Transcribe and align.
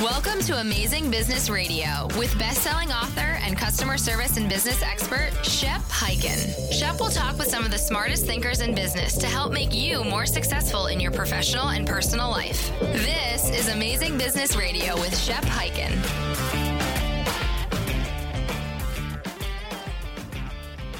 Welcome 0.00 0.40
to 0.44 0.58
Amazing 0.58 1.10
Business 1.10 1.50
Radio 1.50 2.08
with 2.16 2.38
best-selling 2.38 2.90
author 2.90 3.36
and 3.42 3.54
customer 3.54 3.98
service 3.98 4.38
and 4.38 4.48
business 4.48 4.82
expert 4.82 5.30
Shep 5.44 5.82
Hyken. 5.82 6.72
Shep 6.72 6.98
will 6.98 7.10
talk 7.10 7.36
with 7.36 7.48
some 7.48 7.66
of 7.66 7.70
the 7.70 7.76
smartest 7.76 8.24
thinkers 8.24 8.62
in 8.62 8.74
business 8.74 9.18
to 9.18 9.26
help 9.26 9.52
make 9.52 9.74
you 9.74 10.02
more 10.02 10.24
successful 10.24 10.86
in 10.86 11.00
your 11.00 11.10
professional 11.10 11.68
and 11.68 11.86
personal 11.86 12.30
life. 12.30 12.72
This 12.80 13.50
is 13.50 13.68
Amazing 13.68 14.16
Business 14.16 14.56
Radio 14.56 14.94
with 14.94 15.14
Shep 15.18 15.44
Hyken. 15.44 15.92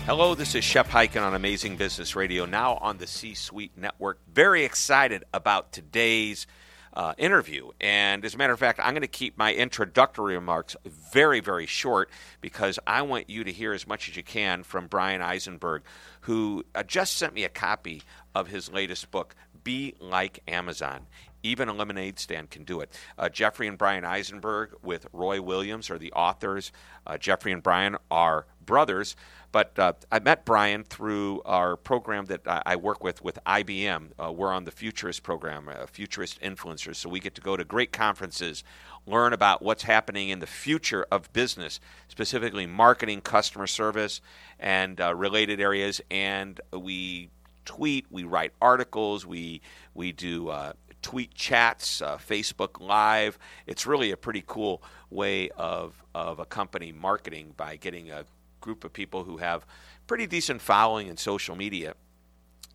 Hello, 0.05 0.35
this 0.35 0.55
is 0.55 0.63
Shep 0.63 0.89
Hyken 0.89 1.23
on 1.23 1.35
Amazing 1.35 1.77
Business 1.77 2.15
Radio, 2.15 2.45
now 2.45 2.75
on 2.83 2.99
the 2.99 3.07
C 3.07 3.33
Suite 3.33 3.73
Network. 3.79 4.21
Very 4.31 4.65
excited 4.65 5.25
about 5.33 5.73
today's 5.73 6.47
uh, 6.95 7.15
interview. 7.19 7.71
And 7.81 8.25
as 8.25 8.35
a 8.35 8.39
matter 8.39 8.53
of 8.53 8.59
fact, 8.59 8.81
I'm 8.83 8.93
going 8.93 9.03
to 9.03 9.09
keep 9.09 9.39
my 9.39 9.55
introductory 9.55 10.35
remarks 10.35 10.77
very, 10.85 11.41
very 11.41 11.67
short 11.67 12.11
because 12.41 12.79
I 12.87 13.03
want 13.03 13.31
you 13.31 13.45
to 13.45 13.53
hear 13.53 13.73
as 13.73 13.87
much 13.87 14.09
as 14.09 14.17
you 14.17 14.23
can 14.23 14.63
from 14.63 14.87
Bryan 14.87 15.23
Eisenberg, 15.23 15.83
who 16.23 16.65
uh, 16.75 16.83
just 16.83 17.17
sent 17.17 17.35
me 17.35 17.45
a 17.45 17.49
copy 17.49 18.03
of 18.35 18.49
his 18.49 18.73
latest 18.73 19.11
book, 19.11 19.35
Be 19.63 19.95
Like 20.01 20.41
Amazon. 20.49 21.07
Even 21.43 21.69
a 21.69 21.73
lemonade 21.73 22.19
stand 22.19 22.51
can 22.51 22.65
do 22.65 22.81
it. 22.81 22.93
Uh, 23.17 23.31
Jeffrey 23.31 23.67
and 23.67 23.79
Bryan 23.79 24.05
Eisenberg 24.05 24.75
with 24.83 25.07
Roy 25.13 25.41
Williams 25.41 25.89
are 25.89 25.97
the 25.97 26.13
authors. 26.13 26.71
Uh, 27.07 27.17
Jeffrey 27.17 27.53
and 27.53 27.63
Bryan 27.63 27.97
are 28.11 28.47
brothers. 28.65 29.17
But 29.53 29.79
uh, 29.79 29.95
I 30.13 30.21
met 30.21 30.45
Bryan 30.45 30.85
through 30.85 31.43
our 31.45 31.77
program 31.77 32.27
that 32.27 32.43
I, 32.47 32.77
work 32.77 33.03
with 33.03 33.23
with 33.23 33.39
IBM. 33.45 34.11
Uh, 34.19 34.31
we're 34.31 34.53
on 34.53 34.65
the 34.65 34.71
Futurist 34.71 35.25
program, 35.25 35.69
uh, 35.69 35.87
Futurist 35.87 36.41
Influencers. 36.41 36.97
So 36.97 37.09
we 37.09 37.19
get 37.19 37.35
to 37.35 37.41
go 37.41 37.57
to 37.57 37.65
great 37.65 37.91
conferences, 37.91 38.63
learn 39.07 39.33
about 39.33 39.61
what's 39.61 39.83
happening 39.83 40.29
in 40.29 40.39
the 40.39 40.47
future 40.47 41.05
of 41.11 41.33
business, 41.33 41.81
specifically 42.09 42.67
marketing, 42.67 43.23
customer 43.23 43.67
service, 43.67 44.21
and 44.61 45.01
uh, 45.01 45.15
related 45.15 45.61
areas. 45.61 46.01
And 46.11 46.61
we 46.73 47.31
tweet, 47.65 48.07
we 48.09 48.23
write 48.23 48.53
articles, 48.63 49.27
we 49.27 49.63
we 49.95 50.13
do 50.13 50.49
uh, 50.49 50.75
tweet 51.03 51.35
chats, 51.35 52.01
uh, 52.03 52.19
Facebook 52.19 52.81
Live. 52.81 53.37
It's 53.67 53.85
really 53.85 54.13
a 54.13 54.17
pretty 54.17 54.45
cool 54.47 54.81
way 55.11 55.51
of 55.51 56.01
of 56.15 56.39
a 56.39 56.45
company 56.45 56.93
marketing 56.93 57.55
by 57.57 57.75
getting 57.77 58.11
a 58.11 58.25
group 58.61 58.85
of 58.85 58.93
people 58.93 59.25
who 59.25 59.39
have 59.39 59.67
pretty 60.07 60.27
decent 60.27 60.61
following 60.61 61.07
in 61.07 61.17
social 61.17 61.57
media 61.57 61.95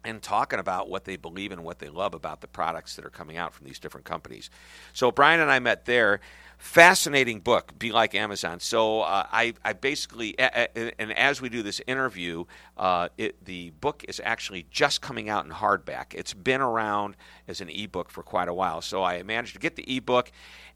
and 0.06 0.22
talking 0.22 0.60
about 0.60 0.88
what 0.88 1.06
they 1.06 1.16
believe 1.16 1.52
and 1.52 1.64
what 1.64 1.80
they 1.80 1.90
love 1.90 2.14
about 2.14 2.42
the 2.42 2.48
products 2.48 2.96
that 2.96 3.04
are 3.06 3.10
coming 3.10 3.38
out 3.38 3.54
from 3.54 3.66
these 3.66 3.80
different 3.80 4.06
companies. 4.06 4.50
So 4.94 5.12
Bryan 5.12 5.40
and 5.40 5.52
I 5.52 5.60
met 5.60 5.86
there. 5.86 6.20
Fascinating 6.58 7.42
book, 7.42 7.78
Be 7.78 7.92
Like 7.92 8.16
Amazon. 8.16 8.62
So 8.62 9.02
uh, 9.02 9.28
I, 9.30 9.56
I 9.66 9.74
basically, 9.74 10.40
and 10.40 11.12
as 11.18 11.42
we 11.42 11.50
do 11.50 11.62
this 11.62 11.82
interview, 11.86 12.46
uh, 12.78 13.10
it, 13.18 13.44
the 13.44 13.72
book 13.72 14.06
is 14.08 14.22
actually 14.24 14.66
just 14.72 15.02
coming 15.02 15.28
out 15.28 15.46
in 15.46 15.52
hardback. 15.52 16.14
It's 16.14 16.34
been 16.34 16.62
around 16.62 17.18
as 17.48 17.60
an 17.60 17.70
ebook 17.70 18.10
for 18.10 18.24
quite 18.24 18.48
a 18.48 18.54
while. 18.54 18.82
So 18.82 19.04
I 19.04 19.22
managed 19.24 19.54
to 19.56 19.60
get 19.60 19.76
the 19.76 19.98
ebook 19.98 20.32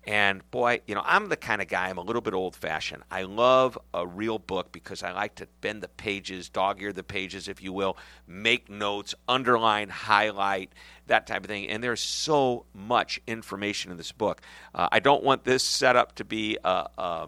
and 0.09 0.41
boy, 0.49 0.81
you 0.87 0.95
know, 0.95 1.03
I'm 1.05 1.29
the 1.29 1.37
kind 1.37 1.61
of 1.61 1.67
guy, 1.67 1.87
I'm 1.87 1.99
a 1.99 2.01
little 2.01 2.23
bit 2.23 2.33
old 2.33 2.55
fashioned. 2.55 3.03
I 3.11 3.21
love 3.21 3.77
a 3.93 4.07
real 4.07 4.39
book 4.39 4.71
because 4.71 5.03
I 5.03 5.11
like 5.11 5.35
to 5.35 5.47
bend 5.61 5.83
the 5.83 5.87
pages, 5.87 6.49
dog 6.49 6.81
ear 6.81 6.91
the 6.91 7.03
pages, 7.03 7.47
if 7.47 7.61
you 7.61 7.71
will, 7.71 7.95
make 8.25 8.71
notes, 8.71 9.13
underline, 9.27 9.89
highlight, 9.89 10.73
that 11.05 11.27
type 11.27 11.43
of 11.43 11.47
thing. 11.47 11.69
And 11.69 11.83
there's 11.83 12.01
so 12.01 12.65
much 12.73 13.21
information 13.27 13.91
in 13.91 13.97
this 13.97 14.11
book. 14.11 14.41
Uh, 14.73 14.89
I 14.91 14.99
don't 14.99 15.23
want 15.23 15.43
this 15.43 15.63
set 15.63 15.95
up 15.95 16.15
to 16.15 16.25
be 16.25 16.57
a, 16.63 16.87
a, 16.97 17.27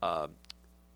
a 0.00 0.28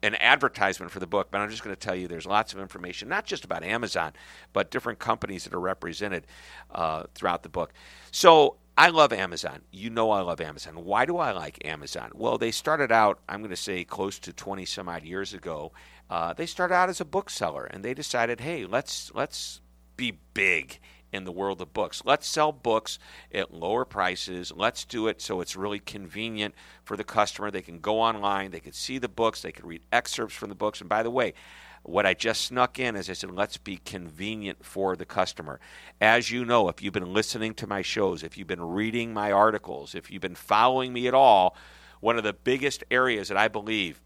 an 0.03 0.15
advertisement 0.15 0.91
for 0.91 1.01
the 1.01 1.07
book, 1.07 1.29
but 1.31 1.43
I'm 1.43 1.51
just 1.51 1.63
going 1.63 1.77
to 1.77 1.79
tell 1.79 1.95
you 1.95 2.09
there's 2.09 2.25
lots 2.25 2.55
of 2.55 2.61
information, 2.61 3.11
not 3.11 3.27
just 3.27 3.45
about 3.45 3.63
Amazon, 3.63 4.13
but 4.55 4.71
different 4.71 4.99
companies 4.99 5.45
that 5.45 5.53
are 5.53 5.61
represented 5.61 6.27
uh, 6.71 7.03
throughout 7.15 7.43
the 7.43 7.51
book. 7.51 7.75
So 8.11 8.57
I 8.81 8.89
love 8.89 9.13
Amazon. 9.13 9.61
You 9.71 9.91
know 9.91 10.11
I 10.11 10.23
love 10.23 10.41
Amazon. 10.41 10.87
Why 10.87 11.05
do 11.05 11.19
I 11.19 11.33
like 11.33 11.63
Amazon? 11.67 12.13
Well, 12.15 12.39
they 12.39 12.51
started 12.51 12.91
out, 12.91 13.19
I'm 13.29 13.41
going 13.41 13.51
to 13.51 13.57
say, 13.57 13.85
close 13.85 14.19
to 14.21 14.33
20 14.33 14.65
some 14.65 14.89
odd 14.89 15.05
years 15.05 15.35
ago. 15.35 15.73
Uh, 16.09 16.33
they 16.33 16.47
started 16.47 16.73
out 16.73 16.89
as 16.89 16.99
a 16.99 17.05
bookseller, 17.05 17.67
and 17.67 17.85
they 17.85 17.93
decided, 17.93 18.41
hey, 18.41 18.65
let's 18.65 19.13
let's 19.15 19.61
be 19.99 20.19
big 20.33 20.81
in 21.13 21.25
the 21.25 21.31
world 21.31 21.61
of 21.61 21.75
books. 21.75 22.01
Let's 22.07 22.27
sell 22.27 22.53
books 22.53 22.99
at 23.35 23.53
lower 23.53 23.85
prices. 23.85 24.51
Let's 24.57 24.87
do 24.87 25.09
it 25.09 25.21
so 25.21 25.43
it's 25.43 25.57
really 25.57 25.79
convenient 25.79 26.55
for 26.83 26.97
the 26.97 27.05
customer. 27.05 27.51
They 27.51 27.61
can 27.61 27.81
go 27.81 28.01
online, 28.01 28.51
they 28.51 28.61
can 28.61 28.73
see 28.73 28.97
the 28.97 29.09
books, 29.09 29.43
they 29.43 29.53
can 29.53 29.67
read 29.67 29.83
excerpts 29.93 30.35
from 30.35 30.49
the 30.49 30.55
books. 30.55 30.81
And 30.81 30.89
by 30.89 31.03
the 31.03 31.11
way, 31.11 31.35
what 31.83 32.07
I 32.07 32.15
just 32.15 32.43
snuck 32.43 32.79
in 32.79 32.95
is 32.97 33.09
I 33.09 33.15
said, 33.15 33.31
let's 33.31 33.57
be 33.57 33.79
convenient 33.79 34.65
for 34.65 34.97
the 34.97 35.07
customer. 35.07 35.61
As 36.01 36.31
you 36.31 36.45
know, 36.45 36.69
if 36.69 36.83
you've 36.83 36.93
been 36.93 37.13
listening 37.13 37.55
to 37.55 37.67
my 37.67 37.83
shows, 37.83 38.23
if 38.23 38.37
you've 38.37 38.47
been 38.47 38.63
reading 38.63 39.13
my 39.13 39.33
articles, 39.33 39.95
if 39.95 40.11
you've 40.11 40.23
been 40.23 40.35
following 40.35 40.93
me 40.93 41.09
at 41.09 41.15
all, 41.15 41.57
one 42.01 42.17
of 42.17 42.25
the 42.25 42.33
biggest 42.33 42.85
areas 42.91 43.29
that 43.29 43.37
I 43.37 43.49
believe 43.49 44.01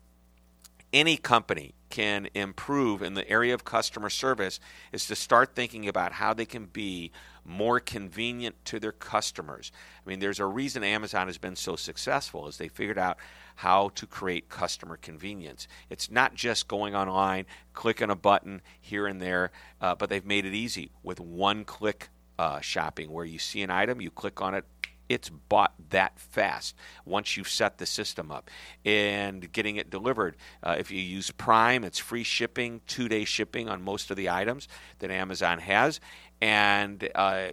any 0.95 1.17
company 1.17 1.75
can 1.91 2.29
improve 2.35 3.03
in 3.03 3.15
the 3.15 3.29
area 3.29 3.53
of 3.53 3.65
customer 3.65 4.09
service 4.09 4.61
is 4.93 5.07
to 5.07 5.17
start 5.17 5.55
thinking 5.55 5.89
about 5.89 6.13
how 6.13 6.33
they 6.33 6.47
can 6.47 6.67
be 6.67 7.11
more 7.45 7.81
convenient 7.81 8.55
to 8.65 8.79
their 8.79 8.93
customers. 8.93 9.73
I 10.05 10.09
mean, 10.09 10.21
there's 10.21 10.41
a 10.41 10.47
reason 10.47 10.85
Amazon 10.85 11.27
has 11.27 11.37
been 11.37 11.57
so 11.57 11.77
successful 11.77 12.47
is 12.47 12.57
they 12.57 12.69
figured 12.69 12.97
out 12.97 13.19
how 13.57 13.91
to 13.97 14.07
create 14.07 14.49
customer 14.49 14.97
convenience. 14.97 15.67
It's 15.91 16.11
not 16.11 16.35
just 16.35 16.69
going 16.69 16.95
online, 16.95 17.47
clicking 17.73 18.11
a 18.11 18.17
button 18.17 18.63
here 18.81 19.07
and 19.07 19.21
there, 19.21 19.51
uh, 19.81 19.97
but 19.97 20.09
they've 20.11 20.25
made 20.25 20.47
it 20.47 20.55
easy 20.55 20.93
with 21.03 21.21
one 21.21 21.65
click 21.65 22.09
uh, 22.39 22.61
shopping 22.61 23.11
where 23.11 23.25
you 23.25 23.39
see 23.39 23.63
an 23.63 23.71
item, 23.71 24.01
you 24.01 24.11
click 24.11 24.41
on 24.41 24.55
it, 24.55 24.65
it's 25.09 25.31
bought 25.31 25.75
that 25.91 26.19
fast 26.19 26.75
once 27.05 27.37
you've 27.37 27.49
set 27.49 27.79
the 27.79 27.87
system 27.87 28.31
up 28.31 28.51
and 28.85 29.53
getting 29.53 29.77
it 29.77 29.91
delivered. 29.91 30.37
Uh, 30.63 30.77
if 30.79 30.91
you 30.91 31.01
use 31.01 31.31
Prime, 31.31 31.85
it's 31.85 31.99
free 31.99 32.25
shipping, 32.25 32.81
two 32.87 33.09
day 33.09 33.25
shipping 33.25 33.69
on 33.69 33.83
most 33.83 34.11
of 34.11 34.17
the 34.17 34.31
items 34.31 34.69
that 34.99 35.11
Amazon 35.11 35.59
has. 35.59 36.01
And 36.41 37.09
uh, 37.15 37.49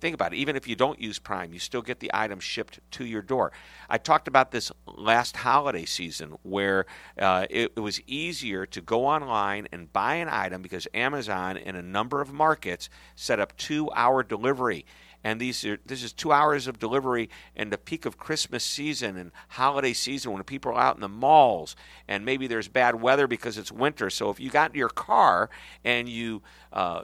think 0.00 0.14
about 0.14 0.32
it. 0.32 0.36
Even 0.36 0.56
if 0.56 0.66
you 0.66 0.76
don't 0.76 1.00
use 1.00 1.18
Prime, 1.18 1.52
you 1.52 1.58
still 1.58 1.82
get 1.82 2.00
the 2.00 2.10
item 2.14 2.40
shipped 2.40 2.80
to 2.92 3.04
your 3.04 3.22
door. 3.22 3.52
I 3.88 3.98
talked 3.98 4.28
about 4.28 4.50
this 4.50 4.72
last 4.86 5.36
holiday 5.36 5.84
season 5.84 6.36
where 6.42 6.86
uh, 7.18 7.46
it, 7.50 7.72
it, 7.76 7.80
was 7.80 8.00
easier 8.06 8.66
to 8.66 8.80
go 8.80 9.06
online 9.06 9.68
and 9.72 9.92
buy 9.92 10.16
an 10.16 10.28
item 10.28 10.62
because 10.62 10.86
Amazon, 10.94 11.56
in 11.56 11.76
a 11.76 11.82
number 11.82 12.20
of 12.20 12.32
markets, 12.32 12.88
set 13.14 13.40
up 13.40 13.56
two 13.56 13.90
hour 13.94 14.22
delivery. 14.22 14.84
And 15.24 15.40
these 15.40 15.64
are, 15.64 15.78
this 15.84 16.02
is 16.02 16.12
two 16.12 16.32
hours 16.32 16.66
of 16.66 16.78
delivery 16.78 17.28
in 17.56 17.70
the 17.70 17.78
peak 17.78 18.06
of 18.06 18.18
Christmas 18.18 18.64
season 18.64 19.16
and 19.16 19.32
holiday 19.48 19.92
season 19.92 20.32
when 20.32 20.42
people 20.44 20.72
are 20.72 20.80
out 20.80 20.94
in 20.94 21.00
the 21.00 21.08
malls 21.08 21.74
and 22.06 22.24
maybe 22.24 22.46
there's 22.46 22.68
bad 22.68 23.00
weather 23.00 23.26
because 23.26 23.58
it's 23.58 23.72
winter. 23.72 24.10
So 24.10 24.30
if 24.30 24.38
you 24.38 24.50
got 24.50 24.70
in 24.70 24.78
your 24.78 24.88
car 24.88 25.50
and 25.84 26.08
you 26.08 26.42
uh, 26.72 27.02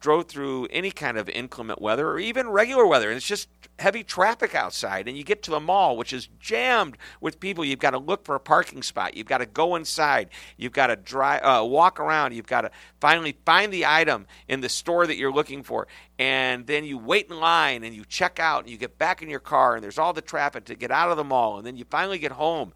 drove 0.00 0.26
through 0.26 0.66
any 0.70 0.90
kind 0.90 1.16
of 1.16 1.28
inclement 1.28 1.80
weather 1.80 2.08
or 2.08 2.18
even 2.18 2.48
regular 2.48 2.86
weather 2.86 3.08
and 3.08 3.16
it's 3.16 3.26
just 3.26 3.48
heavy 3.78 4.02
traffic 4.02 4.54
outside 4.54 5.06
and 5.06 5.16
you 5.16 5.24
get 5.24 5.42
to 5.42 5.50
the 5.50 5.60
mall 5.60 5.96
which 5.96 6.12
is 6.12 6.28
jammed 6.38 6.96
with 7.20 7.40
people. 7.40 7.64
You've 7.64 7.78
got 7.78 7.90
to 7.90 7.98
look 7.98 8.24
for 8.24 8.34
a 8.34 8.40
parking 8.40 8.82
spot. 8.82 9.16
You've 9.16 9.26
got 9.26 9.38
to 9.38 9.46
go 9.46 9.76
inside. 9.76 10.30
You've 10.56 10.72
got 10.72 10.88
to 10.88 10.96
drive 10.96 11.42
uh, 11.42 11.64
walk 11.64 12.00
around. 12.00 12.34
You've 12.34 12.46
got 12.46 12.62
to 12.62 12.70
finally 13.00 13.36
find 13.44 13.72
the 13.72 13.86
item 13.86 14.26
in 14.48 14.60
the 14.60 14.68
store 14.68 15.06
that 15.06 15.16
you're 15.16 15.32
looking 15.32 15.62
for 15.62 15.86
and 16.18 16.66
then 16.66 16.84
you 16.84 16.98
wait 16.98 17.30
in 17.30 17.38
line 17.38 17.84
and 17.84 17.94
you 17.94 18.04
check 18.04 18.38
out 18.38 18.62
and 18.64 18.70
you 18.70 18.78
get 18.78 18.98
back 18.98 19.22
in 19.22 19.28
your 19.28 19.40
car 19.40 19.74
and 19.74 19.84
there's 19.84 19.98
all 19.98 20.12
the 20.12 20.22
traffic 20.22 20.64
to 20.64 20.74
get 20.74 20.90
out 20.90 21.10
of 21.10 21.16
the 21.16 21.24
mall 21.24 21.58
and 21.58 21.66
then 21.66 21.76
you 21.76 21.84
finally 21.90 22.18
get 22.18 22.32
home. 22.32 22.72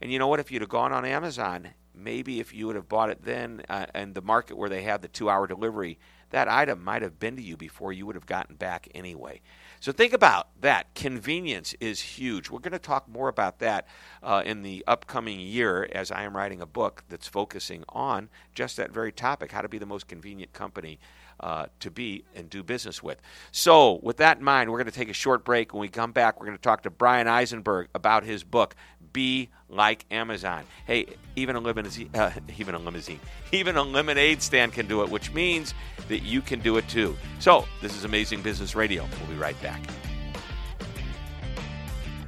And 0.00 0.12
you 0.12 0.18
know 0.18 0.28
what? 0.28 0.40
If 0.40 0.52
you'd 0.52 0.62
have 0.62 0.68
gone 0.68 0.92
on 0.92 1.04
Amazon 1.04 1.68
maybe 1.98 2.40
if 2.40 2.54
you 2.54 2.66
would 2.66 2.76
have 2.76 2.88
bought 2.88 3.10
it 3.10 3.22
then 3.22 3.62
uh, 3.68 3.86
in 3.94 4.12
the 4.12 4.22
market 4.22 4.56
where 4.56 4.68
they 4.68 4.82
have 4.82 5.00
the 5.02 5.08
2 5.08 5.28
hour 5.28 5.46
delivery 5.46 5.98
that 6.30 6.48
item 6.48 6.82
might 6.82 7.02
have 7.02 7.18
been 7.18 7.36
to 7.36 7.42
you 7.42 7.56
before 7.56 7.92
you 7.92 8.06
would 8.06 8.14
have 8.14 8.26
gotten 8.26 8.56
back 8.56 8.88
anyway. 8.94 9.40
So 9.80 9.92
think 9.92 10.12
about 10.12 10.48
that. 10.60 10.94
Convenience 10.94 11.74
is 11.80 12.00
huge. 12.00 12.50
We're 12.50 12.58
going 12.58 12.72
to 12.72 12.78
talk 12.78 13.08
more 13.08 13.28
about 13.28 13.60
that 13.60 13.86
uh, 14.22 14.42
in 14.44 14.62
the 14.62 14.84
upcoming 14.86 15.38
year 15.38 15.88
as 15.92 16.10
I 16.10 16.22
am 16.22 16.36
writing 16.36 16.60
a 16.60 16.66
book 16.66 17.04
that's 17.08 17.28
focusing 17.28 17.84
on 17.88 18.28
just 18.54 18.76
that 18.76 18.90
very 18.90 19.12
topic 19.12 19.52
how 19.52 19.62
to 19.62 19.68
be 19.68 19.78
the 19.78 19.86
most 19.86 20.08
convenient 20.08 20.52
company 20.52 20.98
uh, 21.40 21.66
to 21.78 21.90
be 21.90 22.24
and 22.34 22.50
do 22.50 22.62
business 22.62 23.02
with. 23.02 23.20
So, 23.52 24.00
with 24.02 24.16
that 24.16 24.38
in 24.38 24.44
mind, 24.44 24.70
we're 24.70 24.78
going 24.78 24.90
to 24.90 24.98
take 24.98 25.08
a 25.08 25.14
short 25.14 25.44
break. 25.44 25.72
When 25.72 25.80
we 25.80 25.88
come 25.88 26.10
back, 26.10 26.40
we're 26.40 26.46
going 26.46 26.58
to 26.58 26.62
talk 26.62 26.82
to 26.82 26.90
Bryan 26.90 27.28
Eisenberg 27.28 27.88
about 27.94 28.24
his 28.24 28.42
book, 28.42 28.74
Be 29.12 29.48
Like 29.68 30.04
Amazon. 30.10 30.64
Hey, 30.86 31.06
even 31.36 31.56
a 31.56 31.60
limousine, 31.60 32.10
uh, 32.14 32.30
even 32.56 32.74
a 32.74 32.78
limousine, 32.78 33.20
even 33.52 33.76
a 33.76 33.82
lemonade 33.82 34.42
stand 34.42 34.72
can 34.72 34.86
do 34.86 35.02
it, 35.02 35.10
which 35.10 35.32
means 35.32 35.74
that 36.08 36.20
you 36.20 36.40
can 36.40 36.60
do 36.60 36.76
it 36.76 36.88
too. 36.88 37.16
So, 37.38 37.64
this 37.80 37.96
is 37.96 38.04
Amazing 38.04 38.42
Business 38.42 38.74
Radio. 38.74 39.06
We'll 39.20 39.36
be 39.36 39.40
right 39.40 39.60
back. 39.62 39.82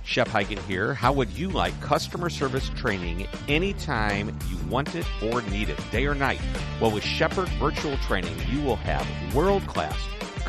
Shep 0.04 0.26
Hyken 0.26 0.58
here. 0.64 0.92
How 0.92 1.12
would 1.12 1.30
you 1.30 1.50
like 1.50 1.80
customer 1.80 2.30
service 2.30 2.68
training 2.70 3.28
anytime 3.46 4.36
you 4.48 4.56
want 4.68 4.96
it 4.96 5.06
or 5.22 5.40
need 5.42 5.68
it, 5.68 5.78
day 5.92 6.04
or 6.06 6.16
night? 6.16 6.40
Well, 6.80 6.90
with 6.90 7.04
Shepherd 7.04 7.48
Virtual 7.60 7.96
Training, 7.98 8.34
you 8.48 8.60
will 8.62 8.76
have 8.76 9.06
world 9.34 9.64
class 9.68 9.96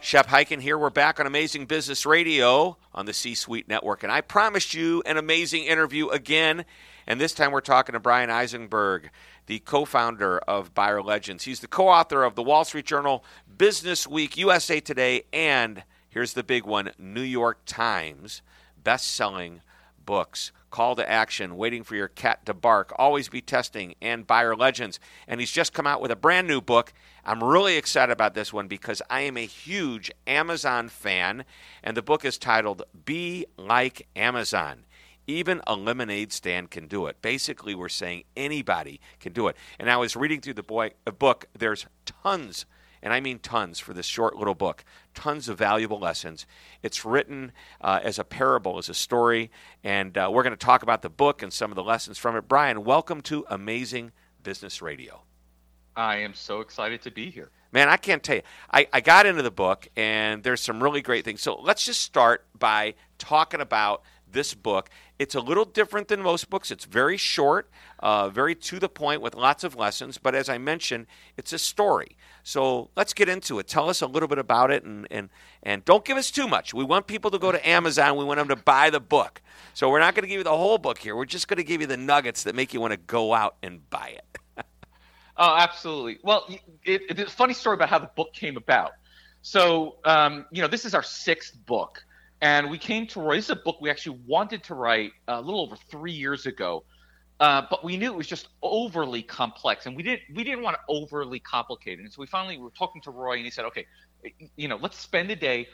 Shep 0.00 0.28
Hyken 0.28 0.60
here. 0.60 0.78
We're 0.78 0.90
back 0.90 1.18
on 1.18 1.26
Amazing 1.26 1.66
Business 1.66 2.06
Radio 2.06 2.76
on 2.92 3.06
the 3.06 3.14
C 3.14 3.34
Suite 3.34 3.68
Network. 3.68 4.02
And 4.02 4.12
I 4.12 4.20
promised 4.20 4.74
you 4.74 5.02
an 5.06 5.16
amazing 5.16 5.64
interview 5.64 6.08
again. 6.08 6.64
And 7.06 7.20
this 7.20 7.34
time 7.34 7.52
we're 7.52 7.60
talking 7.60 7.92
to 7.92 8.00
Bryan 8.00 8.30
Eisenberg, 8.30 9.10
the 9.46 9.58
co 9.60 9.84
founder 9.84 10.38
of 10.38 10.74
Buyer 10.74 11.02
Legends. 11.02 11.44
He's 11.44 11.60
the 11.60 11.68
co 11.68 11.88
author 11.88 12.24
of 12.24 12.34
the 12.34 12.42
Wall 12.42 12.64
Street 12.64 12.86
Journal, 12.86 13.24
Business 13.58 14.06
Week, 14.06 14.36
USA 14.36 14.80
Today, 14.80 15.24
and 15.32 15.84
here's 16.08 16.32
the 16.32 16.42
big 16.42 16.64
one 16.64 16.92
New 16.98 17.20
York 17.20 17.58
Times 17.66 18.42
best 18.82 19.06
selling 19.14 19.62
books 20.04 20.52
Call 20.70 20.96
to 20.96 21.08
Action, 21.08 21.56
Waiting 21.56 21.84
for 21.84 21.94
Your 21.94 22.08
Cat 22.08 22.44
to 22.46 22.52
Bark, 22.52 22.92
Always 22.96 23.28
Be 23.28 23.40
Testing, 23.40 23.94
and 24.02 24.26
Buyer 24.26 24.56
Legends. 24.56 24.98
And 25.28 25.38
he's 25.38 25.52
just 25.52 25.72
come 25.72 25.86
out 25.86 26.00
with 26.00 26.10
a 26.10 26.16
brand 26.16 26.48
new 26.48 26.60
book. 26.60 26.92
I'm 27.24 27.44
really 27.44 27.76
excited 27.76 28.12
about 28.12 28.34
this 28.34 28.52
one 28.52 28.66
because 28.66 29.00
I 29.08 29.20
am 29.20 29.36
a 29.36 29.46
huge 29.46 30.10
Amazon 30.26 30.88
fan, 30.88 31.44
and 31.84 31.96
the 31.96 32.02
book 32.02 32.24
is 32.24 32.38
titled 32.38 32.82
Be 33.04 33.46
Like 33.56 34.08
Amazon. 34.16 34.84
Even 35.26 35.62
a 35.66 35.74
lemonade 35.74 36.32
stand 36.32 36.70
can 36.70 36.86
do 36.86 37.06
it. 37.06 37.22
Basically, 37.22 37.74
we're 37.74 37.88
saying 37.88 38.24
anybody 38.36 39.00
can 39.20 39.32
do 39.32 39.48
it. 39.48 39.56
And 39.78 39.90
I 39.90 39.96
was 39.96 40.16
reading 40.16 40.40
through 40.40 40.54
the 40.54 40.62
boy, 40.62 40.92
uh, 41.06 41.10
book, 41.12 41.46
there's 41.56 41.86
tons 42.04 42.66
and 43.04 43.12
I 43.12 43.20
mean 43.20 43.38
tons 43.38 43.78
for 43.78 43.92
this 43.92 44.06
short 44.06 44.36
little 44.36 44.54
book, 44.54 44.82
tons 45.14 45.48
of 45.48 45.58
valuable 45.58 45.98
lessons. 45.98 46.46
It's 46.82 47.04
written 47.04 47.52
uh, 47.82 48.00
as 48.02 48.18
a 48.18 48.24
parable, 48.24 48.78
as 48.78 48.88
a 48.88 48.94
story, 48.94 49.50
and 49.84 50.16
uh, 50.16 50.30
we're 50.32 50.42
going 50.42 50.56
to 50.56 50.66
talk 50.66 50.82
about 50.82 51.02
the 51.02 51.10
book 51.10 51.42
and 51.42 51.52
some 51.52 51.70
of 51.70 51.76
the 51.76 51.84
lessons 51.84 52.16
from 52.16 52.34
it. 52.34 52.48
Bryan, 52.48 52.82
welcome 52.82 53.20
to 53.22 53.44
Amazing 53.50 54.12
Business 54.42 54.80
Radio. 54.80 55.22
I 55.94 56.16
am 56.16 56.32
so 56.32 56.60
excited 56.60 57.02
to 57.02 57.10
be 57.10 57.30
here. 57.30 57.50
Man, 57.72 57.88
I 57.88 57.98
can't 57.98 58.22
tell 58.22 58.36
you. 58.36 58.42
I, 58.72 58.88
I 58.92 59.00
got 59.00 59.26
into 59.26 59.42
the 59.42 59.50
book, 59.50 59.86
and 59.96 60.42
there's 60.42 60.62
some 60.62 60.82
really 60.82 61.02
great 61.02 61.26
things. 61.26 61.42
So 61.42 61.60
let's 61.60 61.84
just 61.84 62.00
start 62.00 62.46
by 62.58 62.94
talking 63.18 63.60
about 63.60 64.02
this 64.30 64.54
book. 64.54 64.88
It's 65.18 65.34
a 65.34 65.40
little 65.40 65.64
different 65.64 66.08
than 66.08 66.22
most 66.22 66.50
books. 66.50 66.70
It's 66.70 66.84
very 66.84 67.16
short, 67.16 67.70
uh, 68.00 68.30
very 68.30 68.54
to 68.56 68.80
the 68.80 68.88
point 68.88 69.20
with 69.20 69.34
lots 69.34 69.62
of 69.62 69.76
lessons. 69.76 70.18
But 70.18 70.34
as 70.34 70.48
I 70.48 70.58
mentioned, 70.58 71.06
it's 71.36 71.52
a 71.52 71.58
story. 71.58 72.16
So 72.42 72.90
let's 72.96 73.14
get 73.14 73.28
into 73.28 73.60
it. 73.60 73.68
Tell 73.68 73.88
us 73.88 74.02
a 74.02 74.06
little 74.06 74.28
bit 74.28 74.38
about 74.38 74.70
it, 74.72 74.82
and 74.82 75.06
and 75.10 75.30
and 75.62 75.84
don't 75.84 76.04
give 76.04 76.16
us 76.16 76.30
too 76.30 76.48
much. 76.48 76.74
We 76.74 76.84
want 76.84 77.06
people 77.06 77.30
to 77.30 77.38
go 77.38 77.52
to 77.52 77.68
Amazon. 77.68 78.16
We 78.16 78.24
want 78.24 78.38
them 78.38 78.48
to 78.48 78.56
buy 78.56 78.90
the 78.90 79.00
book. 79.00 79.40
So 79.72 79.88
we're 79.88 80.00
not 80.00 80.14
going 80.14 80.22
to 80.22 80.28
give 80.28 80.38
you 80.38 80.44
the 80.44 80.56
whole 80.56 80.78
book 80.78 80.98
here. 80.98 81.14
We're 81.14 81.24
just 81.24 81.48
going 81.48 81.58
to 81.58 81.64
give 81.64 81.80
you 81.80 81.86
the 81.86 81.96
nuggets 81.96 82.42
that 82.44 82.54
make 82.54 82.74
you 82.74 82.80
want 82.80 82.92
to 82.92 82.98
go 82.98 83.32
out 83.32 83.56
and 83.62 83.88
buy 83.90 84.18
it. 84.18 84.38
oh, 85.36 85.56
absolutely. 85.56 86.18
Well, 86.22 86.46
it, 86.84 87.02
it, 87.08 87.18
it's 87.20 87.32
a 87.32 87.36
funny 87.36 87.54
story 87.54 87.74
about 87.74 87.88
how 87.88 87.98
the 87.98 88.10
book 88.14 88.32
came 88.32 88.56
about. 88.56 88.92
So, 89.42 89.96
um, 90.04 90.46
you 90.50 90.62
know, 90.62 90.68
this 90.68 90.84
is 90.84 90.94
our 90.94 91.02
sixth 91.02 91.54
book, 91.66 92.04
and 92.44 92.70
we 92.70 92.78
came 92.78 93.06
to 93.08 93.20
Roy. 93.20 93.36
This 93.36 93.46
is 93.46 93.50
a 93.50 93.56
book 93.56 93.80
we 93.80 93.90
actually 93.90 94.18
wanted 94.26 94.62
to 94.64 94.74
write 94.74 95.12
a 95.26 95.40
little 95.40 95.62
over 95.62 95.76
three 95.90 96.12
years 96.12 96.46
ago 96.46 96.84
uh, 97.40 97.62
but 97.68 97.82
we 97.82 97.96
knew 97.96 98.12
it 98.12 98.16
was 98.16 98.28
just 98.28 98.48
overly 98.62 99.22
complex, 99.22 99.86
and 99.86 99.96
we 99.96 100.02
didn't 100.02 100.22
we 100.34 100.44
didn't 100.44 100.62
want 100.62 100.76
to 100.76 100.80
overly 100.88 101.40
complicate 101.40 101.98
it. 101.98 102.02
And 102.02 102.12
so 102.12 102.20
we 102.20 102.26
finally 102.26 102.58
were 102.58 102.70
talking 102.70 103.02
to 103.02 103.10
Roy, 103.10 103.36
and 103.36 103.44
he 103.44 103.50
said, 103.50 103.64
"Okay, 103.66 103.86
you 104.56 104.68
know, 104.68 104.76
let's 104.76 104.96
spend 104.96 105.30
a 105.30 105.36
day. 105.36 105.68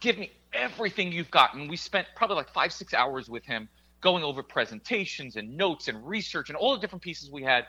Give 0.00 0.18
me 0.18 0.32
everything 0.52 1.12
you've 1.12 1.30
got." 1.30 1.54
And 1.54 1.70
we 1.70 1.76
spent 1.76 2.08
probably 2.16 2.36
like 2.36 2.52
five 2.52 2.72
six 2.72 2.94
hours 2.94 3.28
with 3.28 3.44
him, 3.46 3.68
going 4.00 4.24
over 4.24 4.42
presentations 4.42 5.36
and 5.36 5.56
notes 5.56 5.86
and 5.86 6.04
research 6.06 6.48
and 6.48 6.56
all 6.56 6.74
the 6.74 6.80
different 6.80 7.02
pieces 7.02 7.30
we 7.30 7.44
had. 7.44 7.66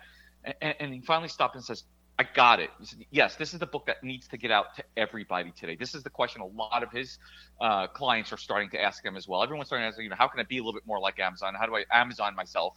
And, 0.62 0.76
and 0.80 0.94
he 0.94 1.02
finally 1.02 1.30
stopped 1.30 1.56
and 1.56 1.64
says, 1.64 1.84
I 2.20 2.24
got 2.24 2.60
it. 2.60 2.70
Yes, 3.12 3.36
this 3.38 3.54
is 3.54 3.62
the 3.62 3.66
book 3.66 3.86
that 3.86 4.04
needs 4.04 4.28
to 4.28 4.38
get 4.38 4.52
out 4.52 4.76
to 4.76 4.84
everybody 4.98 5.52
today. 5.52 5.78
This 5.78 5.96
is 5.96 6.04
the 6.04 6.10
question 6.10 6.42
a 6.42 6.46
lot 6.46 6.84
of 6.84 6.92
his 6.92 7.18
uh, 7.62 7.88
clients 7.88 8.34
are 8.34 8.38
starting 8.38 8.70
to 8.72 8.82
ask 8.82 9.06
him 9.06 9.16
as 9.16 9.26
well. 9.26 9.42
Everyone's 9.42 9.70
starting 9.70 9.86
to 9.86 9.88
ask, 9.88 10.02
you 10.02 10.10
know, 10.10 10.18
how 10.18 10.28
can 10.28 10.42
I 10.42 10.44
be 10.44 10.58
a 10.58 10.62
little 10.62 10.74
bit 10.74 10.86
more 10.86 11.00
like 11.00 11.18
Amazon? 11.18 11.56
How 11.58 11.66
do 11.66 11.78
I 11.78 11.86
Amazon 11.94 12.36
myself? 12.36 12.76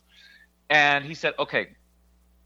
And 0.71 1.05
he 1.05 1.15
said, 1.15 1.35
okay, 1.41 1.71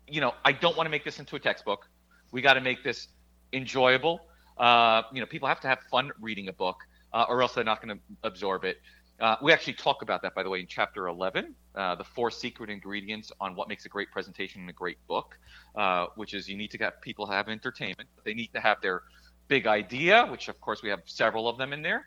you 0.09 0.23
know, 0.23 0.33
I 0.43 0.53
don't 0.53 0.75
want 0.75 0.87
to 0.87 0.91
make 0.91 1.05
this 1.05 1.19
into 1.19 1.37
a 1.37 1.39
textbook. 1.39 1.87
We 2.33 2.41
got 2.41 2.55
to 2.55 2.63
make 2.63 2.83
this 2.83 3.09
enjoyable. 3.53 4.23
Uh, 4.57 5.03
you 5.13 5.21
know, 5.21 5.27
people 5.27 5.49
have 5.49 5.61
to 5.61 5.69
have 5.69 5.81
fun 5.91 6.11
reading 6.19 6.49
a 6.49 6.53
book, 6.55 6.79
uh, 7.13 7.27
or 7.29 7.43
else 7.43 7.53
they're 7.53 7.63
not 7.63 7.83
going 7.83 7.95
to 7.95 8.03
absorb 8.23 8.65
it. 8.65 8.79
Uh, 9.19 9.37
we 9.43 9.53
actually 9.53 9.73
talk 9.73 10.03
about 10.03 10.21
that, 10.23 10.35
by 10.35 10.43
the 10.43 10.51
way, 10.51 10.61
in 10.61 10.67
chapter 10.67 11.09
11, 11.09 11.55
uh, 11.75 11.95
the 11.95 12.05
four 12.05 12.31
secret 12.31 12.69
ingredients 12.69 13.33
on 13.41 13.55
what 13.55 13.69
makes 13.69 13.87
a 13.87 13.89
great 13.89 14.11
presentation 14.11 14.61
and 14.61 14.69
a 14.69 14.75
great 14.75 14.99
book, 15.07 15.39
uh, 15.75 16.07
which 16.17 16.35
is 16.35 16.49
you 16.49 16.57
need 16.57 16.71
to 16.71 16.79
get 16.79 17.01
people 17.01 17.27
have 17.27 17.49
entertainment. 17.49 18.09
They 18.25 18.35
need 18.35 18.53
to 18.53 18.61
have 18.61 18.81
their 18.83 19.03
big 19.49 19.67
idea, 19.67 20.27
which 20.27 20.49
of 20.49 20.61
course 20.61 20.83
we 20.83 20.91
have 20.91 21.01
several 21.07 21.49
of 21.49 21.57
them 21.57 21.73
in 21.73 21.81
there. 21.81 22.05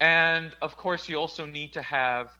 And 0.00 0.52
of 0.62 0.76
course, 0.76 1.08
you 1.08 1.16
also 1.16 1.44
need 1.44 1.72
to 1.74 1.82
have 1.82 2.30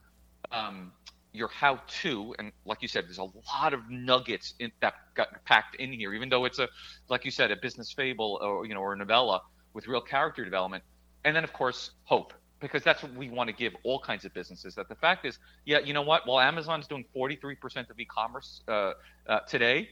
um, 0.51 0.93
your 1.37 1.49
how 1.49 1.79
to 1.87 2.35
and 2.39 2.51
like 2.65 2.81
you 2.81 2.89
said 2.89 3.05
there's 3.05 3.19
a 3.19 3.23
lot 3.23 3.75
of 3.75 3.81
nuggets 3.91 4.55
in, 4.59 4.73
that 4.81 4.95
got 5.15 5.29
packed 5.45 5.77
in 5.77 5.93
here 5.93 6.15
even 6.15 6.29
though 6.29 6.47
it's 6.47 6.59
a 6.59 6.69
like 7.09 7.25
you 7.25 7.31
said 7.31 7.51
a 7.51 7.57
business 7.57 7.93
fable 7.93 8.39
or 8.43 8.65
you 8.67 8.75
know 8.75 8.81
or 8.81 8.95
a 8.95 8.97
novella 8.97 9.43
with 9.75 9.87
real 9.87 10.01
character 10.01 10.45
development 10.45 10.83
and 11.25 11.37
then 11.37 11.45
of 11.45 11.53
course 11.53 11.91
hope 12.05 12.33
because 12.61 12.83
that's 12.83 13.03
what 13.03 13.13
we 13.15 13.29
want 13.29 13.49
to 13.49 13.55
give 13.55 13.75
all 13.83 14.01
kinds 14.01 14.25
of 14.25 14.33
businesses 14.35 14.75
that 14.75 14.89
the 14.89 14.95
fact 14.95 15.25
is 15.25 15.39
yeah 15.65 15.79
you 15.79 15.93
know 15.93 16.03
what 16.03 16.27
while 16.27 16.41
amazon's 16.41 16.87
doing 16.87 17.05
43% 17.15 17.91
of 17.91 17.99
e-commerce 17.99 18.63
uh, 18.69 18.93
uh, 19.29 19.41
today 19.41 19.89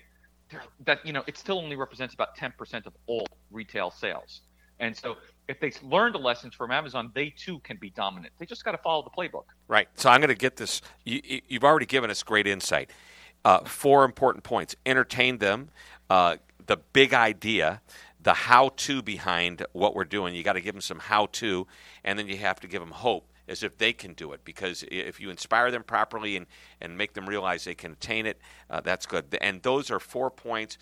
that 0.85 1.05
you 1.05 1.13
know 1.13 1.23
it 1.27 1.37
still 1.37 1.59
only 1.59 1.77
represents 1.77 2.15
about 2.15 2.37
10% 2.37 2.87
of 2.87 2.93
all 3.07 3.27
retail 3.51 3.91
sales 3.91 4.43
and 4.81 4.97
so 4.97 5.17
if 5.49 5.61
they 5.61 5.73
learn 5.83 6.13
the 6.13 6.19
lessons 6.19 6.55
from 6.55 6.71
Amazon, 6.71 7.11
they 7.15 7.31
too 7.31 7.59
can 7.61 7.77
be 7.77 7.91
dominant. 7.91 8.33
They 8.39 8.47
just 8.47 8.65
got 8.65 8.73
to 8.73 8.79
follow 8.79 9.03
the 9.03 9.11
playbook. 9.11 9.45
Right. 9.69 9.89
So 9.95 10.11
I'm 10.11 10.21
going 10.21 10.29
to 10.29 10.35
get 10.35 10.57
this. 10.57 10.81
You, 11.05 11.21
have 11.51 11.65
already 11.65 11.87
given 11.87 12.11
us 12.11 12.23
great 12.23 12.47
insight. 12.47 12.91
Uh, 13.45 13.61
four 13.65 14.05
important 14.05 14.43
points: 14.43 14.75
entertain 14.87 15.39
them, 15.39 15.69
uh, 16.09 16.37
the 16.67 16.79
big 16.93 17.13
idea, 17.13 17.83
the 18.25 18.35
how-to 18.35 19.03
behind 19.03 19.65
what 19.73 19.95
we're 19.95 20.05
doing. 20.05 20.35
You 20.35 20.43
got 20.43 20.55
to 20.55 20.61
give 20.61 20.75
them 20.75 20.81
some 20.81 20.99
how-to, 20.99 21.67
and 22.03 22.19
then 22.19 22.27
you 22.27 22.37
have 22.39 22.59
to 22.61 22.67
give 22.67 22.81
them 22.81 22.91
hope 22.91 23.29
as 23.47 23.63
if 23.63 23.77
they 23.77 23.93
can 23.93 24.15
do 24.15 24.33
it. 24.33 24.41
Because 24.45 24.85
if 24.91 25.21
you 25.21 25.31
inspire 25.31 25.71
them 25.71 25.83
properly 25.83 26.37
and, 26.37 26.47
and 26.81 26.97
make 26.97 27.13
them 27.13 27.27
realize 27.29 27.65
they 27.65 27.75
can 27.75 27.93
attain 27.93 28.25
it, 28.25 28.41
uh, 28.71 28.81
that's 28.81 29.05
good. 29.05 29.27
And 29.41 29.63
those 29.63 29.91
are 29.91 30.01
four 30.01 30.31
points. 30.31 30.79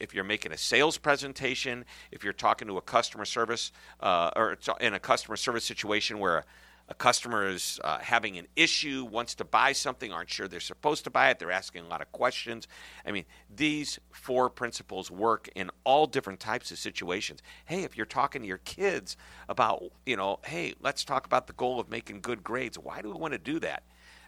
If 0.00 0.14
you're 0.14 0.24
making 0.24 0.52
a 0.52 0.56
sales 0.56 0.96
presentation, 0.96 1.84
if 2.12 2.22
you're 2.22 2.32
talking 2.32 2.68
to 2.68 2.76
a 2.76 2.82
customer 2.82 3.24
service 3.24 3.72
uh, 4.00 4.30
or 4.36 4.56
in 4.80 4.94
a 4.94 5.00
customer 5.00 5.36
service 5.36 5.64
situation 5.64 6.20
where 6.20 6.38
a 6.38 6.44
customer 6.92 7.48
is 7.48 7.80
uh, 7.82 7.98
having 7.98 8.36
an 8.36 8.46
issue, 8.56 9.06
wants 9.10 9.34
to 9.36 9.44
buy 9.44 9.72
something, 9.72 10.12
aren't 10.12 10.28
sure 10.28 10.46
they're 10.46 10.60
supposed 10.60 11.04
to 11.04 11.10
buy 11.10 11.30
it, 11.30 11.38
they're 11.38 11.50
asking 11.50 11.86
a 11.86 11.88
lot 11.88 12.02
of 12.02 12.12
questions. 12.12 12.68
I 13.06 13.12
mean, 13.12 13.24
these 13.54 13.98
four 14.10 14.50
principles 14.50 15.10
work 15.10 15.48
in 15.54 15.70
all 15.84 16.06
different 16.06 16.40
types 16.40 16.70
of 16.70 16.78
situations. 16.78 17.40
Hey, 17.64 17.84
if 17.84 17.96
you're 17.96 18.04
talking 18.04 18.42
to 18.42 18.48
your 18.48 18.58
kids 18.58 19.16
about, 19.48 19.82
you 20.04 20.16
know, 20.16 20.40
hey, 20.44 20.74
let's 20.82 21.04
talk 21.04 21.24
about 21.24 21.46
the 21.46 21.54
goal 21.54 21.80
of 21.80 21.88
making 21.88 22.20
good 22.20 22.44
grades, 22.44 22.78
why 22.78 23.00
do 23.00 23.08
we 23.08 23.18
want 23.18 23.32
to 23.32 23.38
do 23.38 23.58
that? 23.60 23.84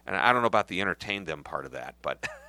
And 0.07 0.17
I 0.17 0.33
don't 0.33 0.41
know 0.41 0.47
about 0.47 0.69
the 0.69 0.81
entertain 0.81 1.25
them 1.25 1.43
part 1.43 1.67
of 1.67 1.73
that, 1.73 1.97
but. 2.01 2.27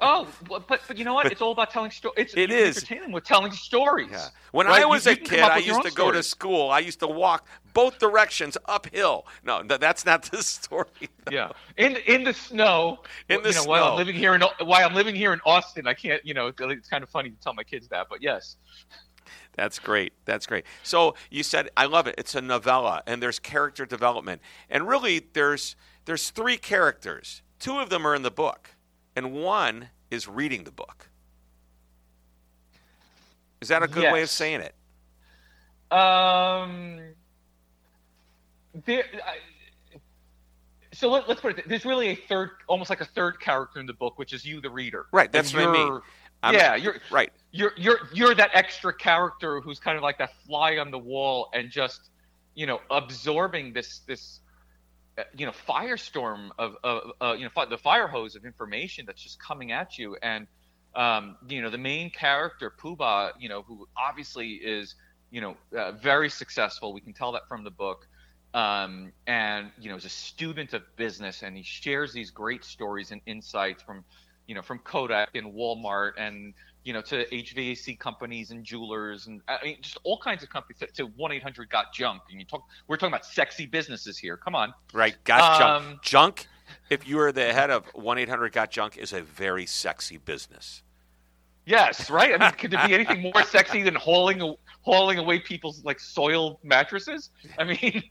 oh, 0.00 0.28
but 0.48 0.66
but 0.68 0.98
you 0.98 1.04
know 1.04 1.14
what? 1.14 1.30
It's 1.30 1.40
all 1.40 1.52
about 1.52 1.70
telling 1.70 1.90
stories. 1.90 2.14
It's 2.16 2.36
it 2.36 2.50
is 2.50 2.76
entertaining 2.76 3.12
with 3.12 3.24
telling 3.24 3.52
stories. 3.52 4.08
Yeah. 4.10 4.28
When 4.52 4.66
right? 4.66 4.82
I 4.82 4.86
was 4.86 5.06
you, 5.06 5.12
a 5.12 5.14
you 5.14 5.20
kid, 5.20 5.40
I 5.40 5.58
used 5.58 5.82
to 5.82 5.92
go 5.92 6.10
to 6.10 6.22
school. 6.22 6.70
I 6.70 6.80
used 6.80 7.00
to 7.00 7.06
walk 7.06 7.46
both 7.72 7.98
directions 7.98 8.56
uphill. 8.66 9.26
No, 9.44 9.62
that's 9.62 10.04
not 10.04 10.22
the 10.24 10.42
story. 10.42 10.86
yeah, 11.30 11.50
in 11.76 11.96
in 12.06 12.24
the 12.24 12.32
snow. 12.32 12.98
In 13.28 13.42
the 13.42 13.50
you 13.50 13.54
know, 13.54 13.62
snow. 13.62 13.70
While 13.70 13.84
I'm 13.84 13.96
living 13.96 14.16
here 14.16 14.34
in 14.34 14.40
while 14.40 14.86
I'm 14.86 14.94
living 14.94 15.14
here 15.14 15.32
in 15.32 15.40
Austin, 15.44 15.86
I 15.86 15.94
can't. 15.94 16.24
You 16.24 16.34
know, 16.34 16.52
it's 16.58 16.88
kind 16.88 17.02
of 17.02 17.10
funny 17.10 17.30
to 17.30 17.36
tell 17.40 17.54
my 17.54 17.64
kids 17.64 17.88
that, 17.88 18.06
but 18.08 18.22
yes. 18.22 18.56
That's 19.54 19.78
great. 19.78 20.12
That's 20.26 20.46
great. 20.46 20.66
So 20.82 21.14
you 21.30 21.42
said 21.42 21.70
I 21.76 21.86
love 21.86 22.06
it. 22.06 22.14
It's 22.18 22.34
a 22.34 22.42
novella, 22.42 23.02
and 23.06 23.22
there's 23.22 23.38
character 23.38 23.86
development, 23.86 24.42
and 24.68 24.86
really 24.86 25.26
there's 25.32 25.76
there's 26.04 26.30
three 26.30 26.58
characters. 26.58 27.42
Two 27.58 27.78
of 27.78 27.88
them 27.88 28.06
are 28.06 28.14
in 28.14 28.22
the 28.22 28.30
book 28.30 28.75
and 29.16 29.32
one 29.32 29.88
is 30.10 30.28
reading 30.28 30.62
the 30.64 30.70
book. 30.70 31.08
Is 33.60 33.68
that 33.68 33.82
a 33.82 33.88
good 33.88 34.12
way 34.12 34.22
of 34.22 34.28
saying 34.30 34.60
it? 34.60 34.74
Um, 35.90 37.00
there. 38.84 39.04
I, 39.26 39.36
so 40.92 41.10
let, 41.10 41.28
let's 41.28 41.40
put 41.40 41.58
it. 41.58 41.68
There's 41.68 41.84
really 41.84 42.08
a 42.08 42.14
third, 42.14 42.50
almost 42.68 42.90
like 42.90 43.00
a 43.00 43.04
third 43.06 43.40
character 43.40 43.80
in 43.80 43.86
the 43.86 43.92
book, 43.94 44.18
which 44.18 44.32
is 44.32 44.44
you, 44.44 44.60
the 44.60 44.70
reader. 44.70 45.06
Right, 45.12 45.32
that's 45.32 45.52
And 45.52 45.60
what 45.62 45.70
I 45.70 45.72
mean. 45.72 46.00
I'm- 46.42 46.54
yeah, 46.54 46.76
you're 46.76 46.96
Right. 47.10 47.32
you're 47.50 47.72
you're 47.76 47.98
you're 48.12 48.34
that 48.34 48.50
extra 48.52 48.92
character 48.94 49.60
who's 49.60 49.80
kind 49.80 49.96
of 49.96 50.02
like 50.02 50.18
that 50.18 50.30
fly 50.46 50.76
on 50.76 50.90
the 50.90 50.98
wall 50.98 51.48
and 51.54 51.70
just 51.70 52.10
you 52.54 52.66
know 52.66 52.80
absorbing 52.90 53.72
this 53.72 54.00
this 54.00 54.40
you 55.36 55.46
know 55.46 55.52
firestorm 55.68 56.50
of 56.58 56.76
of 56.84 57.10
uh, 57.20 57.34
you 57.38 57.44
know 57.44 57.66
the 57.66 57.78
fire 57.78 58.06
hose 58.06 58.36
of 58.36 58.44
information 58.44 59.06
that's 59.06 59.22
just 59.22 59.40
coming 59.40 59.72
at 59.72 59.98
you. 59.98 60.16
And 60.22 60.46
um, 60.94 61.36
you 61.48 61.62
know 61.62 61.70
the 61.70 61.78
main 61.78 62.10
character 62.10 62.72
Poobah 62.82 63.32
you 63.38 63.48
know 63.48 63.62
who 63.62 63.88
obviously 63.96 64.52
is 64.52 64.94
you 65.30 65.40
know 65.40 65.56
uh, 65.76 65.92
very 65.92 66.28
successful. 66.28 66.92
We 66.92 67.00
can 67.00 67.12
tell 67.12 67.32
that 67.32 67.48
from 67.48 67.64
the 67.64 67.70
book. 67.70 68.06
Um, 68.54 69.12
and 69.26 69.70
you 69.78 69.90
know 69.90 69.96
is 69.96 70.06
a 70.06 70.08
student 70.08 70.72
of 70.72 70.82
business 70.96 71.42
and 71.42 71.54
he 71.54 71.62
shares 71.62 72.14
these 72.14 72.30
great 72.30 72.64
stories 72.64 73.10
and 73.10 73.20
insights 73.26 73.82
from 73.82 74.04
you 74.46 74.54
know 74.54 74.62
from 74.62 74.78
Kodak 74.78 75.34
and 75.34 75.52
Walmart 75.52 76.12
and 76.16 76.54
you 76.86 76.92
know 76.92 77.02
to 77.02 77.24
HVAC 77.26 77.98
companies 77.98 78.52
and 78.52 78.62
jewelers 78.64 79.26
and 79.26 79.42
I 79.48 79.58
mean 79.64 79.78
just 79.82 79.98
all 80.04 80.18
kinds 80.18 80.44
of 80.44 80.48
companies 80.50 80.80
to- 80.94 81.02
one 81.16 81.32
eight 81.32 81.42
hundred 81.42 81.68
got 81.68 81.92
junk 81.92 82.22
and 82.30 82.38
you 82.38 82.46
talk 82.46 82.64
we're 82.86 82.96
talking 82.96 83.12
about 83.12 83.26
sexy 83.26 83.66
businesses 83.66 84.16
here 84.16 84.36
come 84.36 84.54
on 84.54 84.72
Right. 84.92 85.16
Got 85.24 85.60
Um, 85.60 85.82
junk. 85.90 86.02
Junk. 86.02 86.46
If 86.88 87.06
you 87.08 87.18
are 87.20 87.32
the 87.32 87.52
head 87.52 87.70
of 87.70 87.86
one 87.94 88.18
eight 88.18 88.28
hundred 88.28 88.52
got 88.52 88.70
junk, 88.70 88.96
is 88.96 89.12
a 89.12 89.20
very 89.22 89.66
sexy 89.66 90.16
business. 90.18 90.82
yes 91.64 92.08
right 92.08 92.32
I 92.32 92.38
mean 92.38 92.52
could 92.52 92.70
there 92.70 92.86
be 92.86 92.94
anything 92.94 93.20
more 93.20 93.42
sexy 93.42 93.82
than 93.82 93.96
hauling 93.96 94.54
hauling 94.82 95.18
away 95.18 95.40
people's 95.40 95.82
like 95.84 95.98
soiled 95.98 96.58
mattresses 96.62 97.30
I 97.58 97.64
mean 97.64 98.04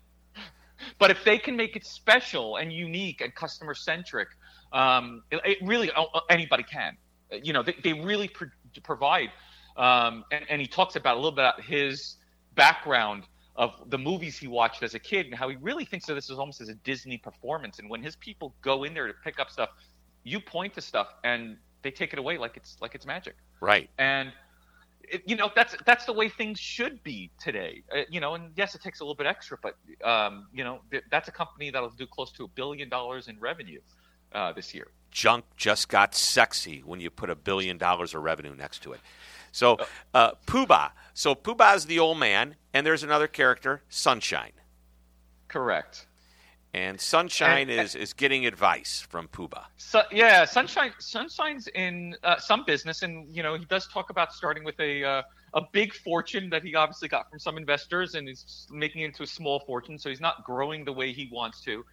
but 0.99 1.11
if 1.11 1.23
they 1.23 1.37
can 1.37 1.55
make 1.55 1.77
it 1.77 1.85
special 1.85 2.57
and 2.57 2.73
unique 2.73 3.21
and 3.21 3.33
customer 3.33 3.73
centric 3.73 4.27
um, 4.73 5.23
it, 5.31 5.39
it 5.45 5.57
really 5.61 5.89
uh, 5.91 6.03
anybody 6.29 6.63
can 6.63 6.97
you 7.43 7.53
know 7.53 7.63
they, 7.63 7.75
they 7.81 7.93
really 7.93 8.27
pro- 8.27 8.49
provide 8.81 9.29
um, 9.77 10.23
and, 10.31 10.45
and 10.49 10.61
he 10.61 10.67
talks 10.67 10.95
about 10.95 11.15
a 11.15 11.19
little 11.19 11.31
bit 11.31 11.43
about 11.43 11.61
his 11.61 12.15
background 12.55 13.23
of 13.57 13.89
the 13.89 13.97
movies 13.97 14.37
he 14.37 14.47
watched 14.47 14.83
as 14.83 14.93
a 14.93 14.99
kid 14.99 15.25
and 15.25 15.35
how 15.35 15.47
he 15.47 15.55
really 15.57 15.85
thinks 15.85 16.09
of 16.09 16.15
this 16.15 16.29
as 16.29 16.37
almost 16.37 16.61
as 16.61 16.69
a 16.69 16.73
disney 16.75 17.17
performance. 17.17 17.79
And 17.79 17.89
when 17.89 18.01
his 18.01 18.15
people 18.15 18.53
go 18.61 18.83
in 18.83 18.93
there 18.93 19.07
to 19.07 19.13
pick 19.23 19.39
up 19.39 19.49
stuff 19.49 19.69
you 20.23 20.39
point 20.39 20.73
to 20.73 20.81
stuff 20.81 21.07
and 21.23 21.55
they 21.83 21.91
take 21.91 22.11
it 22.11 22.19
away 22.19 22.37
like 22.37 22.57
it's 22.57 22.77
like 22.81 22.95
it's 22.95 23.05
magic. 23.05 23.35
Right. 23.61 23.89
and 23.97 24.31
it, 25.07 25.21
you 25.25 25.35
know 25.35 25.51
that's 25.55 25.75
that's 25.85 26.05
the 26.05 26.13
way 26.13 26.29
things 26.29 26.59
should 26.59 27.03
be 27.03 27.29
today. 27.39 27.83
Uh, 27.95 28.01
you 28.09 28.19
know 28.19 28.33
and 28.33 28.51
yes 28.55 28.75
it 28.75 28.81
takes 28.81 28.99
a 29.01 29.03
little 29.03 29.15
bit 29.15 29.27
extra 29.27 29.57
but 29.61 29.75
um, 30.03 30.47
you 30.53 30.63
know 30.63 30.79
th- 30.91 31.03
that's 31.11 31.27
a 31.27 31.31
company 31.31 31.69
that'll 31.69 31.89
do 31.91 32.07
close 32.07 32.31
to 32.31 32.43
a 32.45 32.47
billion 32.47 32.89
dollars 32.89 33.27
in 33.27 33.39
revenue 33.39 33.79
uh, 34.33 34.51
this 34.51 34.73
year 34.73 34.87
Junk 35.15 35.45
just 35.55 35.87
got 35.87 36.13
sexy 36.13 36.83
when 36.85 36.99
you 36.99 37.09
put 37.09 37.29
a 37.29 37.35
billion 37.35 37.77
dollars 37.77 38.13
of 38.13 38.21
revenue 38.21 38.53
next 38.53 38.83
to 38.83 38.91
it. 38.91 38.99
So, 39.53 39.77
uh, 40.13 40.31
Poobah. 40.45 40.91
So 41.13 41.33
Poobah 41.33 41.77
is 41.77 41.85
the 41.85 41.99
old 41.99 42.19
man, 42.19 42.55
and 42.73 42.85
there's 42.85 43.01
another 43.01 43.27
character, 43.29 43.81
Sunshine. 43.87 44.51
correct 45.47 46.07
And 46.73 46.99
Sunshine 46.99 47.69
And- 47.69 47.79
is, 47.79 47.95
is 47.95 48.11
getting 48.11 48.45
advice 48.45 48.99
from 49.07 49.29
Poobah. 49.29 49.63
So 49.77 50.01
yeah, 50.11 50.43
Sunshine 50.43 50.91
Sunshine's 50.99 51.69
in 51.69 52.17
uh, 52.21 52.37
some 52.37 52.65
business, 52.65 53.01
and 53.01 53.33
you 53.33 53.41
know 53.41 53.55
he 53.57 53.63
does 53.63 53.87
talk 53.87 54.09
about 54.09 54.33
starting 54.33 54.65
with 54.65 54.77
a 54.81 55.01
uh, 55.05 55.21
a 55.53 55.61
big 55.71 55.93
fortune 55.93 56.49
that 56.49 56.61
he 56.61 56.75
obviously 56.75 57.07
got 57.07 57.29
from 57.29 57.39
some 57.39 57.55
investors, 57.57 58.15
and 58.15 58.27
he's 58.27 58.67
making 58.69 59.03
it 59.03 59.05
into 59.05 59.23
a 59.23 59.27
small 59.27 59.61
fortune. 59.61 59.97
So 59.97 60.09
he's 60.09 60.19
not 60.19 60.43
growing 60.43 60.83
the 60.83 60.91
way 60.91 61.13
he 61.13 61.29
wants 61.31 61.61
to. 61.61 61.85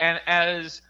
And 0.00 0.20
as 0.26 0.82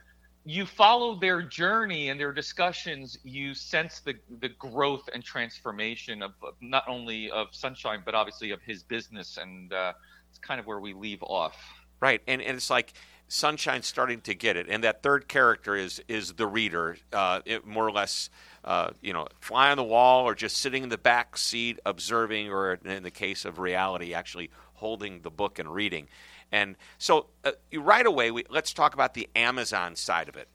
you 0.44 0.66
follow 0.66 1.18
their 1.18 1.42
journey 1.42 2.10
and 2.10 2.20
their 2.20 2.32
discussions, 2.32 3.18
you 3.24 3.54
sense 3.54 4.00
the 4.00 4.14
the 4.40 4.50
growth 4.50 5.08
and 5.14 5.24
transformation 5.24 6.22
of, 6.22 6.32
not 6.60 6.84
only 6.86 7.30
of 7.30 7.48
Sunshine, 7.52 8.02
but 8.04 8.14
obviously 8.14 8.50
of 8.50 8.60
his 8.60 8.82
business, 8.82 9.38
and 9.38 9.72
uh, 9.72 9.92
it's 10.28 10.38
kind 10.38 10.60
of 10.60 10.66
where 10.66 10.80
we 10.80 10.92
leave 10.92 11.22
off. 11.22 11.56
Right, 12.00 12.20
and, 12.26 12.42
and 12.42 12.56
it's 12.56 12.68
like 12.68 12.92
Sunshine's 13.28 13.86
starting 13.86 14.20
to 14.22 14.34
get 14.34 14.56
it, 14.58 14.66
and 14.68 14.84
that 14.84 15.02
third 15.02 15.28
character 15.28 15.74
is 15.76 16.02
is 16.08 16.34
the 16.34 16.46
reader, 16.46 16.98
uh, 17.12 17.40
it, 17.46 17.66
more 17.66 17.86
or 17.86 17.92
less, 17.92 18.28
uh, 18.64 18.90
you 19.00 19.14
know, 19.14 19.26
fly 19.40 19.70
on 19.70 19.78
the 19.78 19.84
wall 19.84 20.24
or 20.24 20.34
just 20.34 20.58
sitting 20.58 20.82
in 20.82 20.88
the 20.90 20.98
back 20.98 21.38
seat 21.38 21.78
observing, 21.86 22.50
or 22.50 22.74
in 22.84 23.02
the 23.02 23.10
case 23.10 23.46
of 23.46 23.58
reality, 23.58 24.12
actually 24.12 24.50
holding 24.74 25.22
the 25.22 25.30
book 25.30 25.58
and 25.58 25.72
reading. 25.72 26.06
And 26.54 26.76
so, 26.98 27.26
uh, 27.42 27.50
right 27.76 28.06
away, 28.06 28.30
we, 28.30 28.44
let's 28.48 28.72
talk 28.72 28.94
about 28.94 29.14
the 29.14 29.28
Amazon 29.34 29.96
side 29.96 30.28
of 30.28 30.36
it. 30.36 30.46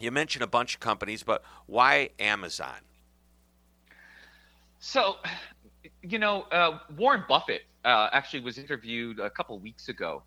You 0.00 0.10
mentioned 0.10 0.42
a 0.42 0.48
bunch 0.48 0.74
of 0.74 0.80
companies, 0.80 1.22
but 1.22 1.44
why 1.66 2.10
Amazon? 2.18 2.80
So, 4.80 5.18
you 6.02 6.18
know, 6.18 6.42
uh, 6.50 6.80
Warren 6.96 7.22
Buffett 7.28 7.62
uh, 7.84 8.08
actually 8.10 8.40
was 8.40 8.58
interviewed 8.58 9.20
a 9.20 9.30
couple 9.30 9.56
weeks 9.60 9.88
ago, 9.88 10.24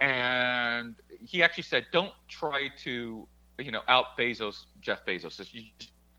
and 0.00 0.96
he 1.24 1.40
actually 1.44 1.62
said, 1.62 1.86
"Don't 1.92 2.12
try 2.26 2.68
to, 2.82 3.28
you 3.60 3.70
know, 3.70 3.82
out 3.86 4.18
Bezos, 4.18 4.64
Jeff 4.80 5.06
Bezos. 5.06 5.38
You 5.52 5.62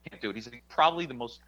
can't 0.09 0.21
do 0.21 0.29
it." 0.29 0.37
He's 0.37 0.49
probably 0.69 1.05
the 1.05 1.13
most 1.13 1.41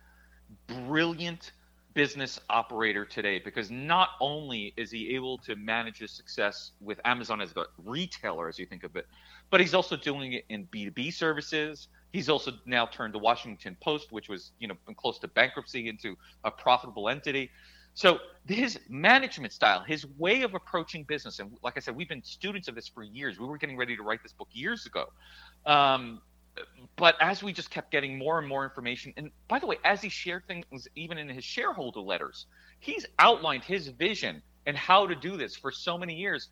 brilliant 0.68 1.54
business 2.00 2.40
operator 2.50 3.04
today 3.04 3.42
because 3.44 3.70
not 3.70 4.12
only 4.22 4.74
is 4.78 4.90
he 4.90 5.14
able 5.16 5.38
to 5.38 5.54
manage 5.58 5.98
his 5.98 6.12
success 6.12 6.72
with 6.80 6.98
Amazon 7.04 7.42
as 7.42 7.54
a 7.58 7.66
retailer, 7.84 8.48
as 8.48 8.58
you 8.58 8.66
think 8.66 8.86
of 8.86 8.96
it, 8.96 9.06
but 9.50 9.60
he's 9.60 9.74
also 9.74 9.98
doing 9.98 10.32
it 10.32 10.46
in 10.48 10.66
B2B 10.68 11.14
services. 11.14 11.90
He's 12.14 12.30
also 12.30 12.54
now 12.66 12.86
turned 12.86 13.14
the 13.14 13.20
Washington 13.20 13.76
Post, 13.82 14.14
which 14.14 14.30
was, 14.30 14.54
you 14.60 14.70
know, 14.70 14.76
close 14.96 15.20
to 15.20 15.28
bankruptcy, 15.28 15.90
into 15.90 16.16
a 16.46 16.52
profitable 16.52 17.10
entity. 17.10 17.52
So 17.96 18.20
his 18.48 18.80
management 18.88 19.52
style, 19.52 19.82
his 19.82 20.08
way 20.18 20.44
of 20.44 20.54
approaching 20.54 21.04
business, 21.04 21.40
and 21.40 21.52
like 21.64 21.74
I 21.76 21.82
said, 21.82 21.98
we've 21.98 22.08
been 22.08 22.24
students 22.24 22.70
of 22.70 22.76
this 22.76 22.88
for 22.88 23.04
years. 23.04 23.38
We 23.38 23.46
were 23.46 23.58
getting 23.58 23.76
ready 23.76 23.98
to 23.98 24.04
write 24.04 24.24
this 24.24 24.32
book 24.32 24.48
years 24.54 24.86
ago. 24.86 25.08
Um, 25.66 26.22
but 26.96 27.16
as 27.22 27.42
we 27.42 27.54
just 27.54 27.70
kept 27.70 27.92
getting 27.92 28.18
more 28.18 28.40
and 28.40 28.48
more 28.48 28.64
information, 28.64 29.14
and 29.18 29.32
by 29.48 29.60
the 29.60 29.66
way, 29.66 29.78
as 29.84 30.02
he 30.02 30.10
shared 30.10 30.44
things 30.48 30.88
even 30.96 31.18
in 31.18 31.30
his 31.30 31.44
shareholder 31.44 32.02
letters, 32.02 32.46
he's 32.80 33.06
outlined 33.20 33.64
his 33.64 33.88
vision 33.88 34.42
and 34.66 34.76
how 34.76 35.08
to 35.08 35.16
do 35.16 35.38
this 35.38 35.56
for 35.56 35.72
so 35.72 35.98
many 35.98 36.14
years. 36.16 36.50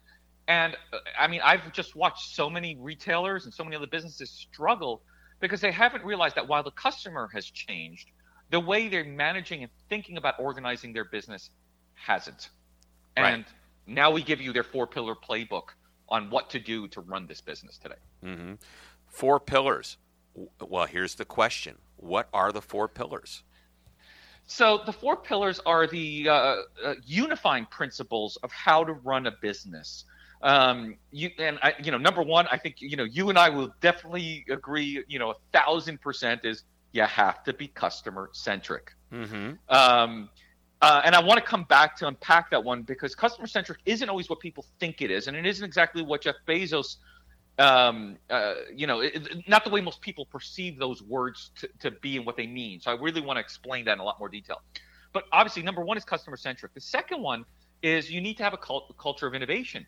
And 0.47 0.75
uh, 0.93 0.99
I 1.19 1.27
mean, 1.27 1.41
I've 1.43 1.71
just 1.73 1.95
watched 1.95 2.35
so 2.35 2.49
many 2.49 2.77
retailers 2.79 3.45
and 3.45 3.53
so 3.53 3.63
many 3.63 3.75
other 3.75 3.87
businesses 3.87 4.29
struggle 4.29 5.01
because 5.39 5.61
they 5.61 5.71
haven't 5.71 6.03
realized 6.03 6.35
that 6.35 6.47
while 6.47 6.63
the 6.63 6.71
customer 6.71 7.29
has 7.33 7.45
changed, 7.45 8.09
the 8.49 8.59
way 8.59 8.87
they're 8.87 9.03
managing 9.03 9.63
and 9.63 9.71
thinking 9.89 10.17
about 10.17 10.35
organizing 10.39 10.93
their 10.93 11.05
business 11.05 11.49
hasn't. 11.95 12.49
Right. 13.17 13.33
And 13.33 13.45
now 13.85 14.11
we 14.11 14.23
give 14.23 14.39
you 14.39 14.53
their 14.53 14.63
four 14.63 14.87
pillar 14.87 15.15
playbook 15.15 15.69
on 16.09 16.29
what 16.29 16.49
to 16.51 16.59
do 16.59 16.87
to 16.89 17.01
run 17.01 17.27
this 17.27 17.41
business 17.41 17.77
today. 17.77 17.95
hmm 18.23 18.53
Four 19.17 19.39
pillars. 19.39 19.97
Well, 20.61 20.85
here's 20.85 21.15
the 21.15 21.25
question: 21.25 21.79
What 21.95 22.29
are 22.33 22.51
the 22.51 22.61
four 22.61 22.87
pillars? 22.87 23.41
So 24.45 24.81
the 24.85 24.93
four 24.93 25.17
pillars 25.17 25.59
are 25.65 25.87
the 25.87 26.29
uh, 26.29 26.33
uh, 26.85 26.93
unifying 27.03 27.65
principles 27.65 28.37
of 28.43 28.51
how 28.51 28.83
to 28.83 28.93
run 28.93 29.25
a 29.25 29.31
business. 29.41 30.05
Um, 30.43 30.97
you 31.09 31.31
and 31.39 31.57
I, 31.63 31.73
you 31.81 31.91
know, 31.91 31.97
number 31.97 32.21
one, 32.21 32.45
I 32.51 32.59
think 32.59 32.75
you 32.77 32.95
know, 32.95 33.05
you 33.05 33.29
and 33.29 33.39
I 33.39 33.49
will 33.49 33.73
definitely 33.81 34.45
agree. 34.51 35.03
You 35.07 35.17
know, 35.17 35.31
a 35.31 35.35
thousand 35.51 35.99
percent 35.99 36.41
is 36.43 36.61
you 36.91 37.01
have 37.01 37.43
to 37.45 37.53
be 37.53 37.69
customer 37.69 38.29
centric. 38.33 38.93
Mm-hmm. 39.11 39.53
Um, 39.69 40.29
uh, 40.79 41.01
and 41.03 41.15
I 41.15 41.23
want 41.23 41.39
to 41.39 41.43
come 41.43 41.63
back 41.63 41.97
to 41.97 42.07
unpack 42.07 42.51
that 42.51 42.63
one 42.63 42.83
because 42.83 43.15
customer 43.15 43.47
centric 43.47 43.79
isn't 43.87 44.09
always 44.09 44.29
what 44.29 44.41
people 44.41 44.63
think 44.79 45.01
it 45.01 45.09
is, 45.09 45.25
and 45.25 45.35
it 45.35 45.47
isn't 45.47 45.65
exactly 45.65 46.03
what 46.03 46.21
Jeff 46.21 46.35
Bezos, 46.47 46.97
um, 47.59 48.17
uh, 48.29 48.55
you 48.75 48.87
know, 48.87 48.99
it, 49.01 49.47
not 49.47 49.63
the 49.63 49.69
way 49.69 49.81
most 49.81 50.01
people 50.01 50.25
perceive 50.25 50.77
those 50.77 51.01
words 51.01 51.51
to, 51.59 51.69
to 51.79 51.91
be 51.91 52.17
and 52.17 52.25
what 52.25 52.37
they 52.37 52.47
mean. 52.47 52.79
So 52.79 52.91
I 52.91 52.95
really 52.95 53.21
want 53.21 53.37
to 53.37 53.41
explain 53.41 53.85
that 53.85 53.93
in 53.93 53.99
a 53.99 54.03
lot 54.03 54.19
more 54.19 54.29
detail. 54.29 54.61
But 55.13 55.25
obviously, 55.31 55.63
number 55.63 55.83
one 55.83 55.97
is 55.97 56.05
customer 56.05 56.37
centric. 56.37 56.73
The 56.73 56.81
second 56.81 57.21
one 57.21 57.45
is 57.81 58.11
you 58.11 58.21
need 58.21 58.37
to 58.37 58.43
have 58.43 58.53
a 58.53 58.57
cult- 58.57 58.95
culture 58.97 59.27
of 59.27 59.33
innovation. 59.33 59.85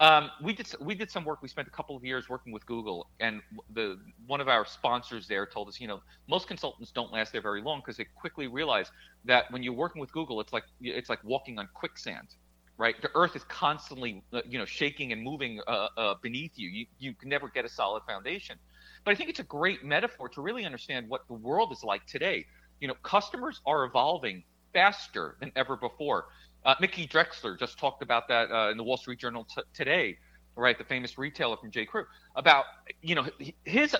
Um, 0.00 0.30
we 0.42 0.52
did 0.52 0.66
we 0.80 0.94
did 0.94 1.10
some 1.10 1.24
work. 1.24 1.40
We 1.40 1.48
spent 1.48 1.68
a 1.68 1.70
couple 1.70 1.96
of 1.96 2.04
years 2.04 2.28
working 2.28 2.52
with 2.52 2.66
Google, 2.66 3.08
and 3.20 3.40
the 3.74 3.98
one 4.26 4.40
of 4.40 4.48
our 4.48 4.64
sponsors 4.64 5.28
there 5.28 5.46
told 5.46 5.68
us, 5.68 5.80
you 5.80 5.86
know, 5.86 6.00
most 6.28 6.48
consultants 6.48 6.90
don't 6.90 7.12
last 7.12 7.32
there 7.32 7.40
very 7.40 7.62
long 7.62 7.78
because 7.80 7.96
they 7.96 8.06
quickly 8.16 8.48
realize 8.48 8.90
that 9.24 9.50
when 9.52 9.62
you're 9.62 9.72
working 9.72 10.00
with 10.00 10.12
Google, 10.12 10.40
it's 10.40 10.52
like 10.52 10.64
it's 10.80 11.08
like 11.08 11.22
walking 11.22 11.58
on 11.60 11.68
quicksand, 11.74 12.34
right? 12.78 13.00
The 13.00 13.10
earth 13.14 13.36
is 13.36 13.44
constantly, 13.44 14.22
uh, 14.32 14.40
you 14.48 14.58
know, 14.58 14.64
shaking 14.64 15.12
and 15.12 15.22
moving 15.22 15.60
uh, 15.66 15.88
uh, 15.96 16.14
beneath 16.22 16.52
you. 16.56 16.68
You 16.68 16.86
you 16.98 17.14
can 17.14 17.28
never 17.28 17.48
get 17.48 17.64
a 17.64 17.68
solid 17.68 18.02
foundation. 18.06 18.58
But 19.04 19.12
I 19.12 19.14
think 19.14 19.30
it's 19.30 19.40
a 19.40 19.44
great 19.44 19.84
metaphor 19.84 20.28
to 20.30 20.40
really 20.42 20.64
understand 20.64 21.08
what 21.08 21.22
the 21.28 21.34
world 21.34 21.72
is 21.72 21.82
like 21.84 22.06
today. 22.06 22.44
You 22.80 22.88
know, 22.88 22.94
customers 23.02 23.60
are 23.66 23.84
evolving 23.84 24.44
faster 24.72 25.36
than 25.40 25.52
ever 25.56 25.76
before. 25.76 26.26
Uh, 26.64 26.74
Mickey 26.80 27.06
Drexler 27.06 27.58
just 27.58 27.78
talked 27.78 28.02
about 28.02 28.28
that 28.28 28.50
uh, 28.50 28.70
in 28.70 28.76
the 28.76 28.84
Wall 28.84 28.96
Street 28.96 29.18
Journal 29.20 29.44
t- 29.44 29.62
today, 29.74 30.16
right? 30.56 30.76
The 30.76 30.84
famous 30.84 31.18
retailer 31.18 31.56
from 31.56 31.70
J. 31.70 31.84
Crew 31.86 32.04
about 32.34 32.64
you 33.02 33.14
know 33.14 33.26
his 33.64 33.94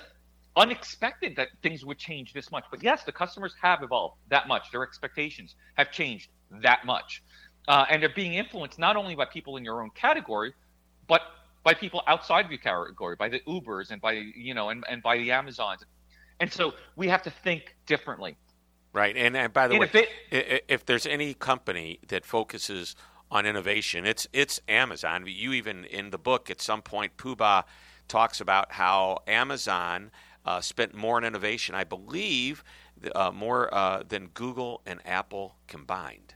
unexpected 0.56 1.36
that 1.36 1.48
things 1.62 1.84
would 1.84 1.98
change 1.98 2.32
this 2.32 2.50
much. 2.50 2.64
But 2.70 2.82
yes, 2.82 3.04
the 3.04 3.12
customers 3.12 3.54
have 3.62 3.82
evolved 3.82 4.16
that 4.28 4.48
much. 4.48 4.70
Their 4.72 4.82
expectations 4.82 5.54
have 5.74 5.90
changed 5.90 6.28
that 6.62 6.84
much, 6.86 7.22
uh, 7.68 7.86
and 7.90 8.02
they're 8.02 8.08
being 8.08 8.34
influenced 8.34 8.78
not 8.78 8.96
only 8.96 9.14
by 9.14 9.24
people 9.24 9.56
in 9.56 9.64
your 9.64 9.82
own 9.82 9.90
category, 9.90 10.52
but 11.08 11.22
by 11.62 11.74
people 11.74 12.02
outside 12.06 12.44
of 12.44 12.50
your 12.50 12.60
category, 12.60 13.16
by 13.16 13.28
the 13.28 13.40
Ubers 13.40 13.90
and 13.90 14.00
by 14.00 14.12
you 14.12 14.54
know 14.54 14.70
and, 14.70 14.84
and 14.88 15.02
by 15.02 15.16
the 15.16 15.32
Amazons, 15.32 15.84
and 16.40 16.52
so 16.52 16.74
we 16.96 17.08
have 17.08 17.22
to 17.22 17.30
think 17.30 17.74
differently. 17.86 18.36
Right, 18.92 19.16
and, 19.16 19.36
and 19.36 19.52
by 19.52 19.66
the 19.66 19.76
way, 19.76 19.90
if 20.30 20.86
there's 20.86 21.04
any 21.04 21.34
company 21.34 21.98
that 22.08 22.24
focuses 22.24 22.94
on 23.30 23.44
innovation, 23.44 24.06
it's 24.06 24.28
it's 24.32 24.60
Amazon. 24.68 25.24
You 25.26 25.52
even 25.52 25.84
in 25.84 26.10
the 26.10 26.18
book 26.18 26.50
at 26.50 26.60
some 26.60 26.82
point, 26.82 27.16
Poobah 27.16 27.64
talks 28.06 28.40
about 28.40 28.72
how 28.72 29.18
Amazon 29.26 30.10
uh, 30.44 30.60
spent 30.60 30.94
more 30.94 31.16
on 31.16 31.24
innovation, 31.24 31.74
I 31.74 31.84
believe, 31.84 32.62
uh, 33.14 33.32
more 33.32 33.72
uh, 33.74 34.02
than 34.06 34.28
Google 34.28 34.82
and 34.86 35.00
Apple 35.04 35.56
combined. 35.66 36.34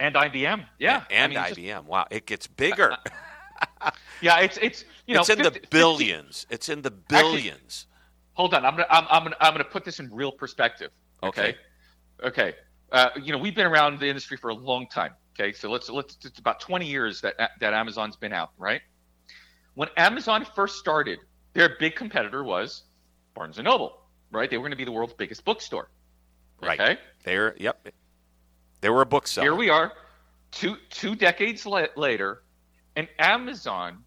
And 0.00 0.14
IBM, 0.14 0.64
yeah, 0.78 1.04
and, 1.10 1.36
I 1.36 1.42
mean, 1.42 1.48
just- 1.48 1.60
IBM. 1.60 1.84
wow, 1.86 2.06
it 2.10 2.26
gets 2.26 2.46
bigger. 2.46 2.96
yeah, 4.22 4.40
it's 4.40 4.56
it's 4.62 4.84
you 5.06 5.14
know 5.14 5.20
it's 5.20 5.28
in 5.28 5.38
50 5.38 5.48
the 5.48 5.54
50 5.60 5.68
billions. 5.70 6.46
It's 6.50 6.68
in 6.68 6.82
the 6.82 6.90
billions. 6.92 7.86
hold 8.34 8.54
on, 8.54 8.64
I'm 8.64 8.76
gonna 8.76 8.86
I'm, 8.90 9.06
I'm 9.10 9.22
gonna 9.24 9.36
I'm 9.40 9.52
gonna 9.52 9.64
put 9.64 9.84
this 9.84 9.98
in 9.98 10.08
real 10.12 10.30
perspective. 10.30 10.90
Okay. 11.22 11.40
Okay, 11.40 11.56
okay. 12.24 12.54
Uh, 12.92 13.10
you 13.22 13.32
know, 13.32 13.38
we've 13.38 13.54
been 13.54 13.66
around 13.66 13.98
the 13.98 14.06
industry 14.06 14.36
for 14.36 14.50
a 14.50 14.54
long 14.54 14.86
time. 14.88 15.12
Okay, 15.38 15.52
so 15.52 15.70
let's 15.70 15.88
let's 15.90 16.16
it's 16.24 16.38
about 16.38 16.60
20 16.60 16.86
years 16.86 17.20
that 17.20 17.34
that 17.60 17.72
Amazon's 17.72 18.16
been 18.16 18.32
out, 18.32 18.50
right? 18.58 18.80
When 19.74 19.88
Amazon 19.96 20.46
first 20.56 20.76
started, 20.76 21.20
their 21.52 21.76
big 21.78 21.94
competitor 21.94 22.42
was 22.42 22.84
Barnes 23.34 23.58
and 23.58 23.64
Noble, 23.64 24.00
right? 24.32 24.50
They 24.50 24.58
were 24.58 24.62
going 24.62 24.72
to 24.72 24.76
be 24.76 24.84
the 24.84 24.92
world's 24.92 25.14
biggest 25.14 25.44
bookstore. 25.44 25.90
Right. 26.60 26.80
Okay. 26.80 27.00
They're 27.22 27.54
yep. 27.58 27.88
They 28.80 28.90
were 28.90 29.02
a 29.02 29.06
bookseller. 29.06 29.44
Here 29.44 29.54
we 29.54 29.70
are, 29.70 29.92
two 30.50 30.76
two 30.90 31.14
decades 31.14 31.66
la- 31.66 31.86
later, 31.96 32.42
and 32.96 33.08
Amazon 33.18 34.04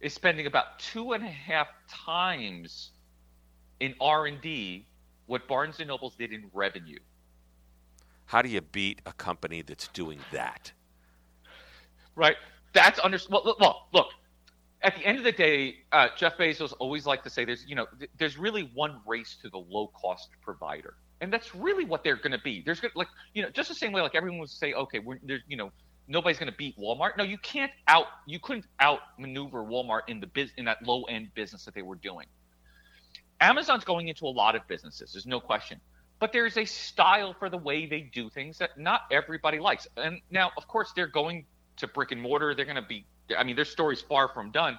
is 0.00 0.14
spending 0.14 0.46
about 0.46 0.78
two 0.78 1.12
and 1.12 1.22
a 1.24 1.28
half 1.28 1.68
times 1.88 2.92
in 3.80 3.94
R 4.00 4.26
and 4.26 4.40
D 4.40 4.86
what 5.26 5.46
Barnes 5.46 5.78
and 5.78 5.88
Nobles 5.88 6.16
did 6.16 6.32
in 6.32 6.50
revenue. 6.52 6.98
How 8.26 8.42
do 8.42 8.48
you 8.48 8.60
beat 8.60 9.00
a 9.06 9.12
company 9.12 9.62
that's 9.62 9.88
doing 9.88 10.20
that? 10.32 10.72
Right. 12.14 12.36
That's 12.72 12.98
under. 13.00 13.18
Well, 13.28 13.42
look, 13.44 13.60
well, 13.60 13.88
look. 13.92 14.08
At 14.82 14.96
the 14.96 15.04
end 15.04 15.18
of 15.18 15.24
the 15.24 15.32
day, 15.32 15.80
uh, 15.92 16.08
Jeff 16.16 16.38
Bezos 16.38 16.72
always 16.78 17.04
liked 17.04 17.24
to 17.24 17.30
say, 17.30 17.44
"There's, 17.44 17.66
you 17.66 17.74
know, 17.74 17.86
th- 17.98 18.10
there's 18.16 18.38
really 18.38 18.70
one 18.72 19.02
race 19.06 19.36
to 19.42 19.50
the 19.50 19.58
low-cost 19.58 20.30
provider," 20.40 20.96
and 21.20 21.32
that's 21.32 21.54
really 21.54 21.84
what 21.84 22.04
they're 22.04 22.16
going 22.16 22.32
to 22.32 22.40
be. 22.42 22.62
There's 22.64 22.80
gonna, 22.80 22.92
like, 22.94 23.08
you 23.34 23.42
know, 23.42 23.50
just 23.50 23.68
the 23.68 23.74
same 23.74 23.92
way, 23.92 24.00
like 24.02 24.14
everyone 24.14 24.40
would 24.40 24.50
say, 24.50 24.72
"Okay, 24.72 24.98
we're 24.98 25.18
there's, 25.22 25.42
you 25.46 25.56
know, 25.56 25.70
nobody's 26.08 26.38
going 26.38 26.50
to 26.50 26.56
beat 26.56 26.78
Walmart." 26.78 27.16
No, 27.16 27.24
you 27.24 27.38
can't 27.38 27.72
out. 27.88 28.06
You 28.26 28.38
couldn't 28.38 28.66
outmaneuver 28.80 29.64
Walmart 29.64 30.02
in 30.08 30.20
the 30.20 30.26
biz 30.26 30.50
in 30.56 30.64
that 30.66 30.84
low-end 30.84 31.28
business 31.34 31.64
that 31.64 31.74
they 31.74 31.82
were 31.82 31.96
doing. 31.96 32.26
Amazon's 33.40 33.84
going 33.84 34.08
into 34.08 34.26
a 34.26 34.28
lot 34.28 34.54
of 34.54 34.66
businesses. 34.68 35.12
There's 35.12 35.26
no 35.26 35.40
question 35.40 35.80
but 36.20 36.32
there's 36.32 36.58
a 36.58 36.66
style 36.66 37.34
for 37.36 37.48
the 37.48 37.56
way 37.56 37.86
they 37.86 38.02
do 38.02 38.30
things 38.30 38.58
that 38.58 38.78
not 38.78 39.00
everybody 39.10 39.58
likes. 39.58 39.88
And 39.96 40.20
now, 40.30 40.52
of 40.56 40.68
course, 40.68 40.92
they're 40.94 41.08
going 41.08 41.46
to 41.78 41.88
brick 41.88 42.12
and 42.12 42.20
mortar. 42.20 42.54
They're 42.54 42.66
going 42.66 42.76
to 42.76 42.82
be, 42.82 43.06
I 43.36 43.42
mean, 43.42 43.56
their 43.56 43.64
story's 43.64 44.02
far 44.02 44.28
from 44.28 44.50
done. 44.52 44.78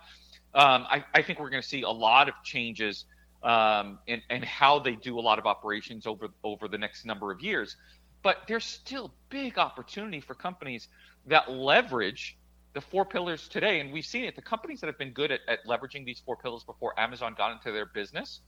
Um, 0.53 0.85
I, 0.87 1.03
I, 1.15 1.23
think 1.23 1.39
we're 1.39 1.49
going 1.49 1.61
to 1.61 1.67
see 1.67 1.81
a 1.81 1.89
lot 1.89 2.27
of 2.27 2.35
changes 2.43 3.05
um, 3.43 3.99
in, 4.07 4.21
in 4.29 4.43
how 4.43 4.79
they 4.79 4.95
do 4.95 5.19
a 5.19 5.21
lot 5.21 5.39
of 5.39 5.45
operations 5.45 6.05
over 6.05 6.27
over 6.43 6.67
the 6.67 6.77
next 6.77 7.05
number 7.05 7.31
of 7.31 7.41
years. 7.41 7.75
But 8.23 8.43
there's 8.47 8.65
still 8.65 9.13
big 9.29 9.57
opportunity 9.57 10.19
for 10.19 10.35
companies 10.35 10.87
that 11.25 11.51
leverage 11.51 12.37
the 12.73 12.81
four 12.81 13.03
pillars 13.05 13.47
today. 13.47 13.79
And 13.79 13.91
we've 13.91 14.05
seen 14.05 14.25
it. 14.25 14.35
The 14.35 14.41
companies 14.41 14.79
that 14.81 14.87
have 14.87 14.97
been 14.97 15.11
good 15.11 15.31
at, 15.31 15.41
at 15.47 15.65
leveraging 15.65 16.05
these 16.05 16.21
four 16.23 16.37
pillars 16.37 16.63
before 16.63 16.97
Amazon 16.99 17.35
got 17.37 17.51
into 17.51 17.71
their 17.71 17.87
business, 17.87 18.41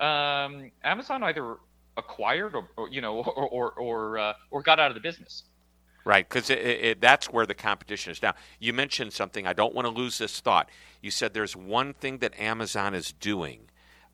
um, 0.00 0.70
Amazon 0.82 1.22
either 1.22 1.56
acquired 1.96 2.54
or, 2.54 2.68
or 2.76 2.88
you 2.88 3.00
know 3.00 3.16
or 3.22 3.48
or 3.48 3.72
or, 3.72 4.18
uh, 4.18 4.32
or 4.50 4.62
got 4.62 4.80
out 4.80 4.90
of 4.90 4.94
the 4.94 5.00
business. 5.00 5.44
Right, 6.04 6.26
because 6.26 6.50
that's 7.00 7.30
where 7.30 7.44
the 7.44 7.54
competition 7.54 8.12
is 8.12 8.22
now. 8.22 8.32
You 8.60 8.72
mentioned 8.72 9.12
something. 9.12 9.46
I 9.46 9.52
don't 9.52 9.74
want 9.74 9.84
to 9.84 9.92
lose 9.92 10.16
this 10.16 10.40
thought. 10.40 10.70
You 11.02 11.10
said 11.10 11.34
there's 11.34 11.54
one 11.54 11.92
thing 11.92 12.18
that 12.18 12.38
Amazon 12.40 12.94
is 12.94 13.12
doing 13.12 13.68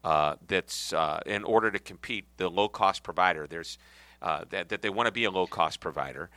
uh, 0.04 0.36
that's 0.46 0.92
uh, 0.92 1.20
in 1.26 1.42
order 1.44 1.70
to 1.70 1.78
compete, 1.78 2.26
the 2.36 2.48
low 2.48 2.68
cost 2.68 3.02
provider. 3.02 3.46
There's 3.46 3.78
uh, 4.22 4.44
that, 4.50 4.68
that 4.68 4.82
they 4.82 4.90
want 4.90 5.06
to 5.06 5.12
be 5.12 5.24
a 5.24 5.30
low 5.30 5.46
cost 5.46 5.80
provider. 5.80 6.30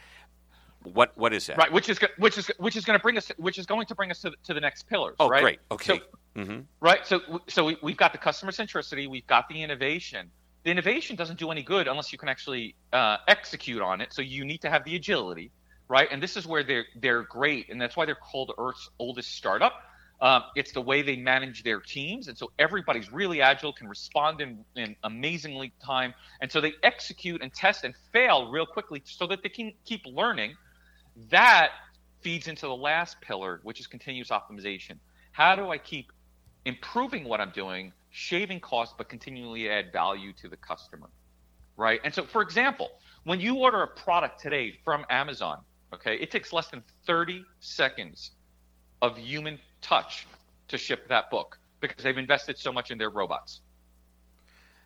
What 0.83 1.17
what 1.17 1.33
is 1.33 1.47
that? 1.47 1.57
Right, 1.57 1.71
which 1.71 1.89
is 1.89 1.99
which 2.17 2.37
is 2.37 2.49
which 2.59 2.77
is 2.77 2.85
going 2.85 2.97
to 2.97 3.03
bring 3.03 3.17
us 3.17 3.29
which 3.37 3.57
is 3.57 3.65
going 3.65 3.85
to 3.87 3.95
bring 3.95 4.09
us 4.09 4.21
to 4.21 4.29
the, 4.29 4.35
to 4.45 4.53
the 4.53 4.61
next 4.61 4.87
pillars. 4.87 5.17
Oh, 5.19 5.27
right? 5.27 5.41
great. 5.41 5.59
Okay. 5.69 5.99
So, 5.99 6.43
hmm 6.43 6.59
right. 6.79 7.05
So 7.05 7.41
so 7.47 7.65
we, 7.65 7.77
we've 7.83 7.97
got 7.97 8.13
the 8.13 8.17
customer 8.17 8.51
centricity, 8.51 9.09
we've 9.09 9.27
got 9.27 9.49
the 9.49 9.61
innovation. 9.61 10.31
The 10.63 10.71
innovation 10.71 11.15
doesn't 11.15 11.39
do 11.39 11.51
any 11.51 11.63
good 11.63 11.87
unless 11.87 12.11
you 12.11 12.17
can 12.17 12.29
actually 12.29 12.75
uh, 12.91 13.17
execute 13.27 13.81
on 13.81 14.01
it. 14.01 14.13
So 14.13 14.21
you 14.21 14.43
need 14.45 14.59
to 14.61 14.69
have 14.69 14.83
the 14.83 14.95
agility, 14.95 15.51
right? 15.87 16.07
And 16.11 16.21
this 16.21 16.37
is 16.37 16.45
where 16.45 16.63
they're 16.63 16.85
they're 16.95 17.23
great, 17.23 17.69
and 17.69 17.81
that's 17.81 17.97
why 17.97 18.05
they're 18.05 18.15
called 18.15 18.53
Earth's 18.57 18.89
oldest 18.99 19.35
startup. 19.35 19.83
Um, 20.19 20.43
it's 20.55 20.71
the 20.71 20.81
way 20.81 21.03
they 21.03 21.15
manage 21.15 21.63
their 21.63 21.79
teams, 21.79 22.27
and 22.27 22.35
so 22.35 22.51
everybody's 22.57 23.11
really 23.11 23.41
agile, 23.41 23.71
can 23.71 23.87
respond 23.87 24.41
in, 24.41 24.65
in 24.75 24.95
amazingly 25.03 25.71
time, 25.83 26.13
and 26.41 26.51
so 26.51 26.59
they 26.59 26.73
execute 26.81 27.43
and 27.43 27.53
test 27.53 27.83
and 27.83 27.93
fail 28.11 28.49
real 28.49 28.65
quickly, 28.65 29.01
so 29.05 29.27
that 29.27 29.43
they 29.43 29.49
can 29.49 29.71
keep 29.85 30.01
learning. 30.07 30.55
That 31.29 31.69
feeds 32.21 32.47
into 32.47 32.65
the 32.65 32.75
last 32.75 33.21
pillar, 33.21 33.59
which 33.63 33.79
is 33.79 33.85
continuous 33.85 34.29
optimization. 34.29 34.97
How 35.33 35.55
do 35.55 35.69
I 35.69 35.77
keep 35.77 36.11
improving 36.65 37.23
what 37.23 37.39
I'm 37.39 37.51
doing, 37.51 37.93
shaving 38.09 38.59
costs, 38.59 38.95
but 38.97 39.07
continually 39.09 39.69
add 39.69 39.93
value 39.93 40.33
to 40.33 40.49
the 40.49 40.57
customer, 40.57 41.09
right? 41.77 42.01
And 42.03 42.13
so, 42.13 42.23
for 42.23 42.41
example, 42.41 42.89
when 43.23 43.39
you 43.39 43.57
order 43.57 43.83
a 43.83 43.87
product 43.87 44.41
today 44.41 44.79
from 44.83 45.05
Amazon, 45.11 45.59
okay, 45.93 46.15
it 46.15 46.31
takes 46.31 46.51
less 46.51 46.67
than 46.67 46.83
30 47.05 47.45
seconds 47.59 48.31
of 49.01 49.15
human 49.17 49.59
touch 49.81 50.27
to 50.67 50.77
ship 50.77 51.07
that 51.09 51.29
book 51.29 51.59
because 51.79 52.03
they've 52.03 52.17
invested 52.17 52.57
so 52.57 52.71
much 52.71 52.91
in 52.91 52.97
their 52.97 53.09
robots. 53.09 53.61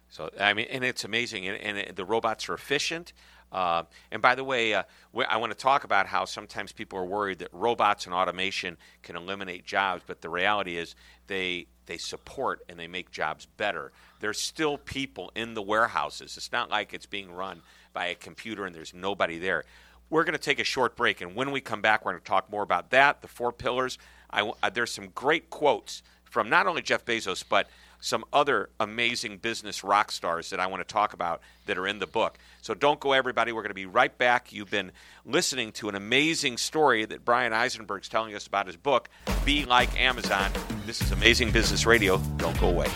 So 0.10 0.30
I 0.40 0.54
mean, 0.54 0.68
and 0.70 0.84
it's 0.84 1.06
amazing, 1.06 1.48
and, 1.48 1.78
and 1.78 1.96
the 1.96 2.06
robots 2.06 2.50
are 2.50 2.54
efficient. 2.54 3.14
Uh, 3.52 3.84
and 4.12 4.22
by 4.22 4.36
the 4.36 4.44
way, 4.44 4.74
uh, 4.74 4.84
I 5.28 5.38
want 5.38 5.52
to 5.52 5.58
talk 5.58 5.84
about 5.84 6.08
how 6.08 6.24
sometimes 6.26 6.72
people 6.72 6.98
are 7.00 7.06
worried 7.06 7.40
that 7.40 7.50
robots 7.52 8.06
and 8.06 8.16
automation 8.16 8.78
can 9.04 9.18
eliminate 9.18 9.66
jobs, 9.66 10.04
but 10.06 10.22
the 10.22 10.30
reality 10.30 10.78
is 10.78 10.96
they 11.28 11.68
they 11.86 11.98
support 11.98 12.62
and 12.70 12.80
they 12.80 12.88
make 12.88 13.12
jobs 13.12 13.48
better. 13.58 13.92
There's 14.20 14.40
still 14.40 14.78
people 14.78 15.32
in 15.36 15.54
the 15.54 15.62
warehouses. 15.62 16.38
It's 16.38 16.52
not 16.52 16.70
like 16.70 16.94
it's 16.94 17.06
being 17.06 17.32
run 17.32 17.62
by 17.92 18.08
a 18.08 18.16
computer 18.16 18.66
and 18.66 18.74
there's 18.74 18.94
nobody 18.94 19.38
there. 19.40 19.66
We're 20.10 20.24
going 20.24 20.34
to 20.34 20.40
take 20.40 20.60
a 20.60 20.66
short 20.66 20.96
break, 20.98 21.22
and 21.22 21.36
when 21.36 21.52
we 21.52 21.62
come 21.62 21.82
back, 21.82 22.06
we're 22.06 22.12
going 22.12 22.22
to 22.22 22.28
talk 22.28 22.52
more 22.52 22.64
about 22.64 22.90
that, 22.92 23.22
the 23.22 23.30
four 23.30 23.54
pillars. 23.54 23.98
I, 24.32 24.52
uh, 24.64 24.70
there's 24.70 24.92
some 24.92 25.10
great 25.14 25.50
quotes 25.50 26.04
from 26.24 26.50
not 26.50 26.68
only 26.68 26.82
Jeff 26.82 27.06
Bezos, 27.06 27.44
but 27.48 27.68
some 28.02 28.26
other 28.34 28.70
amazing 28.80 29.38
business 29.38 29.84
rock 29.84 30.12
stars 30.12 30.50
that 30.50 30.60
I 30.60 30.68
want 30.68 30.86
to 30.86 30.92
talk 30.92 31.14
about 31.14 31.42
that 31.68 31.78
are 31.78 31.88
in 31.88 32.00
the 32.00 32.08
book. 32.08 32.38
So 32.62 32.74
don't 32.74 33.00
go, 33.00 33.14
everybody. 33.14 33.52
We're 33.52 33.62
going 33.62 33.70
to 33.70 33.76
be 33.76 33.86
right 33.86 34.16
back. 34.18 34.52
You've 34.52 34.72
been 34.72 34.92
listening 35.24 35.72
to 35.74 35.90
an 35.90 35.96
amazing 35.96 36.58
story 36.58 37.06
that 37.06 37.24
Bryan 37.24 37.54
Eisenberg's 37.54 38.10
telling 38.10 38.36
us 38.36 38.48
about 38.48 38.66
his 38.68 38.76
book, 38.76 39.10
Be 39.46 39.66
Like 39.66 39.98
Amazon. 40.00 40.52
This 40.86 41.02
is 41.02 41.12
Amazing 41.12 41.52
Business 41.52 41.86
Radio. 41.86 42.18
Don't 42.38 42.60
go 42.60 42.70
away. 42.70 42.88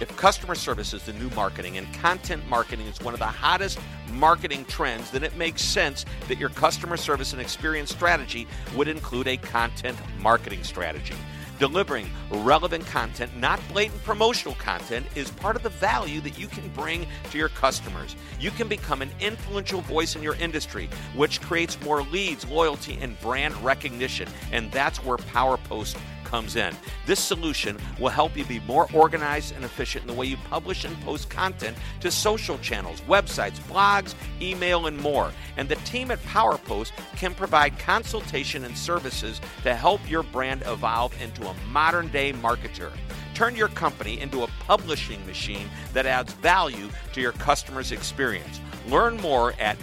If 0.00 0.16
customer 0.16 0.54
service 0.54 0.94
is 0.94 1.02
the 1.02 1.12
new 1.12 1.28
marketing 1.36 1.76
and 1.76 1.92
content 1.92 2.48
marketing 2.48 2.86
is 2.86 2.98
one 3.02 3.12
of 3.12 3.20
the 3.20 3.26
hottest 3.26 3.78
marketing 4.14 4.64
trends, 4.64 5.10
then 5.10 5.22
it 5.22 5.36
makes 5.36 5.60
sense 5.60 6.06
that 6.26 6.38
your 6.38 6.48
customer 6.48 6.96
service 6.96 7.32
and 7.32 7.42
experience 7.42 7.90
strategy 7.90 8.48
would 8.74 8.88
include 8.88 9.28
a 9.28 9.36
content 9.36 9.98
marketing 10.18 10.64
strategy. 10.64 11.14
Delivering 11.58 12.08
relevant 12.30 12.86
content, 12.86 13.36
not 13.36 13.60
blatant 13.68 14.02
promotional 14.02 14.54
content, 14.54 15.04
is 15.14 15.30
part 15.32 15.54
of 15.54 15.62
the 15.62 15.68
value 15.68 16.22
that 16.22 16.38
you 16.38 16.46
can 16.46 16.66
bring 16.70 17.06
to 17.30 17.36
your 17.36 17.50
customers. 17.50 18.16
You 18.40 18.50
can 18.52 18.68
become 18.68 19.02
an 19.02 19.10
influential 19.20 19.82
voice 19.82 20.16
in 20.16 20.22
your 20.22 20.36
industry, 20.36 20.88
which 21.14 21.42
creates 21.42 21.78
more 21.82 22.00
leads, 22.04 22.48
loyalty, 22.48 22.96
and 23.02 23.20
brand 23.20 23.54
recognition. 23.62 24.28
And 24.50 24.72
that's 24.72 25.04
where 25.04 25.18
PowerPost 25.18 25.98
comes 26.30 26.54
in. 26.56 26.74
This 27.06 27.18
solution 27.18 27.76
will 27.98 28.08
help 28.08 28.36
you 28.36 28.44
be 28.44 28.60
more 28.60 28.86
organized 28.92 29.54
and 29.54 29.64
efficient 29.64 30.02
in 30.02 30.08
the 30.08 30.14
way 30.14 30.26
you 30.26 30.36
publish 30.48 30.84
and 30.84 30.98
post 31.00 31.28
content 31.28 31.76
to 32.00 32.10
social 32.10 32.56
channels, 32.58 33.00
websites, 33.02 33.58
blogs, 33.62 34.14
email, 34.40 34.86
and 34.86 34.96
more. 34.98 35.32
And 35.56 35.68
the 35.68 35.76
team 35.76 36.10
at 36.10 36.22
PowerPost 36.22 36.92
can 37.16 37.34
provide 37.34 37.78
consultation 37.78 38.64
and 38.64 38.76
services 38.76 39.40
to 39.64 39.74
help 39.74 40.08
your 40.08 40.22
brand 40.22 40.62
evolve 40.66 41.20
into 41.20 41.48
a 41.48 41.54
modern 41.70 42.08
day 42.08 42.32
marketer. 42.32 42.92
Turn 43.34 43.56
your 43.56 43.68
company 43.68 44.20
into 44.20 44.44
a 44.44 44.48
publishing 44.60 45.24
machine 45.26 45.68
that 45.94 46.06
adds 46.06 46.32
value 46.34 46.90
to 47.12 47.20
your 47.20 47.32
customers' 47.32 47.90
experience. 47.90 48.60
Learn 48.86 49.16
more 49.16 49.54
at 49.58 49.78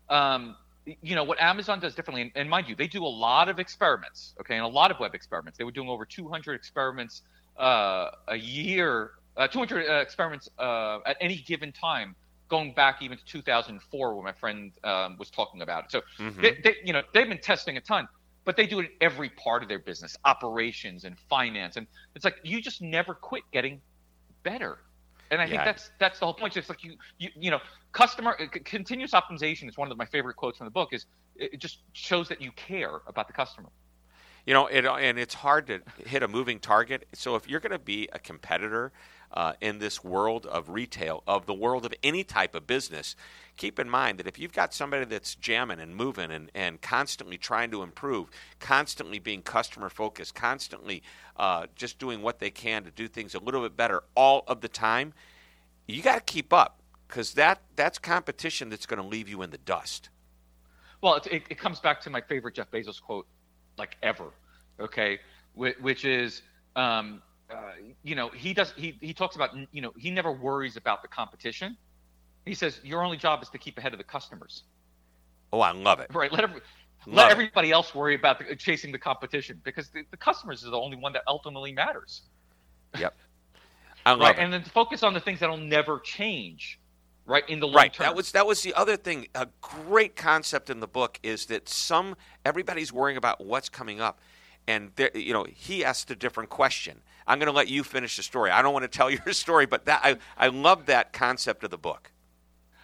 um, 0.09 0.57
you 0.85 1.15
know 1.15 1.25
what 1.25 1.41
amazon 1.41 1.79
does 1.81 1.95
differently 1.95 2.23
and, 2.23 2.33
and 2.35 2.51
mind 2.51 2.69
you 2.69 2.75
they 2.75 2.89
do 2.89 3.05
a 3.05 3.15
lot 3.29 3.49
of 3.49 3.59
experiments 3.59 4.35
okay 4.41 4.57
and 4.57 4.65
a 4.65 4.69
lot 4.69 4.91
of 4.91 4.99
web 4.99 5.15
experiments 5.15 5.59
they 5.59 5.65
were 5.65 5.71
doing 5.71 5.89
over 5.89 6.05
200 6.05 6.55
experiments 6.55 7.23
uh, 7.59 8.11
a 8.29 8.37
year 8.37 9.13
uh, 9.37 9.49
200 9.49 9.89
uh, 9.89 9.95
experiments 9.95 10.49
uh, 10.59 10.99
at 11.07 11.17
any 11.21 11.37
given 11.37 11.73
time, 11.73 12.15
going 12.49 12.75
back 12.75 13.01
even 13.01 13.17
to 13.17 13.25
2004 13.25 14.15
when 14.15 14.25
my 14.25 14.33
friend 14.33 14.73
um, 14.85 15.17
was 15.19 15.31
talking 15.31 15.63
about 15.63 15.85
it. 15.85 15.91
So 15.91 16.03
mm-hmm. 16.19 16.41
they, 16.41 16.59
they, 16.63 16.77
you 16.85 16.93
know, 16.93 17.03
they've 17.15 17.29
been 17.29 17.39
testing 17.39 17.77
a 17.77 17.81
ton, 17.81 18.09
but 18.45 18.57
they 18.57 18.67
do 18.67 18.81
it 18.81 18.85
in 18.85 18.91
every 19.01 19.31
part 19.31 19.63
of 19.63 19.69
their 19.69 19.79
business, 19.79 20.17
operations 20.25 21.05
and 21.05 21.19
finance, 21.31 21.77
and 21.77 21.87
it's 22.15 22.25
like 22.25 22.37
you 22.43 22.61
just 22.61 22.83
never 22.83 23.15
quit 23.15 23.43
getting 23.53 23.81
better. 24.43 24.79
And 25.33 25.41
I 25.41 25.45
yeah. 25.45 25.51
think 25.51 25.65
that's 25.65 25.91
that's 25.99 26.19
the 26.21 26.27
whole 26.27 26.35
point. 26.35 26.57
It's 26.59 26.69
like 26.69 26.85
you 26.85 26.95
you 27.19 27.31
you 27.35 27.51
know, 27.51 27.59
customer 27.93 28.37
uh, 28.39 28.47
continuous 28.65 29.13
optimization 29.13 29.67
is 29.67 29.79
one 29.79 29.91
of 29.91 29.97
my 29.97 30.05
favorite 30.05 30.37
quotes 30.37 30.59
from 30.59 30.67
the 30.67 30.71
book. 30.71 30.91
Is 30.93 31.07
it 31.37 31.59
just 31.59 31.79
shows 31.95 32.29
that 32.29 32.43
you 32.43 32.53
care 32.53 33.01
about 33.07 33.27
the 33.29 33.33
customer. 33.33 33.71
You 34.47 34.53
know, 34.53 34.67
it, 34.67 34.85
and 34.85 35.19
it's 35.19 35.35
hard 35.35 35.67
to 35.69 35.81
hit 36.05 36.23
a 36.23 36.29
moving 36.29 36.59
target. 36.59 37.09
So 37.15 37.35
if 37.35 37.49
you're 37.49 37.61
going 37.61 37.73
to 37.73 37.79
be 37.79 38.09
a 38.13 38.19
competitor 38.19 38.93
uh, 39.33 39.55
in 39.61 39.79
this 39.79 40.05
world 40.05 40.47
of 40.47 40.69
retail, 40.69 41.23
of 41.27 41.47
the 41.47 41.55
world 41.55 41.85
of 41.87 41.95
any 42.03 42.25
type 42.25 42.55
of 42.55 42.67
business, 42.67 43.17
keep 43.57 43.79
in 43.79 43.89
mind 43.89 44.19
that 44.19 44.27
if 44.27 44.39
you've 44.39 44.53
got 44.53 44.75
somebody 44.75 45.05
that's 45.05 45.35
jamming 45.37 45.81
and 45.81 45.95
moving 45.95 46.31
and, 46.31 46.51
and 46.55 46.81
constantly 46.81 47.39
trying 47.39 47.71
to 47.71 47.83
improve, 47.83 48.29
constantly 48.61 49.19
being 49.19 49.43
customer 49.43 49.89
focused, 49.89 50.35
constantly 50.35 51.03
uh, 51.37 51.67
just 51.75 51.99
doing 51.99 52.23
what 52.23 52.39
they 52.39 52.51
can 52.51 52.85
to 52.85 52.91
do 52.91 53.09
things 53.09 53.35
a 53.35 53.39
little 53.39 53.63
bit 53.63 53.77
better 53.77 54.03
all 54.15 54.45
of 54.47 54.61
the 54.61 54.69
time, 54.69 55.13
you 55.87 56.03
got 56.03 56.15
to 56.15 56.33
keep 56.33 56.53
up 56.53 56.81
because 57.09 57.35
that, 57.35 57.61
that's 57.77 57.99
competition 57.99 58.69
that's 58.69 58.87
going 58.87 59.01
to 59.01 59.07
leave 59.07 59.29
you 59.29 59.43
in 59.43 59.51
the 59.51 59.59
dust. 59.59 60.09
Well, 61.03 61.17
it, 61.17 61.27
it, 61.27 61.43
it 61.51 61.59
comes 61.59 61.81
back 61.81 62.01
to 62.03 62.11
my 62.11 62.21
favorite 62.21 62.55
Jeff 62.55 62.71
Bezos 62.71 63.03
quote, 63.03 63.27
like 63.77 63.97
ever, 64.03 64.31
okay, 64.79 65.19
which 65.55 66.05
is 66.05 66.43
um, 66.77 67.23
uh, 67.53 67.73
you 68.03 68.15
know, 68.15 68.29
he 68.31 68.55
does. 68.55 68.73
He 68.77 68.99
he 69.01 69.13
talks 69.13 69.37
about 69.37 69.51
you 69.73 69.81
know 69.83 69.93
he 69.97 70.11
never 70.11 70.33
worries 70.33 70.77
about 70.77 71.03
the 71.03 71.09
competition. 71.09 71.77
He 72.45 72.55
says 72.55 72.81
your 72.83 73.03
only 73.03 73.17
job 73.17 73.43
is 73.43 73.49
to 73.51 73.59
keep 73.59 73.79
ahead 73.79 73.93
of 73.93 73.99
the 73.99 74.05
customers. 74.05 74.65
Oh, 75.53 75.61
I 75.61 75.73
love 75.73 76.01
it. 76.01 76.11
Right. 76.13 76.33
Let 76.33 76.45
every, 76.45 76.61
let 77.07 77.31
everybody 77.31 77.71
else 77.71 77.95
worry 77.95 78.15
about 78.15 78.39
the, 78.39 78.57
chasing 78.57 78.91
the 78.91 78.99
competition 78.99 79.61
because 79.65 79.91
the, 79.91 80.03
the 80.11 80.17
customers 80.17 80.63
is 80.63 80.71
the 80.71 80.77
only 80.77 80.97
one 80.97 81.13
that 81.13 81.23
ultimately 81.27 81.73
matters. 81.73 82.23
Yep. 82.99 83.15
I 84.07 84.13
love 84.13 84.21
right? 84.21 84.39
it. 84.39 84.43
And 84.43 84.53
then 84.53 84.65
focus 84.65 85.03
on 85.03 85.15
the 85.15 85.21
things 85.21 85.41
that'll 85.41 85.57
never 85.57 85.99
change. 86.01 86.79
Right 87.25 87.49
in 87.49 87.61
the 87.61 87.67
long 87.69 87.77
right. 87.77 87.93
term. 87.93 88.07
That 88.07 88.17
was 88.17 88.33
that 88.33 88.47
was 88.49 88.63
the 88.63 88.75
other 88.75 88.97
thing. 88.97 89.29
A 89.37 89.47
great 89.61 90.17
concept 90.17 90.71
in 90.71 90.81
the 90.81 90.89
book 90.89 91.21
is 91.23 91.47
that 91.47 91.69
some 91.69 92.17
everybody's 92.45 92.93
worrying 92.93 93.17
about 93.17 93.45
what's 93.45 93.69
coming 93.69 94.01
up, 94.01 94.21
and 94.67 94.93
there, 94.97 95.11
you 95.15 95.33
know 95.33 95.47
he 95.53 95.85
asked 95.85 96.11
a 96.11 96.17
different 96.17 96.51
question 96.51 97.03
I'm 97.27 97.39
going 97.39 97.47
to 97.47 97.53
let 97.53 97.69
you 97.69 97.85
finish 97.85 98.17
the 98.17 98.23
story. 98.23 98.51
I 98.51 98.63
don't 98.63 98.73
want 98.73 98.85
to 98.85 98.89
tell 98.89 99.11
your 99.11 99.33
story, 99.33 99.67
but 99.67 99.87
that 99.87 100.01
I, 100.03 100.17
I 100.37 100.49
love 100.49 100.87
that 100.87 101.13
concept 101.13 101.65
of 101.65 101.71
the 101.71 101.79
book. 101.79 102.11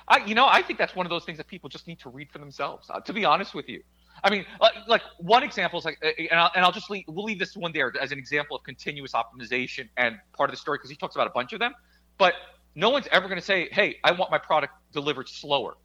I, 0.07 0.25
you 0.25 0.35
know, 0.35 0.47
I 0.49 0.63
think 0.63 0.79
that's 0.79 0.97
one 0.97 1.05
of 1.05 1.11
those 1.11 1.25
things 1.25 1.37
that 1.37 1.47
people 1.47 1.69
just 1.69 1.87
need 1.87 2.01
to 2.01 2.09
read 2.09 2.31
for 2.31 2.39
themselves. 2.39 2.89
Uh, 2.89 3.01
to 3.01 3.13
be 3.13 3.25
honest 3.25 3.55
with 3.55 3.69
you, 3.69 3.83
I 4.25 4.31
mean, 4.31 4.47
like, 4.61 4.73
like 4.87 5.03
one 5.19 5.43
example 5.43 5.79
is 5.79 5.85
like, 5.85 5.99
uh, 6.03 6.09
and 6.19 6.41
I'll, 6.41 6.51
and 6.55 6.65
I'll 6.65 6.73
just 6.73 6.91
leave, 6.91 7.05
we'll 7.09 7.27
leave 7.27 7.39
this 7.39 7.57
one 7.57 7.73
there 7.73 7.93
as 8.01 8.11
an 8.11 8.19
example 8.19 8.57
of 8.57 8.63
continuous 8.63 9.13
optimization 9.13 9.89
and 9.97 10.17
part 10.35 10.49
of 10.49 10.55
the 10.55 10.61
story 10.61 10.79
because 10.79 10.91
he 10.91 10.97
talks 10.97 11.15
about 11.15 11.27
a 11.27 11.31
bunch 11.31 11.53
of 11.53 11.61
them. 11.61 11.75
But 12.17 12.35
no 12.75 12.89
one's 12.89 13.07
ever 13.13 13.29
going 13.29 13.39
to 13.39 13.45
say, 13.45 13.69
"Hey, 13.71 13.97
I 14.03 14.13
want 14.13 14.31
my 14.31 14.39
product 14.39 14.73
delivered 14.93 15.29
slower." 15.29 15.77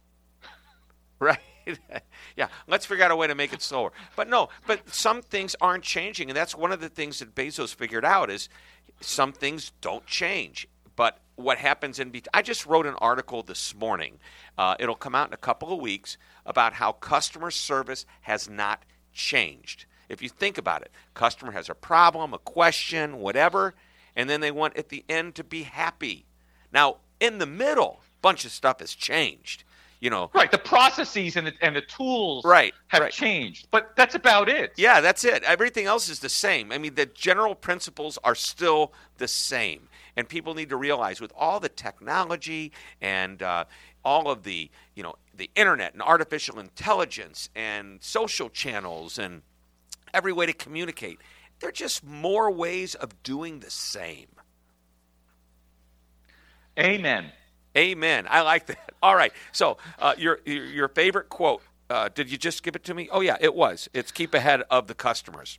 Right. 1.20 1.38
yeah, 2.36 2.48
let's 2.66 2.86
figure 2.86 3.04
out 3.04 3.10
a 3.10 3.16
way 3.16 3.26
to 3.26 3.34
make 3.34 3.52
it 3.52 3.62
slower. 3.62 3.92
But 4.16 4.28
no, 4.28 4.48
but 4.66 4.88
some 4.92 5.22
things 5.22 5.56
aren't 5.60 5.84
changing, 5.84 6.30
and 6.30 6.36
that's 6.36 6.54
one 6.54 6.72
of 6.72 6.80
the 6.80 6.88
things 6.88 7.18
that 7.18 7.34
Bezos 7.34 7.74
figured 7.74 8.04
out 8.04 8.30
is 8.30 8.48
some 9.00 9.32
things 9.32 9.72
don't 9.80 10.06
change. 10.06 10.68
But 10.96 11.18
what 11.36 11.58
happens 11.58 11.98
in 11.98 12.10
between? 12.10 12.30
I 12.32 12.42
just 12.42 12.66
wrote 12.66 12.86
an 12.86 12.94
article 12.98 13.42
this 13.42 13.74
morning. 13.74 14.18
Uh, 14.56 14.76
it'll 14.78 14.94
come 14.94 15.14
out 15.14 15.28
in 15.28 15.34
a 15.34 15.38
couple 15.38 15.72
of 15.72 15.80
weeks 15.80 16.16
about 16.46 16.74
how 16.74 16.92
customer 16.92 17.50
service 17.50 18.06
has 18.22 18.48
not 18.48 18.84
changed. 19.12 19.86
If 20.08 20.22
you 20.22 20.28
think 20.28 20.58
about 20.58 20.82
it, 20.82 20.92
customer 21.14 21.52
has 21.52 21.68
a 21.68 21.74
problem, 21.74 22.34
a 22.34 22.38
question, 22.38 23.18
whatever, 23.18 23.74
and 24.14 24.30
then 24.30 24.40
they 24.40 24.50
want 24.50 24.76
at 24.76 24.90
the 24.90 25.04
end 25.08 25.34
to 25.36 25.44
be 25.44 25.62
happy. 25.62 26.26
Now, 26.72 26.98
in 27.18 27.38
the 27.38 27.46
middle, 27.46 28.00
bunch 28.22 28.44
of 28.44 28.52
stuff 28.52 28.80
has 28.80 28.94
changed 28.94 29.64
you 30.04 30.10
know. 30.10 30.30
Right 30.34 30.50
the 30.50 30.58
processes 30.58 31.36
and 31.36 31.46
the, 31.46 31.54
and 31.62 31.74
the 31.74 31.80
tools 31.80 32.44
right 32.44 32.74
have 32.88 33.00
right. 33.00 33.10
changed 33.10 33.68
but 33.70 33.96
that's 33.96 34.14
about 34.14 34.50
it. 34.50 34.74
Yeah 34.76 35.00
that's 35.00 35.24
it. 35.24 35.42
Everything 35.44 35.86
else 35.86 36.10
is 36.10 36.20
the 36.20 36.28
same. 36.28 36.70
I 36.70 36.78
mean 36.78 36.94
the 36.94 37.06
general 37.06 37.54
principles 37.54 38.18
are 38.22 38.34
still 38.34 38.92
the 39.16 39.26
same 39.26 39.88
and 40.14 40.28
people 40.28 40.52
need 40.52 40.68
to 40.68 40.76
realize 40.76 41.22
with 41.22 41.32
all 41.34 41.58
the 41.58 41.70
technology 41.70 42.70
and 43.00 43.42
uh, 43.42 43.64
all 44.04 44.30
of 44.30 44.42
the 44.42 44.70
you 44.94 45.02
know 45.02 45.14
the 45.34 45.50
internet 45.54 45.94
and 45.94 46.02
artificial 46.02 46.58
intelligence 46.60 47.48
and 47.56 48.02
social 48.02 48.50
channels 48.50 49.18
and 49.18 49.40
every 50.12 50.34
way 50.34 50.44
to 50.44 50.52
communicate 50.52 51.18
they're 51.60 51.72
just 51.72 52.04
more 52.04 52.50
ways 52.50 52.94
of 52.96 53.22
doing 53.22 53.60
the 53.60 53.70
same. 53.70 54.26
Amen 56.78 57.32
Amen. 57.76 58.26
I 58.28 58.42
like 58.42 58.66
that. 58.66 58.92
All 59.02 59.16
right. 59.16 59.32
So 59.52 59.78
uh, 59.98 60.14
your, 60.16 60.40
your, 60.44 60.64
your 60.64 60.88
favorite 60.88 61.28
quote. 61.28 61.62
Uh, 61.90 62.08
did 62.08 62.30
you 62.30 62.38
just 62.38 62.62
give 62.62 62.74
it 62.74 62.84
to 62.84 62.94
me? 62.94 63.08
Oh 63.12 63.20
yeah, 63.20 63.36
it 63.40 63.54
was. 63.54 63.88
It's 63.92 64.10
keep 64.10 64.32
ahead 64.32 64.62
of 64.70 64.86
the 64.86 64.94
customers. 64.94 65.58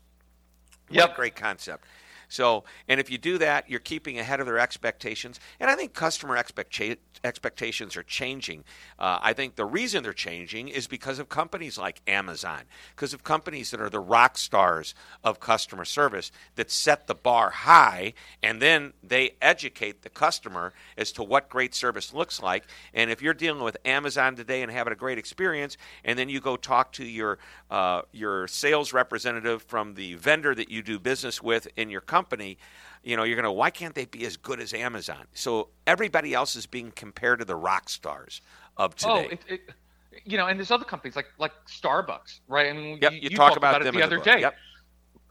What 0.88 0.96
yep. 0.96 1.16
great 1.16 1.36
concept. 1.36 1.86
So, 2.30 2.64
and 2.88 3.00
if 3.00 3.10
you 3.10 3.18
do 3.18 3.38
that, 3.38 3.70
you're 3.70 3.80
keeping 3.80 4.20
ahead 4.20 4.40
of 4.40 4.46
their 4.46 4.60
expectations. 4.60 5.40
And 5.60 5.70
I 5.70 5.76
think 5.76 5.94
customer 5.94 6.38
expecta- 6.38 6.98
expectations 7.24 7.96
are 7.98 8.04
changing. 8.04 8.64
Uh, 9.00 9.20
I 9.22 9.34
think 9.34 9.56
the 9.56 9.66
reason 9.66 10.04
they're 10.04 10.14
changing 10.14 10.68
is 10.68 10.88
because 10.88 11.20
of 11.20 11.30
companies 11.30 11.78
like 11.78 12.02
Amazon, 12.08 12.62
because 12.96 13.14
of 13.14 13.24
companies 13.24 13.72
that 13.72 13.82
are 13.82 13.90
the 13.90 14.00
rock 14.00 14.38
stars 14.38 14.94
of 15.24 15.40
customer 15.40 15.86
service 15.86 16.32
that 16.56 16.72
set 16.72 17.08
the 17.08 17.16
bar 17.16 17.50
high 17.50 18.14
and 18.42 18.62
then 18.62 18.94
they 19.04 19.36
educate 19.42 20.02
the 20.02 20.10
customer 20.10 20.74
as 20.98 21.12
to 21.14 21.24
what 21.24 21.50
great 21.50 21.74
service 21.74 22.14
looks 22.14 22.42
like. 22.42 22.66
And 22.94 23.10
if 23.10 23.22
you're 23.22 23.34
dealing 23.34 23.64
with 23.64 23.78
Amazon 23.86 24.36
today 24.36 24.62
and 24.62 24.72
having 24.72 24.94
a 24.94 24.96
great 24.96 25.18
experience, 25.18 25.78
and 26.04 26.18
then 26.18 26.30
you 26.30 26.40
go 26.40 26.58
talk 26.58 26.92
to 26.94 27.06
your 27.06 27.40
uh, 27.70 28.02
your 28.12 28.48
sales 28.48 28.94
representative 28.94 29.64
from 29.64 29.96
the 29.96 30.14
vendor 30.16 30.54
that 30.54 30.70
you 30.70 30.82
do 30.82 31.00
business 31.00 31.42
with 31.42 31.68
in 31.76 31.90
your 31.90 32.02
company, 32.02 32.15
you 32.24 33.16
know, 33.16 33.24
you're 33.24 33.36
going 33.36 33.44
to, 33.44 33.52
why 33.52 33.70
can't 33.70 33.94
they 33.94 34.06
be 34.06 34.26
as 34.26 34.38
good 34.38 34.60
as 34.60 34.74
Amazon? 34.74 35.28
So 35.34 35.70
everybody 35.86 36.34
else 36.34 36.56
is 36.56 36.66
being 36.66 36.92
compared 36.92 37.40
to 37.40 37.46
the 37.46 37.56
rock 37.56 37.90
stars 37.90 38.42
of 38.78 38.96
Oh, 39.04 39.28
today. 39.28 39.28
it, 39.32 39.40
it, 39.48 39.62
you 40.24 40.38
know, 40.38 40.48
and 40.48 40.58
there's 40.58 40.72
other 40.72 40.86
companies 40.86 41.16
like 41.16 41.28
like 41.38 41.52
Starbucks, 41.68 42.40
right? 42.48 42.68
I 42.70 42.74
mean, 42.74 43.00
yep, 43.02 43.12
you, 43.14 43.20
you, 43.24 43.30
talk 43.30 43.38
talked 43.38 43.58
about, 43.58 43.82
it 43.82 43.84
them 43.86 43.96
the 43.96 44.02
other 44.04 44.18
book. 44.18 44.26
day, 44.26 44.40
Yep. 44.42 44.56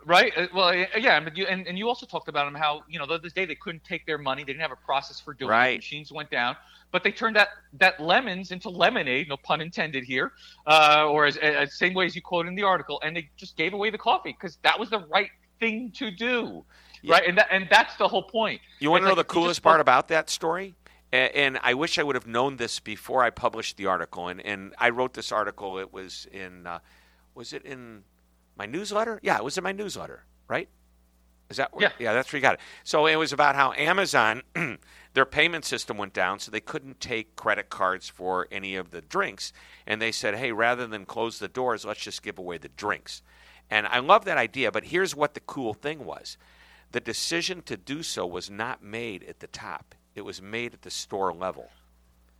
right? 0.04 0.32
Uh, 0.36 0.46
Well, 0.54 0.74
yeah, 0.74 1.20
but 1.20 1.36
you, 1.36 1.46
and, 1.46 1.66
and 1.66 1.78
you 1.78 1.88
also 1.88 2.06
talked 2.06 2.28
about 2.28 2.44
them 2.44 2.54
how 2.54 2.82
you 2.88 2.98
know 2.98 3.06
the 3.06 3.14
other 3.14 3.28
day 3.30 3.46
they 3.46 3.54
couldn't 3.54 3.84
take 3.84 4.04
their 4.06 4.18
money, 4.18 4.42
they 4.42 4.52
didn't 4.52 4.62
have 4.62 4.72
a 4.72 4.76
process 4.76 5.20
for 5.20 5.34
doing 5.34 5.50
Right. 5.50 5.68
it. 5.74 5.76
Machines 5.76 6.12
went 6.12 6.30
down, 6.30 6.56
but 6.92 7.02
they 7.02 7.12
turned 7.12 7.36
that 7.36 7.48
that 7.74 7.98
lemons 7.98 8.50
into 8.50 8.68
lemonade, 8.68 9.28
no 9.28 9.36
pun 9.38 9.60
intended 9.60 10.04
here, 10.04 10.32
uh, 10.66 11.06
or 11.08 11.24
as, 11.26 11.36
as 11.38 11.74
same 11.78 11.94
way 11.94 12.04
as 12.06 12.14
you 12.14 12.22
quote 12.22 12.46
in 12.46 12.54
the 12.54 12.62
article, 12.62 13.00
and 13.02 13.16
they 13.16 13.30
just 13.36 13.56
gave 13.56 13.72
away 13.72 13.90
the 13.90 13.98
coffee 13.98 14.32
because 14.32 14.58
that 14.62 14.78
was 14.78 14.90
the 14.90 15.00
right 15.10 15.30
thing 15.60 15.92
to 15.96 16.10
do, 16.10 16.64
Yeah. 17.02 17.14
right? 17.14 17.28
And 17.28 17.38
that 17.38 17.48
and 17.50 17.68
that's 17.70 17.96
the 17.96 18.08
whole 18.08 18.22
point. 18.22 18.60
You 18.80 18.90
want 18.90 19.02
to 19.02 19.08
know 19.08 19.14
like, 19.14 19.26
the 19.26 19.32
coolest 19.32 19.62
part 19.62 19.80
about 19.80 20.08
that 20.08 20.30
story? 20.30 20.74
And 21.12 21.60
I 21.62 21.74
wish 21.74 21.96
I 21.98 22.02
would 22.02 22.16
have 22.16 22.26
known 22.26 22.56
this 22.56 22.80
before 22.80 23.22
I 23.22 23.30
published 23.30 23.76
the 23.76 23.86
article. 23.86 24.26
And, 24.26 24.40
and 24.44 24.74
I 24.78 24.88
wrote 24.90 25.14
this 25.14 25.30
article. 25.30 25.78
It 25.78 25.92
was 25.92 26.26
in, 26.32 26.66
uh, 26.66 26.80
was 27.36 27.52
it 27.52 27.62
in 27.64 28.02
my 28.56 28.66
newsletter? 28.66 29.20
Yeah, 29.22 29.36
it 29.36 29.44
was 29.44 29.56
in 29.56 29.62
my 29.62 29.70
newsletter, 29.70 30.24
right? 30.48 30.68
Is 31.50 31.58
that 31.58 31.72
where, 31.72 31.82
Yeah. 31.82 31.92
yeah, 32.00 32.12
that's 32.14 32.32
where 32.32 32.38
you 32.38 32.42
got 32.42 32.54
it. 32.54 32.60
So 32.82 33.06
it 33.06 33.14
was 33.14 33.32
about 33.32 33.54
how 33.54 33.72
Amazon, 33.74 34.42
their 35.14 35.24
payment 35.24 35.64
system 35.64 35.98
went 35.98 36.14
down, 36.14 36.40
so 36.40 36.50
they 36.50 36.58
couldn't 36.58 36.98
take 36.98 37.36
credit 37.36 37.68
cards 37.70 38.08
for 38.08 38.48
any 38.50 38.74
of 38.74 38.90
the 38.90 39.00
drinks. 39.00 39.52
And 39.86 40.02
they 40.02 40.10
said, 40.10 40.34
hey, 40.34 40.50
rather 40.50 40.84
than 40.88 41.06
close 41.06 41.38
the 41.38 41.46
doors, 41.46 41.84
let's 41.84 42.00
just 42.00 42.24
give 42.24 42.38
away 42.38 42.58
the 42.58 42.70
drinks. 42.70 43.22
And 43.70 43.86
I 43.86 43.98
love 43.98 44.24
that 44.26 44.38
idea, 44.38 44.70
but 44.70 44.84
here's 44.84 45.14
what 45.16 45.34
the 45.34 45.40
cool 45.40 45.74
thing 45.74 46.04
was 46.04 46.36
the 46.92 47.00
decision 47.00 47.60
to 47.62 47.76
do 47.76 48.02
so 48.02 48.24
was 48.26 48.48
not 48.48 48.82
made 48.82 49.24
at 49.24 49.40
the 49.40 49.48
top, 49.48 49.94
it 50.14 50.20
was 50.22 50.40
made 50.40 50.74
at 50.74 50.82
the 50.82 50.90
store 50.90 51.32
level. 51.32 51.68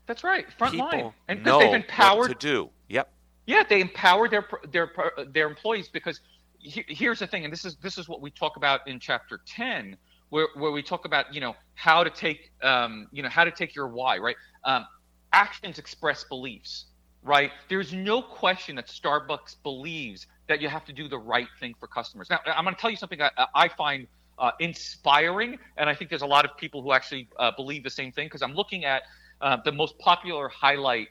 That's 0.07 0.23
right, 0.23 0.47
front 0.53 0.75
People 0.75 0.87
line, 0.87 1.13
and 1.29 1.39
'cause 1.39 1.47
know 1.47 1.59
they've 1.59 1.75
empowered 1.75 2.29
to 2.29 2.35
do. 2.35 2.71
Yep. 2.89 3.11
Yeah, 3.47 3.63
they 3.69 3.81
empower 3.81 4.29
their 4.29 4.47
their 4.71 4.93
their 5.29 5.49
employees 5.49 5.89
because 5.89 6.21
he- 6.59 6.85
here's 6.89 7.19
the 7.19 7.27
thing, 7.27 7.45
and 7.45 7.53
this 7.53 7.65
is 7.65 7.77
this 7.77 7.99
is 7.99 8.09
what 8.09 8.21
we 8.21 8.31
talk 8.31 8.57
about 8.57 8.87
in 8.87 9.01
chapter 9.01 9.41
ten, 9.47 9.97
where 10.29 10.49
where 10.55 10.71
we 10.73 10.83
talk 10.83 11.05
about 11.05 11.33
you 11.35 11.41
know 11.41 11.57
how 11.75 12.05
to 12.05 12.11
take 12.11 12.53
um, 12.63 13.09
you 13.13 13.23
know 13.23 13.29
how 13.29 13.45
to 13.45 13.51
take 13.51 13.75
your 13.75 13.89
why 13.89 14.19
right. 14.19 14.37
Um, 14.65 14.87
actions 15.33 15.79
express 15.79 16.25
beliefs, 16.25 16.87
right? 17.25 17.51
There's 17.69 17.93
no 17.93 18.23
question 18.23 18.77
that 18.77 18.87
Starbucks 18.87 19.57
believes 19.63 20.27
that 20.47 20.61
you 20.61 20.69
have 20.69 20.85
to 20.85 20.93
do 20.93 21.09
the 21.09 21.19
right 21.19 21.49
thing 21.59 21.75
for 21.81 21.87
customers. 21.89 22.29
Now, 22.31 22.39
I'm 22.47 22.65
going 22.65 22.77
to 22.77 22.81
tell 22.81 22.91
you 22.91 22.97
something 22.97 23.21
I, 23.21 23.31
I 23.55 23.69
find 23.69 24.07
uh, 24.39 24.51
inspiring, 24.61 25.59
and 25.79 25.89
I 25.89 25.95
think 25.95 26.11
there's 26.11 26.23
a 26.23 26.27
lot 26.27 26.45
of 26.45 26.57
people 26.57 26.83
who 26.83 26.93
actually 26.93 27.29
uh, 27.39 27.51
believe 27.57 27.83
the 27.83 27.91
same 27.91 28.13
thing 28.13 28.27
because 28.27 28.43
I'm 28.43 28.55
looking 28.55 28.85
at 28.85 29.03
uh, 29.41 29.57
the 29.65 29.73
most 29.73 29.99
popular 29.99 30.49
highlight 30.49 31.09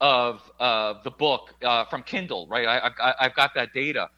of 0.00 0.42
uh, 0.58 0.94
the 1.04 1.12
book 1.12 1.54
uh, 1.62 1.84
from 1.84 2.02
Kindle, 2.02 2.48
right? 2.48 2.66
I, 2.66 3.14
I've 3.20 3.34
got 3.36 3.54
that 3.54 3.72
data. 3.72 4.08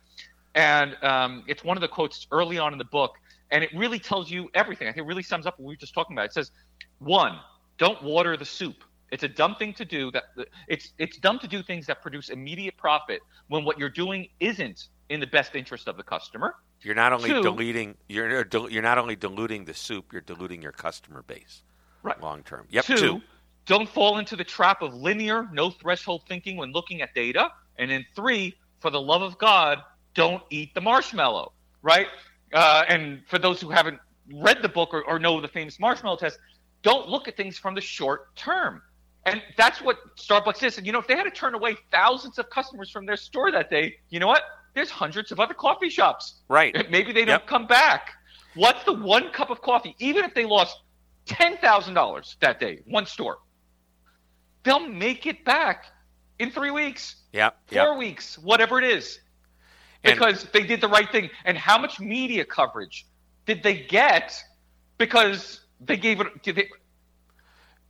And 0.55 0.97
um, 1.03 1.45
it's 1.47 1.63
one 1.63 1.77
of 1.77 1.83
the 1.83 1.89
quotes 1.89 2.27
early 2.31 2.59
on 2.59 2.73
in 2.73 2.79
the 2.79 2.87
book, 2.87 3.17
and 3.51 3.63
it 3.63 3.71
really 3.75 3.99
tells 3.99 4.31
you 4.31 4.49
everything. 4.55 4.89
I 4.89 4.93
think 4.93 5.05
it 5.05 5.09
really 5.09 5.23
sums 5.23 5.47
up 5.47 5.59
what 5.59 5.67
we 5.67 5.75
were 5.75 5.79
just 5.79 5.93
talking 5.93 6.17
about. 6.17 6.27
It 6.27 6.33
says, 6.33 6.53
one, 7.01 7.39
don't 7.77 8.03
water 8.03 8.37
the 8.37 8.45
soup. 8.47 8.77
It's 9.15 9.23
a 9.23 9.29
dumb 9.29 9.55
thing 9.55 9.73
to 9.75 9.85
do. 9.85 10.11
That 10.11 10.25
it's 10.67 10.93
it's 10.99 11.19
dumb 11.19 11.39
to 11.39 11.47
do 11.47 11.63
things 11.63 11.87
that 11.87 12.03
produce 12.03 12.31
immediate 12.31 12.77
profit 12.77 13.21
when 13.47 13.65
what 13.65 13.79
you're 13.79 13.89
doing 13.89 14.29
isn't 14.41 14.89
in 15.09 15.21
the 15.21 15.27
best 15.29 15.55
interest 15.55 15.87
of 15.87 15.97
the 15.97 16.03
customer. 16.03 16.57
You're 16.81 16.97
not 16.97 17.13
only 17.13 17.31
Two- 17.31 17.41
deleting 17.41 17.95
you're 18.09 18.45
you're 18.69 18.83
not 18.83 18.99
only 18.99 19.15
diluting 19.15 19.67
the 19.67 19.73
soup, 19.73 20.13
you're 20.13 20.21
diluting 20.21 20.61
your 20.61 20.73
customer 20.73 21.23
base. 21.23 21.63
Right. 22.03 22.21
Long 22.21 22.43
term. 22.43 22.67
Yep. 22.71 22.85
two, 22.87 22.97
two. 22.97 23.21
don't 23.67 23.89
fall 23.89 24.19
into 24.19 24.35
the 24.35 24.43
trap 24.43 24.83
of 24.83 24.95
linear, 24.95 25.49
no 25.53 25.71
threshold 25.71 26.23
thinking 26.29 26.57
when 26.57 26.73
looking 26.73 27.01
at 27.01 27.15
data. 27.15 27.53
And 27.79 27.93
then 27.93 28.05
three, 28.17 28.57
for 28.81 28.91
the 28.91 29.01
love 29.01 29.23
of 29.23 29.39
God, 29.39 29.79
don't 30.15 30.43
eat 30.51 30.75
the 30.75 30.81
marshmallow, 30.81 31.53
right? 31.83 32.09
Uh, 32.53 32.83
and 32.89 33.23
for 33.29 33.39
those 33.39 33.61
who 33.61 33.71
haven't 33.71 34.01
read 34.33 34.61
the 34.61 34.69
book 34.69 34.91
or, 34.93 35.05
or 35.05 35.21
know 35.21 35.41
the 35.41 35.49
famous 35.49 35.79
marshmallow 35.79 36.17
test, 36.17 36.39
don't 36.83 37.09
look 37.09 37.29
at 37.29 37.37
things 37.37 37.57
from 37.57 37.77
the 37.77 37.81
short 37.81 38.35
term. 38.35 38.83
And 39.27 39.43
that's 39.57 39.81
what 39.81 39.97
Starbucks 40.17 40.63
is. 40.63 40.77
And 40.79 40.87
you 40.87 40.93
know, 40.93 40.99
if 40.99 41.07
they 41.07 41.17
had 41.17 41.25
to 41.25 41.31
turn 41.31 41.55
away 41.55 41.77
thousands 41.91 42.39
of 42.39 42.51
customers 42.51 42.91
from 42.91 43.07
their 43.07 43.17
store 43.17 43.51
that 43.53 43.71
day, 43.71 43.95
you 44.11 44.21
know 44.21 44.27
what? 44.27 44.43
There's 44.75 44.91
hundreds 44.91 45.33
of 45.33 45.41
other 45.41 45.55
coffee 45.55 45.89
shops. 45.89 46.41
Right. 46.49 46.75
Maybe 46.91 47.13
they 47.13 47.25
don't 47.25 47.41
Yep. 47.41 47.47
come 47.47 47.67
back. 47.67 48.11
What's 48.55 48.85
the 48.85 48.93
one 48.93 49.31
cup 49.31 49.51
of 49.51 49.61
coffee? 49.63 49.97
Even 49.99 50.25
if 50.25 50.35
they 50.35 50.45
lost 50.45 50.77
ten 51.27 51.57
thousand 51.59 51.95
dollars 51.95 52.37
that 52.41 52.61
day, 52.61 52.81
one 52.87 53.07
store, 53.07 53.39
they'll 54.63 54.87
make 54.89 55.27
it 55.27 55.45
back 55.45 55.87
in 56.39 56.51
three 56.51 56.71
weeks, 56.71 57.17
Yep. 57.33 57.57
four 57.69 57.89
Yep. 57.93 57.97
weeks, 57.99 58.39
whatever 58.39 58.79
it 58.79 58.85
is, 58.85 59.21
And- 60.03 60.15
because 60.19 60.45
they 60.51 60.65
did 60.65 60.81
the 60.81 60.89
right 60.89 61.11
thing. 61.11 61.31
And 61.45 61.57
how 61.57 61.79
much 61.79 61.99
media 62.01 62.45
coverage 62.45 63.07
did 63.47 63.63
they 63.63 63.75
get 63.85 64.39
because 64.99 65.61
they 65.81 65.97
gave 65.97 66.21
it? 66.21 66.69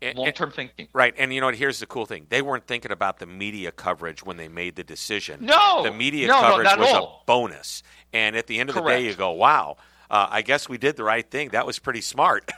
And- 0.02 0.18
long-term 0.18 0.50
thinking. 0.50 0.88
Right, 0.92 1.14
and 1.16 1.33
you 1.33 1.40
know 1.40 1.46
what? 1.46 1.54
Here's 1.54 1.80
the 1.80 1.87
cool 1.87 2.07
thing: 2.07 2.26
they 2.28 2.42
weren't 2.42 2.66
thinking 2.66 2.92
about 2.92 3.18
the 3.18 3.26
media 3.26 3.72
coverage 3.72 4.24
when 4.24 4.37
they 4.37 4.48
made 4.48 4.76
the 4.76 4.85
decision. 4.85 5.46
No, 5.46 5.83
the 5.83 5.92
media 5.92 6.28
no, 6.28 6.40
no, 6.40 6.48
coverage 6.48 6.64
not 6.64 6.78
was 6.78 6.88
at 6.90 7.02
a 7.02 7.07
bonus. 7.26 7.83
And 8.12 8.37
at 8.37 8.46
the 8.46 8.59
end 8.59 8.68
of 8.68 8.74
the 8.74 8.83
day, 8.83 9.04
you 9.04 9.14
go, 9.14 9.33
"Wow, 9.33 9.76
uh, 10.11 10.28
I 10.30 10.42
guess 10.42 10.68
we 10.68 10.78
did 10.78 10.96
the 10.96 11.04
right 11.04 11.28
thing. 11.28 11.50
That 11.50 11.66
was 11.66 11.78
pretty 11.78 12.00
smart." 12.00 12.50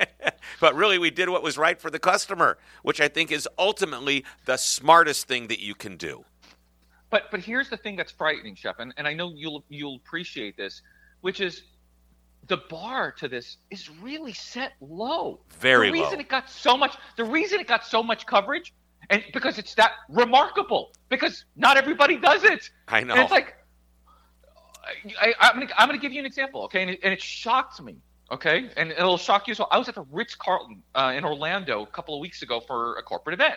but 0.60 0.74
really, 0.74 0.98
we 0.98 1.10
did 1.10 1.28
what 1.28 1.42
was 1.42 1.56
right 1.56 1.80
for 1.80 1.90
the 1.90 1.98
customer, 1.98 2.58
which 2.82 3.00
I 3.00 3.08
think 3.08 3.30
is 3.30 3.48
ultimately 3.58 4.24
the 4.44 4.56
smartest 4.56 5.28
thing 5.28 5.48
that 5.48 5.60
you 5.60 5.74
can 5.74 5.96
do. 5.96 6.24
But 7.10 7.30
but 7.30 7.40
here's 7.40 7.68
the 7.68 7.76
thing 7.76 7.96
that's 7.96 8.12
frightening, 8.12 8.54
Shep, 8.54 8.80
and, 8.80 8.92
and 8.96 9.06
I 9.06 9.14
know 9.14 9.32
you'll 9.34 9.64
you'll 9.68 9.96
appreciate 9.96 10.56
this, 10.56 10.82
which 11.20 11.40
is 11.40 11.62
the 12.48 12.58
bar 12.68 13.12
to 13.12 13.28
this 13.28 13.58
is 13.70 13.90
really 13.90 14.32
set 14.32 14.72
low. 14.80 15.40
Very 15.60 15.88
the 15.88 15.92
reason 15.92 16.14
low. 16.14 16.20
it 16.20 16.28
got 16.28 16.50
so 16.50 16.76
much 16.76 16.96
the 17.16 17.24
reason 17.24 17.60
it 17.60 17.66
got 17.66 17.84
so 17.84 18.02
much 18.02 18.26
coverage 18.26 18.74
and 19.10 19.22
because 19.32 19.58
it's 19.58 19.74
that 19.74 19.92
remarkable 20.08 20.92
because 21.08 21.44
not 21.56 21.76
everybody 21.76 22.16
does 22.16 22.44
it. 22.44 22.70
I 22.88 23.02
know. 23.02 23.14
And 23.14 23.22
it's 23.22 23.32
like 23.32 23.54
I, 25.20 25.34
I, 25.40 25.50
I'm 25.50 25.60
gonna 25.60 25.72
I'm 25.76 25.88
gonna 25.88 25.98
give 25.98 26.12
you 26.12 26.20
an 26.20 26.26
example, 26.26 26.62
okay? 26.64 26.82
And 26.82 26.90
it, 26.90 27.00
and 27.02 27.12
it 27.12 27.22
shocked 27.22 27.80
me, 27.82 27.96
okay? 28.30 28.70
And 28.76 28.90
it'll 28.90 29.18
shock 29.18 29.46
you. 29.46 29.52
as 29.52 29.58
well. 29.58 29.68
I 29.70 29.78
was 29.78 29.88
at 29.88 29.94
the 29.94 30.06
Ritz 30.10 30.34
Carlton 30.34 30.82
uh, 30.94 31.12
in 31.16 31.24
Orlando 31.24 31.82
a 31.82 31.86
couple 31.86 32.14
of 32.14 32.20
weeks 32.20 32.42
ago 32.42 32.60
for 32.60 32.96
a 32.96 33.02
corporate 33.02 33.34
event, 33.34 33.54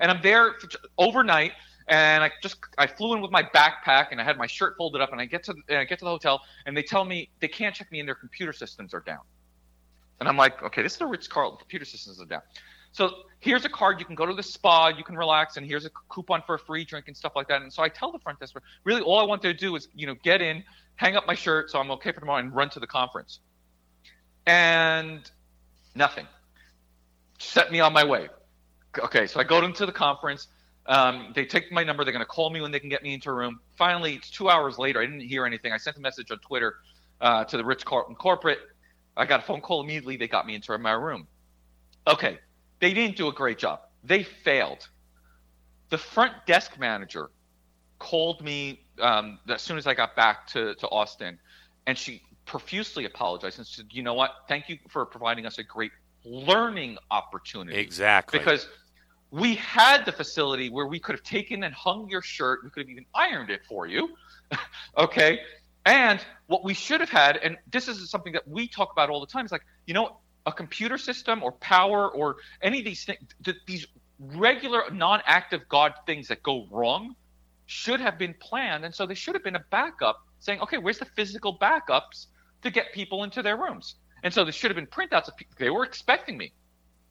and 0.00 0.10
I'm 0.10 0.22
there 0.22 0.54
for, 0.60 0.68
overnight. 0.96 1.52
And 1.88 2.22
I 2.22 2.30
just 2.42 2.58
I 2.76 2.86
flew 2.86 3.14
in 3.14 3.20
with 3.20 3.30
my 3.30 3.42
backpack 3.42 4.08
and 4.10 4.20
I 4.20 4.24
had 4.24 4.36
my 4.36 4.46
shirt 4.46 4.74
folded 4.76 5.00
up. 5.00 5.12
And 5.12 5.20
I 5.20 5.24
get 5.24 5.42
to 5.44 5.54
and 5.68 5.78
I 5.78 5.84
get 5.84 5.98
to 6.00 6.04
the 6.04 6.10
hotel 6.10 6.42
and 6.66 6.76
they 6.76 6.82
tell 6.82 7.04
me 7.04 7.30
they 7.40 7.48
can't 7.48 7.74
check 7.74 7.90
me 7.90 8.00
in. 8.00 8.06
Their 8.06 8.14
computer 8.14 8.52
systems 8.52 8.92
are 8.92 9.00
down. 9.00 9.22
And 10.20 10.28
I'm 10.28 10.36
like, 10.36 10.62
okay, 10.62 10.82
this 10.82 10.92
is 10.92 10.98
the 10.98 11.06
Ritz 11.06 11.28
Carlton. 11.28 11.58
Computer 11.58 11.84
systems 11.84 12.20
are 12.20 12.26
down. 12.26 12.42
So 12.92 13.10
here's 13.38 13.64
a 13.64 13.68
card. 13.68 14.00
You 14.00 14.06
can 14.06 14.14
go 14.14 14.26
to 14.26 14.34
the 14.34 14.42
spa. 14.42 14.88
You 14.88 15.04
can 15.04 15.16
relax, 15.16 15.56
and 15.56 15.66
here's 15.66 15.84
a 15.84 15.90
coupon 16.08 16.42
for 16.46 16.56
a 16.56 16.58
free 16.58 16.84
drink 16.84 17.06
and 17.08 17.16
stuff 17.16 17.32
like 17.36 17.48
that. 17.48 17.62
And 17.62 17.72
so 17.72 17.82
I 17.82 17.88
tell 17.88 18.10
the 18.10 18.18
front 18.18 18.40
desk, 18.40 18.56
really, 18.84 19.02
all 19.02 19.18
I 19.18 19.24
want 19.24 19.42
to 19.42 19.52
do 19.52 19.76
is, 19.76 19.88
you 19.94 20.06
know, 20.06 20.14
get 20.22 20.42
in, 20.42 20.64
hang 20.96 21.16
up 21.16 21.26
my 21.26 21.34
shirt, 21.34 21.70
so 21.70 21.78
I'm 21.78 21.90
okay 21.92 22.12
for 22.12 22.20
tomorrow, 22.20 22.40
and 22.40 22.54
run 22.54 22.70
to 22.70 22.80
the 22.80 22.86
conference. 22.86 23.40
And 24.46 25.30
nothing. 25.94 26.26
Set 27.38 27.70
me 27.70 27.80
on 27.80 27.92
my 27.92 28.04
way. 28.04 28.28
Okay, 28.98 29.26
so 29.26 29.38
I 29.38 29.44
go 29.44 29.62
into 29.62 29.86
the 29.86 29.92
conference. 29.92 30.48
Um, 30.88 31.32
they 31.34 31.44
take 31.44 31.70
my 31.70 31.84
number. 31.84 32.02
They're 32.02 32.12
going 32.12 32.24
to 32.24 32.26
call 32.26 32.48
me 32.48 32.62
when 32.62 32.72
they 32.72 32.80
can 32.80 32.88
get 32.88 33.02
me 33.02 33.12
into 33.12 33.28
a 33.28 33.34
room. 33.34 33.60
Finally, 33.76 34.14
it's 34.14 34.30
two 34.30 34.48
hours 34.48 34.78
later. 34.78 35.00
I 35.00 35.04
didn't 35.04 35.20
hear 35.20 35.44
anything. 35.44 35.72
I 35.72 35.76
sent 35.76 35.98
a 35.98 36.00
message 36.00 36.30
on 36.30 36.38
Twitter 36.38 36.76
uh, 37.20 37.44
to 37.44 37.56
the 37.58 37.64
Ritz 37.64 37.84
Carlton 37.84 38.16
corporate. 38.16 38.58
I 39.16 39.26
got 39.26 39.40
a 39.40 39.42
phone 39.42 39.60
call 39.60 39.82
immediately. 39.82 40.16
They 40.16 40.28
got 40.28 40.46
me 40.46 40.54
into 40.54 40.76
my 40.78 40.92
room. 40.92 41.26
Okay, 42.06 42.38
they 42.80 42.94
didn't 42.94 43.16
do 43.16 43.28
a 43.28 43.32
great 43.32 43.58
job. 43.58 43.80
They 44.02 44.22
failed. 44.22 44.88
The 45.90 45.98
front 45.98 46.32
desk 46.46 46.78
manager 46.78 47.30
called 47.98 48.42
me 48.42 48.80
um, 49.00 49.38
as 49.48 49.60
soon 49.60 49.76
as 49.76 49.86
I 49.86 49.94
got 49.94 50.16
back 50.16 50.46
to, 50.48 50.74
to 50.76 50.88
Austin, 50.88 51.38
and 51.86 51.98
she 51.98 52.22
profusely 52.46 53.04
apologized 53.04 53.58
and 53.58 53.66
said, 53.66 53.86
"You 53.90 54.02
know 54.02 54.14
what? 54.14 54.30
Thank 54.48 54.68
you 54.68 54.78
for 54.88 55.04
providing 55.04 55.44
us 55.44 55.58
a 55.58 55.64
great 55.64 55.92
learning 56.24 56.96
opportunity." 57.10 57.76
Exactly. 57.78 58.38
Because 58.38 58.68
we 59.30 59.56
had 59.56 60.04
the 60.04 60.12
facility 60.12 60.70
where 60.70 60.86
we 60.86 60.98
could 60.98 61.14
have 61.14 61.22
taken 61.22 61.64
and 61.64 61.74
hung 61.74 62.08
your 62.08 62.22
shirt. 62.22 62.60
We 62.64 62.70
could 62.70 62.82
have 62.82 62.90
even 62.90 63.06
ironed 63.14 63.50
it 63.50 63.60
for 63.68 63.86
you. 63.86 64.10
okay. 64.96 65.40
And 65.84 66.20
what 66.46 66.64
we 66.64 66.74
should 66.74 67.00
have 67.00 67.10
had, 67.10 67.36
and 67.36 67.56
this 67.70 67.88
is 67.88 68.10
something 68.10 68.32
that 68.32 68.46
we 68.46 68.68
talk 68.68 68.92
about 68.92 69.10
all 69.10 69.20
the 69.20 69.26
time, 69.26 69.44
is 69.44 69.52
like, 69.52 69.66
you 69.86 69.94
know, 69.94 70.18
a 70.46 70.52
computer 70.52 70.98
system 70.98 71.42
or 71.42 71.52
power 71.52 72.10
or 72.10 72.36
any 72.62 72.78
of 72.78 72.84
these 72.84 73.04
things, 73.04 73.20
these 73.66 73.86
regular 74.18 74.90
non-active 74.90 75.68
God 75.68 75.94
things 76.06 76.28
that 76.28 76.42
go 76.42 76.66
wrong 76.70 77.14
should 77.66 78.00
have 78.00 78.18
been 78.18 78.34
planned. 78.40 78.84
And 78.84 78.94
so 78.94 79.06
there 79.06 79.16
should 79.16 79.34
have 79.34 79.44
been 79.44 79.56
a 79.56 79.64
backup 79.70 80.26
saying, 80.40 80.60
okay, 80.60 80.78
where's 80.78 80.98
the 80.98 81.04
physical 81.04 81.58
backups 81.58 82.26
to 82.62 82.70
get 82.70 82.92
people 82.92 83.24
into 83.24 83.42
their 83.42 83.56
rooms? 83.56 83.96
And 84.22 84.32
so 84.32 84.44
there 84.44 84.52
should 84.52 84.70
have 84.70 84.76
been 84.76 84.86
printouts 84.86 85.28
of 85.28 85.36
people. 85.36 85.54
They 85.58 85.70
were 85.70 85.84
expecting 85.84 86.36
me, 86.36 86.52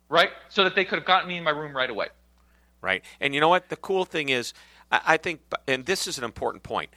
right? 0.10 0.30
So 0.50 0.64
that 0.64 0.76
they 0.76 0.86
could 0.86 0.98
have 0.98 1.06
gotten 1.06 1.28
me 1.28 1.38
in 1.38 1.44
my 1.44 1.52
room 1.52 1.76
right 1.76 1.90
away. 1.90 2.08
Right. 2.82 3.04
And 3.20 3.34
you 3.34 3.42
know 3.42 3.50
what? 3.50 3.70
The 3.70 3.76
cool 3.76 4.06
thing 4.06 4.30
is, 4.30 4.54
I 4.92 5.18
think, 5.18 5.42
and 5.68 5.86
this 5.86 6.08
is 6.08 6.18
an 6.18 6.24
important 6.24 6.64
point. 6.64 6.92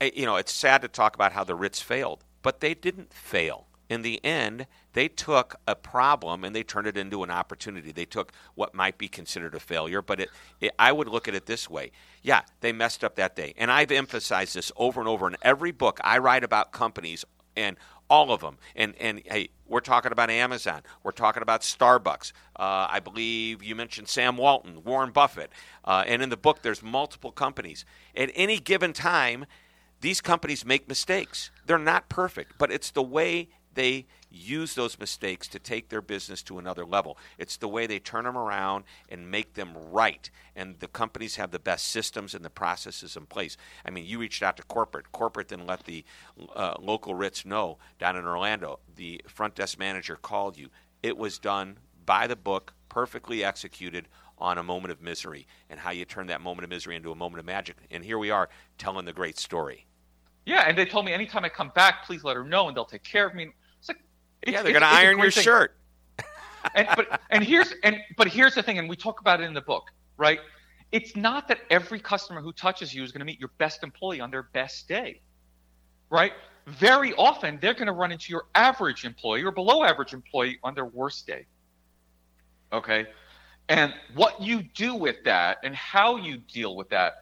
You 0.00 0.26
know, 0.26 0.36
it's 0.36 0.52
sad 0.52 0.82
to 0.82 0.88
talk 0.88 1.14
about 1.14 1.32
how 1.32 1.44
the 1.44 1.54
Ritz 1.54 1.80
failed, 1.80 2.24
but 2.42 2.60
they 2.60 2.74
didn't 2.74 3.12
fail. 3.12 3.66
In 3.88 4.02
the 4.02 4.22
end, 4.24 4.66
they 4.94 5.08
took 5.08 5.56
a 5.68 5.76
problem 5.76 6.42
and 6.42 6.56
they 6.56 6.62
turned 6.62 6.86
it 6.86 6.96
into 6.96 7.22
an 7.22 7.30
opportunity. 7.30 7.92
They 7.92 8.06
took 8.06 8.32
what 8.54 8.74
might 8.74 8.98
be 8.98 9.08
considered 9.08 9.54
a 9.54 9.60
failure, 9.60 10.02
but 10.02 10.20
it, 10.20 10.30
it, 10.60 10.72
I 10.78 10.90
would 10.90 11.06
look 11.06 11.28
at 11.28 11.34
it 11.34 11.46
this 11.46 11.68
way. 11.70 11.92
Yeah, 12.22 12.42
they 12.60 12.72
messed 12.72 13.04
up 13.04 13.14
that 13.16 13.36
day. 13.36 13.54
And 13.56 13.70
I've 13.70 13.92
emphasized 13.92 14.54
this 14.54 14.72
over 14.76 15.00
and 15.00 15.08
over 15.08 15.28
in 15.28 15.36
every 15.42 15.70
book 15.70 16.00
I 16.02 16.18
write 16.18 16.44
about 16.44 16.72
companies 16.72 17.24
and 17.56 17.76
all 18.08 18.32
of 18.32 18.40
them. 18.40 18.58
And 18.76 18.94
and 19.00 19.22
hey, 19.24 19.50
we're 19.66 19.80
talking 19.80 20.12
about 20.12 20.30
Amazon. 20.30 20.82
We're 21.02 21.12
talking 21.12 21.42
about 21.42 21.62
Starbucks. 21.62 22.32
Uh, 22.56 22.86
I 22.90 23.00
believe 23.00 23.62
you 23.62 23.74
mentioned 23.74 24.08
Sam 24.08 24.36
Walton, 24.36 24.84
Warren 24.84 25.10
Buffett, 25.10 25.50
uh, 25.84 26.04
and 26.06 26.22
in 26.22 26.28
the 26.28 26.36
book 26.36 26.62
there's 26.62 26.82
multiple 26.82 27.32
companies. 27.32 27.84
At 28.16 28.30
any 28.34 28.58
given 28.58 28.92
time, 28.92 29.46
these 30.00 30.20
companies 30.20 30.64
make 30.64 30.88
mistakes. 30.88 31.50
They're 31.66 31.78
not 31.78 32.08
perfect, 32.08 32.58
but 32.58 32.70
it's 32.70 32.90
the 32.90 33.02
way 33.02 33.48
they 33.72 34.06
use 34.34 34.74
those 34.74 34.98
mistakes 34.98 35.48
to 35.48 35.58
take 35.58 35.88
their 35.88 36.02
business 36.02 36.42
to 36.42 36.58
another 36.58 36.84
level. 36.84 37.16
It's 37.38 37.56
the 37.56 37.68
way 37.68 37.86
they 37.86 37.98
turn 37.98 38.24
them 38.24 38.36
around 38.36 38.84
and 39.08 39.30
make 39.30 39.54
them 39.54 39.74
right. 39.90 40.28
And 40.56 40.78
the 40.80 40.88
companies 40.88 41.36
have 41.36 41.50
the 41.50 41.58
best 41.58 41.88
systems 41.88 42.34
and 42.34 42.44
the 42.44 42.50
processes 42.50 43.16
in 43.16 43.26
place. 43.26 43.56
I 43.84 43.90
mean, 43.90 44.04
you 44.06 44.18
reached 44.18 44.42
out 44.42 44.56
to 44.56 44.62
corporate. 44.64 45.12
Corporate 45.12 45.48
then 45.48 45.66
let 45.66 45.84
the 45.84 46.04
uh, 46.54 46.74
local 46.80 47.14
Ritz 47.14 47.44
know 47.44 47.78
down 47.98 48.16
in 48.16 48.26
Orlando. 48.26 48.80
The 48.96 49.20
front 49.26 49.54
desk 49.54 49.78
manager 49.78 50.16
called 50.16 50.58
you. 50.58 50.68
It 51.02 51.16
was 51.16 51.38
done 51.38 51.78
by 52.04 52.26
the 52.26 52.36
book, 52.36 52.74
perfectly 52.88 53.44
executed 53.44 54.08
on 54.38 54.58
a 54.58 54.62
moment 54.62 54.92
of 54.92 55.00
misery 55.00 55.46
and 55.70 55.80
how 55.80 55.90
you 55.90 56.04
turn 56.04 56.26
that 56.26 56.40
moment 56.40 56.64
of 56.64 56.70
misery 56.70 56.96
into 56.96 57.12
a 57.12 57.14
moment 57.14 57.38
of 57.38 57.46
magic. 57.46 57.76
And 57.90 58.04
here 58.04 58.18
we 58.18 58.30
are 58.30 58.48
telling 58.78 59.04
the 59.04 59.12
great 59.12 59.38
story. 59.38 59.86
Yeah, 60.44 60.64
and 60.66 60.76
they 60.76 60.84
told 60.84 61.06
me 61.06 61.12
anytime 61.12 61.44
I 61.44 61.48
come 61.48 61.72
back, 61.74 62.04
please 62.04 62.22
let 62.22 62.36
her 62.36 62.44
know, 62.44 62.68
and 62.68 62.76
they'll 62.76 62.84
take 62.84 63.04
care 63.04 63.26
of 63.26 63.34
me. 63.34 63.50
Yeah, 64.46 64.62
they're 64.62 64.72
going 64.72 64.82
to 64.82 64.88
iron 64.88 65.18
your 65.18 65.30
thing. 65.30 65.44
shirt. 65.44 65.76
and 66.74 66.88
but 66.96 67.20
and 67.30 67.44
here's 67.44 67.72
and 67.82 67.98
but 68.16 68.28
here's 68.28 68.54
the 68.54 68.62
thing, 68.62 68.78
and 68.78 68.88
we 68.88 68.96
talk 68.96 69.20
about 69.20 69.40
it 69.40 69.44
in 69.44 69.54
the 69.54 69.60
book, 69.60 69.84
right? 70.16 70.40
It's 70.92 71.16
not 71.16 71.48
that 71.48 71.60
every 71.70 71.98
customer 71.98 72.40
who 72.40 72.52
touches 72.52 72.94
you 72.94 73.02
is 73.02 73.10
going 73.10 73.20
to 73.20 73.24
meet 73.24 73.40
your 73.40 73.50
best 73.58 73.82
employee 73.82 74.20
on 74.20 74.30
their 74.30 74.44
best 74.44 74.86
day, 74.88 75.20
right? 76.08 76.32
Very 76.66 77.12
often 77.14 77.58
they're 77.60 77.74
going 77.74 77.88
to 77.88 77.92
run 77.92 78.12
into 78.12 78.30
your 78.30 78.44
average 78.54 79.04
employee 79.04 79.42
or 79.42 79.50
below 79.50 79.82
average 79.82 80.12
employee 80.12 80.58
on 80.62 80.74
their 80.74 80.86
worst 80.86 81.26
day. 81.26 81.46
Okay, 82.72 83.06
and 83.68 83.92
what 84.14 84.40
you 84.40 84.62
do 84.62 84.94
with 84.94 85.16
that 85.24 85.58
and 85.64 85.74
how 85.74 86.16
you 86.16 86.38
deal 86.38 86.76
with 86.76 86.88
that 86.90 87.14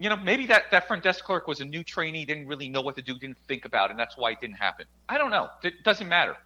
you 0.00 0.08
know, 0.08 0.16
maybe 0.16 0.46
that, 0.46 0.70
that 0.70 0.86
front 0.86 1.02
desk 1.02 1.24
clerk 1.24 1.48
was 1.48 1.58
a 1.58 1.64
new 1.64 1.82
trainee, 1.82 2.24
didn't 2.24 2.46
really 2.46 2.68
know 2.68 2.80
what 2.80 2.94
to 2.94 3.02
do, 3.02 3.18
didn't 3.18 3.36
think 3.48 3.64
about, 3.64 3.86
it, 3.86 3.90
and 3.90 3.98
that's 3.98 4.16
why 4.16 4.30
it 4.30 4.40
didn't 4.40 4.54
happen. 4.54 4.86
I 5.08 5.18
don't 5.18 5.30
know. 5.30 5.48
It 5.64 5.82
doesn't 5.82 6.08
matter 6.08 6.36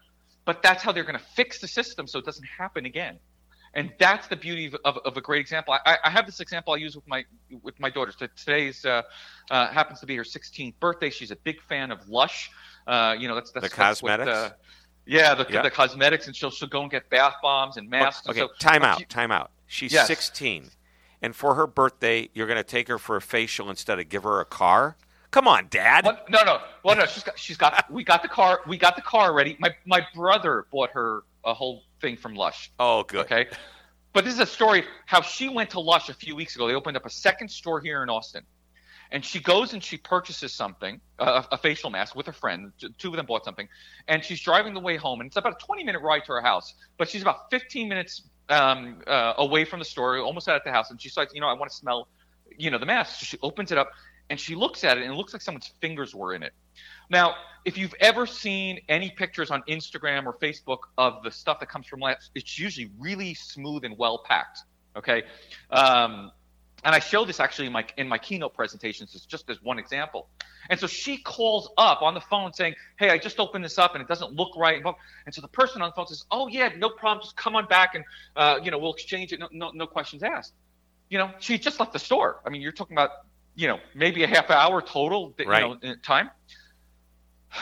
but 0.45 0.63
that's 0.63 0.83
how 0.83 0.93
they're 0.93 1.05
going 1.05 1.19
to 1.19 1.25
fix 1.35 1.61
the 1.61 1.69
system 1.69 2.07
so 2.07 2.19
it 2.19 2.25
doesn't 2.25 2.47
happen 2.47 2.85
again 2.87 3.19
and 3.75 3.93
that's 3.99 4.27
the 4.29 4.37
beauty 4.37 4.67
of, 4.67 4.77
of, 4.85 4.99
of 5.05 5.17
a 5.17 5.21
great 5.21 5.41
example. 5.41 5.75
I, 5.87 5.97
I, 6.05 6.11
have 6.11 6.27
this 6.27 6.41
example 6.41 6.75
I 6.75 6.77
use 6.77 6.95
with 6.95 7.07
my 7.09 7.25
with 7.63 7.79
my 7.81 7.89
daughter. 7.89 8.13
So 8.17 8.27
today's 8.37 8.85
uh, 8.85 9.03
uh, 9.51 9.69
happens 9.69 10.01
to 10.01 10.07
be 10.07 10.17
her 10.17 10.25
16th 10.25 10.75
birthday. 10.79 11.11
She's 11.11 11.31
a 11.31 11.37
big 11.37 11.61
fan 11.63 11.91
of 11.91 12.07
Lush. 12.09 12.51
Uh, 12.87 13.17
you 13.19 13.29
know, 13.29 13.35
that's 13.35 13.51
that's 13.51 13.69
the 13.69 13.75
cosmetics. 13.75 14.29
Uh, 14.29 14.51
yeah, 15.07 15.35
the, 15.35 15.45
the 15.45 15.71
cosmetics, 15.71 16.27
and 16.27 16.37
she'll 16.37 16.51
she'll 16.51 16.69
go 16.69 16.83
and 16.83 16.91
get 16.91 17.09
bath 17.11 17.35
bombs 17.43 17.77
and 17.77 17.89
masks. 17.89 18.29
Okay, 18.29 18.41
so, 18.41 18.49
time 18.59 18.83
out, 18.83 18.99
she, 18.99 19.05
time 19.07 19.33
out. 19.33 19.51
She's 19.67 19.93
yes. 19.93 20.07
16, 20.07 20.71
and 21.23 21.35
for 21.35 21.55
her 21.55 21.67
birthday, 21.67 22.29
you're 22.35 22.47
going 22.47 22.59
to 22.59 22.65
take 22.65 22.89
her 22.89 22.99
for 22.99 23.17
a 23.17 23.23
facial 23.23 23.71
instead 23.71 23.99
of 23.99 24.09
give 24.09 24.23
her 24.23 24.41
a 24.41 24.45
car. 24.45 24.97
Come 25.33 25.49
on, 25.49 25.67
Dad. 25.71 26.05
What? 26.05 26.31
No, 26.31 26.45
no. 26.45 26.61
Well, 26.85 26.95
no. 26.95 27.07
She's 27.07 27.25
got. 27.25 27.39
She's 27.39 27.57
got. 27.57 27.91
we 27.91 28.05
got 28.05 28.23
the 28.23 28.29
car. 28.29 28.61
We 28.67 28.77
got 28.77 28.97
the 28.97 29.03
car 29.03 29.33
ready. 29.33 29.57
My 29.59 29.75
my 29.87 30.07
brother 30.15 30.67
bought 30.71 30.91
her 30.91 31.25
a 31.45 31.55
whole 31.55 31.83
thing 32.01 32.17
from 32.17 32.35
Lush. 32.35 32.71
Oh, 32.79 33.03
good. 33.03 33.25
Okay. 33.25 33.47
But 34.13 34.25
this 34.25 34.35
is 34.35 34.41
a 34.41 34.47
story 34.47 34.85
how 35.07 35.23
she 35.23 35.49
went 35.49 35.71
to 35.71 35.81
Lush 35.81 36.11
a 36.11 36.15
few 36.15 36.37
weeks 36.37 36.55
ago. 36.55 36.69
They 36.69 36.75
opened 36.75 36.99
up 36.99 37.07
a 37.07 37.11
second 37.11 37.49
store 37.49 37.81
here 37.81 38.03
in 38.03 38.11
Austin, 38.11 38.43
and 39.11 39.25
she 39.25 39.41
goes 39.41 39.73
and 39.73 39.83
she 39.83 39.97
purchases 39.97 40.53
something, 40.53 41.01
a, 41.19 41.47
a 41.53 41.57
facial 41.57 41.89
mask, 41.89 42.15
with 42.15 42.29
a 42.29 42.33
friend. 42.33 42.73
Two 42.99 43.09
of 43.09 43.17
them 43.17 43.25
bought 43.25 43.47
something, 43.47 43.67
and 44.09 44.23
she's 44.23 44.41
driving 44.41 44.75
the 44.75 44.81
way 44.81 44.97
home, 44.97 45.21
and 45.21 45.29
it's 45.29 45.37
about 45.37 45.55
a 45.55 45.65
20 45.65 45.85
minute 45.85 46.03
ride 46.03 46.27
to 46.27 46.33
her 46.33 46.43
house. 46.43 46.75
But 46.99 47.09
she's 47.09 47.23
about 47.23 47.51
15 47.51 47.89
minutes 47.89 48.29
um, 48.51 48.99
uh, 49.07 49.33
away 49.39 49.65
from 49.65 49.79
the 49.79 49.85
store, 49.87 50.19
almost 50.19 50.47
out 50.47 50.57
at 50.57 50.65
the 50.65 50.73
house, 50.73 50.91
and 50.91 51.01
she 51.01 51.09
starts, 51.09 51.33
you 51.35 51.41
know, 51.41 51.49
I 51.49 51.55
want 51.55 51.71
to 51.71 51.77
smell, 51.77 52.09
you 52.59 52.71
know, 52.71 52.79
the 52.79 52.87
mask. 52.87 53.21
So 53.21 53.25
she 53.25 53.39
opens 53.43 53.73
it 53.73 53.79
up, 53.79 53.93
and 54.31 54.39
she 54.39 54.55
looks 54.55 54.85
at 54.85 54.99
it 54.99 55.05
and 55.05 55.13
it 55.13 55.17
looks 55.17 55.33
like 55.33 55.43
someone's 55.43 55.73
fingers 55.81 56.15
were 56.15 56.35
in 56.35 56.43
it. 56.43 56.53
Now, 57.11 57.35
if 57.65 57.77
you've 57.77 57.95
ever 58.01 58.27
seen 58.27 58.81
any 58.89 59.11
pictures 59.11 59.51
on 59.51 59.63
Instagram 59.69 60.27
or 60.27 60.35
Facebook 60.35 60.79
of 60.99 61.23
the 61.23 61.31
stuff 61.31 61.61
that 61.61 61.69
comes 61.69 61.87
from 61.87 62.01
labs, 62.01 62.31
it's 62.35 62.59
usually 62.59 62.91
really 62.99 63.35
smooth 63.35 63.85
and 63.85 63.97
well 63.99 64.23
packed. 64.27 64.61
Okay, 64.97 65.23
um, 65.71 66.31
and 66.85 66.95
I 66.95 66.99
show 66.99 67.25
this 67.25 67.41
actually 67.41 67.67
in 67.67 67.73
my 67.73 67.87
in 67.97 68.09
my 68.09 68.19
keynote 68.19 68.55
presentations. 68.55 69.15
It's 69.15 69.27
just 69.27 69.49
as 69.51 69.63
one 69.63 69.79
example. 69.79 70.29
And 70.71 70.79
so 70.79 70.87
she 70.87 71.19
calls 71.19 71.71
up 71.77 72.03
on 72.03 72.15
the 72.15 72.21
phone 72.21 72.53
saying, 72.53 72.75
"Hey, 72.99 73.11
I 73.11 73.19
just 73.19 73.39
opened 73.39 73.65
this 73.65 73.79
up 73.79 73.95
and 73.95 74.03
it 74.03 74.09
doesn't 74.09 74.33
look 74.33 74.57
right." 74.57 74.83
And 75.27 75.35
so 75.35 75.41
the 75.41 75.49
person 75.49 75.83
on 75.83 75.91
the 75.91 75.95
phone 75.95 76.07
says, 76.07 76.25
"Oh 76.31 76.49
yeah, 76.49 76.71
no 76.77 76.89
problem. 76.89 77.23
Just 77.23 77.37
come 77.37 77.57
on 77.57 77.67
back 77.67 77.95
and 77.95 78.05
uh, 78.37 78.59
you 78.63 78.71
know 78.71 78.79
we'll 78.79 78.93
exchange 78.93 79.33
it. 79.33 79.41
No, 79.41 79.49
no, 79.53 79.71
no 79.73 79.87
questions 79.87 80.23
asked." 80.23 80.55
You 81.09 81.19
know, 81.19 81.31
she 81.39 81.59
just 81.59 81.79
left 81.79 81.93
the 81.93 81.99
store. 81.99 82.41
I 82.47 82.51
mean, 82.51 82.63
you're 82.63 82.73
talking 82.73 82.97
about 82.97 83.11
you 83.55 83.69
know, 83.69 83.79
maybe 83.95 84.23
a 84.23 84.27
half 84.27 84.51
hour 84.51 84.81
total, 84.81 85.35
right. 85.47 85.63
you 85.83 85.89
know, 85.89 85.95
time. 86.03 86.31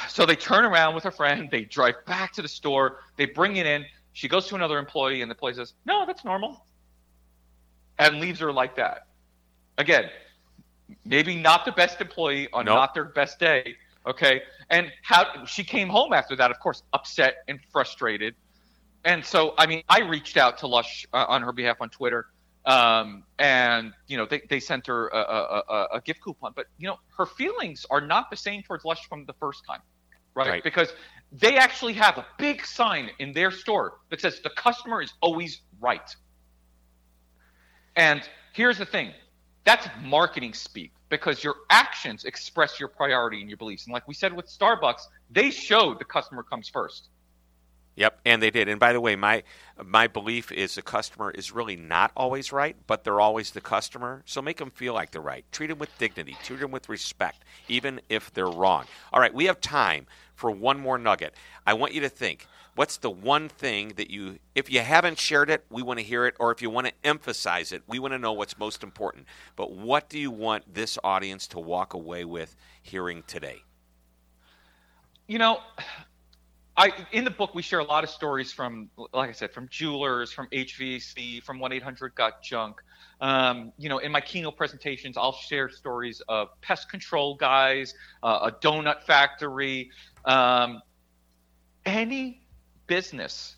So 0.08 0.24
they 0.24 0.36
turn 0.36 0.64
around 0.64 0.94
with 0.94 1.04
her 1.04 1.10
friend. 1.10 1.48
They 1.50 1.64
drive 1.64 2.04
back 2.06 2.32
to 2.34 2.42
the 2.42 2.48
store. 2.48 3.00
They 3.16 3.26
bring 3.26 3.56
it 3.56 3.66
in. 3.66 3.84
She 4.12 4.28
goes 4.28 4.46
to 4.48 4.54
another 4.54 4.78
employee, 4.78 5.22
and 5.22 5.30
the 5.30 5.34
employee 5.34 5.54
says, 5.54 5.74
"No, 5.84 6.06
that's 6.06 6.24
normal," 6.24 6.64
and 7.98 8.20
leaves 8.20 8.38
her 8.40 8.52
like 8.52 8.76
that. 8.76 9.08
Again, 9.78 10.10
maybe 11.04 11.34
not 11.34 11.64
the 11.64 11.72
best 11.72 12.00
employee 12.00 12.48
on 12.52 12.66
nope. 12.66 12.76
not 12.76 12.94
their 12.94 13.04
best 13.04 13.38
day. 13.38 13.76
Okay, 14.06 14.42
and 14.70 14.92
how 15.02 15.44
she 15.44 15.64
came 15.64 15.88
home 15.88 16.12
after 16.12 16.36
that, 16.36 16.50
of 16.50 16.58
course, 16.60 16.82
upset 16.92 17.44
and 17.48 17.60
frustrated. 17.72 18.34
And 19.04 19.24
so, 19.24 19.54
I 19.58 19.66
mean, 19.66 19.82
I 19.88 20.00
reached 20.00 20.36
out 20.36 20.58
to 20.58 20.66
Lush 20.66 21.06
uh, 21.12 21.24
on 21.28 21.42
her 21.42 21.52
behalf 21.52 21.78
on 21.80 21.88
Twitter 21.90 22.26
um, 22.66 23.24
and 23.38 23.92
you 24.06 24.16
know 24.16 24.26
they, 24.26 24.42
they 24.48 24.60
sent 24.60 24.86
her 24.86 25.08
a, 25.08 25.16
a, 25.16 25.62
a, 25.68 25.86
a, 25.94 26.00
gift 26.02 26.20
coupon. 26.20 26.52
But 26.54 26.66
you 26.78 26.88
know 26.88 26.96
her 27.16 27.26
feelings 27.26 27.86
are 27.90 28.00
not 28.00 28.30
the 28.30 28.36
same 28.36 28.62
towards 28.62 28.84
lush 28.84 29.08
from 29.08 29.24
the 29.24 29.32
first 29.34 29.64
time 29.66 29.80
right? 30.34 30.48
right? 30.48 30.64
because 30.64 30.92
they 31.32 31.56
actually 31.56 31.92
have 31.94 32.18
a 32.18 32.26
big 32.38 32.64
sign 32.64 33.10
in 33.18 33.32
their 33.32 33.50
store 33.50 33.98
that 34.10 34.20
says 34.20 34.40
the 34.40 34.50
customer 34.50 35.02
is 35.02 35.12
always 35.20 35.60
right. 35.80 36.14
And 37.96 38.28
here's 38.52 38.78
the 38.78 38.86
thing. 38.86 39.12
That's 39.64 39.86
marketing 40.02 40.54
speak 40.54 40.92
because 41.08 41.44
your 41.44 41.56
actions 41.70 42.24
express 42.24 42.80
your 42.80 42.88
priority 42.88 43.40
and 43.40 43.48
your 43.48 43.58
beliefs. 43.58 43.86
And 43.86 43.92
like 43.92 44.06
we 44.08 44.14
said 44.14 44.32
with 44.32 44.46
starbucks 44.46 45.02
they 45.30 45.50
showed 45.50 45.98
the 45.98 46.04
customer 46.04 46.42
comes 46.42 46.68
first 46.68 47.08
Yep, 48.00 48.18
and 48.24 48.42
they 48.42 48.50
did. 48.50 48.66
And 48.66 48.80
by 48.80 48.94
the 48.94 49.00
way, 49.00 49.14
my 49.14 49.42
my 49.84 50.06
belief 50.06 50.50
is 50.50 50.74
the 50.74 50.80
customer 50.80 51.30
is 51.32 51.52
really 51.52 51.76
not 51.76 52.12
always 52.16 52.50
right, 52.50 52.74
but 52.86 53.04
they're 53.04 53.20
always 53.20 53.50
the 53.50 53.60
customer. 53.60 54.22
So 54.24 54.40
make 54.40 54.56
them 54.56 54.70
feel 54.70 54.94
like 54.94 55.10
they're 55.10 55.20
right. 55.20 55.44
Treat 55.52 55.66
them 55.66 55.78
with 55.78 55.90
dignity. 55.98 56.34
Treat 56.42 56.60
them 56.60 56.70
with 56.70 56.88
respect, 56.88 57.44
even 57.68 58.00
if 58.08 58.32
they're 58.32 58.48
wrong. 58.48 58.86
All 59.12 59.20
right, 59.20 59.34
we 59.34 59.44
have 59.44 59.60
time 59.60 60.06
for 60.34 60.50
one 60.50 60.80
more 60.80 60.96
nugget. 60.96 61.34
I 61.66 61.74
want 61.74 61.92
you 61.92 62.00
to 62.00 62.08
think. 62.08 62.46
What's 62.74 62.96
the 62.96 63.10
one 63.10 63.50
thing 63.50 63.92
that 63.96 64.08
you, 64.08 64.38
if 64.54 64.70
you 64.70 64.80
haven't 64.80 65.18
shared 65.18 65.50
it, 65.50 65.66
we 65.68 65.82
want 65.82 65.98
to 65.98 66.04
hear 66.04 66.24
it, 66.24 66.36
or 66.40 66.52
if 66.52 66.62
you 66.62 66.70
want 66.70 66.86
to 66.86 66.94
emphasize 67.04 67.70
it, 67.70 67.82
we 67.86 67.98
want 67.98 68.14
to 68.14 68.18
know 68.18 68.32
what's 68.32 68.58
most 68.58 68.82
important. 68.82 69.26
But 69.56 69.72
what 69.72 70.08
do 70.08 70.18
you 70.18 70.30
want 70.30 70.72
this 70.72 70.96
audience 71.04 71.46
to 71.48 71.60
walk 71.60 71.92
away 71.92 72.24
with 72.24 72.56
hearing 72.80 73.24
today? 73.26 73.64
you 75.30 75.38
know, 75.38 75.60
I 76.80 76.92
in 77.12 77.24
the 77.24 77.30
book 77.30 77.54
we 77.54 77.60
share 77.60 77.80
a 77.80 77.84
lot 77.84 78.04
of 78.04 78.10
stories 78.10 78.52
from, 78.52 78.88
like 79.12 79.28
I 79.28 79.32
said, 79.32 79.52
from 79.52 79.68
jewelers, 79.68 80.32
from 80.32 80.48
HVAC, 80.48 81.42
from 81.42 81.60
one 81.60 81.74
eight 81.74 81.82
hundred 81.82 82.14
got 82.14 82.42
junk. 82.42 82.76
Um, 83.20 83.74
you 83.76 83.90
know, 83.90 83.98
in 83.98 84.10
my 84.10 84.22
keynote 84.22 84.56
presentations, 84.56 85.18
I'll 85.18 85.34
share 85.34 85.68
stories 85.68 86.22
of 86.26 86.48
pest 86.62 86.90
control 86.90 87.34
guys, 87.34 87.92
uh, 88.22 88.50
a 88.50 88.52
donut 88.66 89.02
factory. 89.02 89.90
Um, 90.24 90.80
any 91.84 92.46
business 92.86 93.56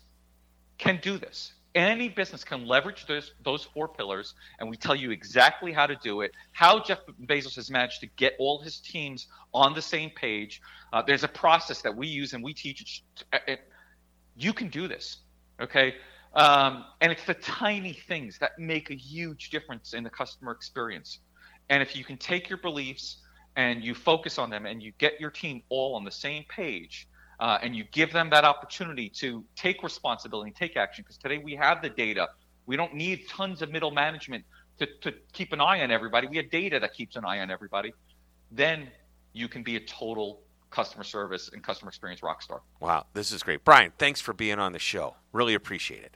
can 0.77 0.99
do 1.01 1.17
this. 1.17 1.53
Any 1.75 2.07
business 2.07 2.43
can 2.43 2.67
leverage 2.67 3.07
those, 3.07 3.33
those 3.43 3.63
four 3.63 3.87
pillars, 3.87 4.35
and 4.59 4.69
we 4.69 4.77
tell 4.77 4.95
you 4.95 5.09
exactly 5.09 5.71
how 5.71 5.87
to 5.87 5.95
do 5.95 6.21
it, 6.21 6.31
how 6.51 6.79
Jeff 6.79 6.99
Bezos 7.25 7.55
has 7.55 7.71
managed 7.71 7.99
to 8.01 8.07
get 8.15 8.35
all 8.37 8.61
his 8.61 8.79
teams 8.79 9.27
on 9.55 9.73
the 9.73 9.81
same 9.81 10.11
page. 10.11 10.61
Uh, 10.91 11.01
there's 11.01 11.23
a 11.23 11.27
process 11.27 11.81
that 11.81 11.95
we 11.95 12.07
use 12.07 12.33
and 12.33 12.43
we 12.43 12.53
teach. 12.53 13.03
It, 13.33 13.41
it, 13.47 13.59
you 14.35 14.53
can 14.53 14.69
do 14.69 14.87
this, 14.87 15.17
okay? 15.59 15.95
Um, 16.35 16.85
and 17.01 17.11
it's 17.11 17.25
the 17.25 17.35
tiny 17.35 17.93
things 17.93 18.37
that 18.39 18.51
make 18.59 18.91
a 18.91 18.95
huge 18.95 19.49
difference 19.49 19.93
in 19.93 20.03
the 20.03 20.09
customer 20.09 20.51
experience. 20.51 21.19
And 21.69 21.81
if 21.81 21.95
you 21.95 22.03
can 22.03 22.17
take 22.17 22.49
your 22.49 22.59
beliefs 22.59 23.17
and 23.55 23.83
you 23.83 23.93
focus 23.95 24.37
on 24.37 24.49
them 24.49 24.65
and 24.65 24.81
you 24.81 24.91
get 24.97 25.19
your 25.19 25.31
team 25.31 25.61
all 25.69 25.95
on 25.95 26.03
the 26.03 26.11
same 26.11 26.43
page, 26.49 27.07
uh, 27.43 27.59
and 27.61 27.75
you 27.75 27.83
give 27.91 28.13
them 28.13 28.29
that 28.29 28.45
opportunity 28.45 29.09
to 29.09 29.43
take 29.57 29.83
responsibility 29.83 30.47
and 30.47 30.55
take 30.55 30.77
action. 30.77 31.03
Because 31.03 31.17
today 31.17 31.39
we 31.39 31.55
have 31.55 31.81
the 31.81 31.89
data. 31.89 32.29
We 32.65 32.77
don't 32.77 32.93
need 32.93 33.27
tons 33.27 33.61
of 33.61 33.69
middle 33.69 33.91
management 33.91 34.45
to, 34.79 34.87
to 35.01 35.13
keep 35.33 35.51
an 35.51 35.59
eye 35.59 35.83
on 35.83 35.91
everybody. 35.91 36.25
We 36.25 36.37
have 36.37 36.49
data 36.49 36.79
that 36.79 36.93
keeps 36.93 37.17
an 37.17 37.25
eye 37.25 37.41
on 37.41 37.51
everybody. 37.51 37.93
Then 38.49 38.87
you 39.33 39.49
can 39.49 39.61
be 39.61 39.75
a 39.75 39.81
total 39.81 40.39
customer 40.69 41.03
service 41.03 41.49
and 41.51 41.61
customer 41.61 41.89
experience 41.89 42.23
rock 42.23 42.41
star. 42.41 42.61
Wow, 42.79 43.07
this 43.13 43.33
is 43.33 43.43
great. 43.43 43.65
Bryan, 43.65 43.91
thanks 43.97 44.21
for 44.21 44.31
being 44.31 44.57
on 44.57 44.71
the 44.71 44.79
show. 44.79 45.15
Really 45.33 45.53
appreciate 45.53 46.03
it. 46.03 46.15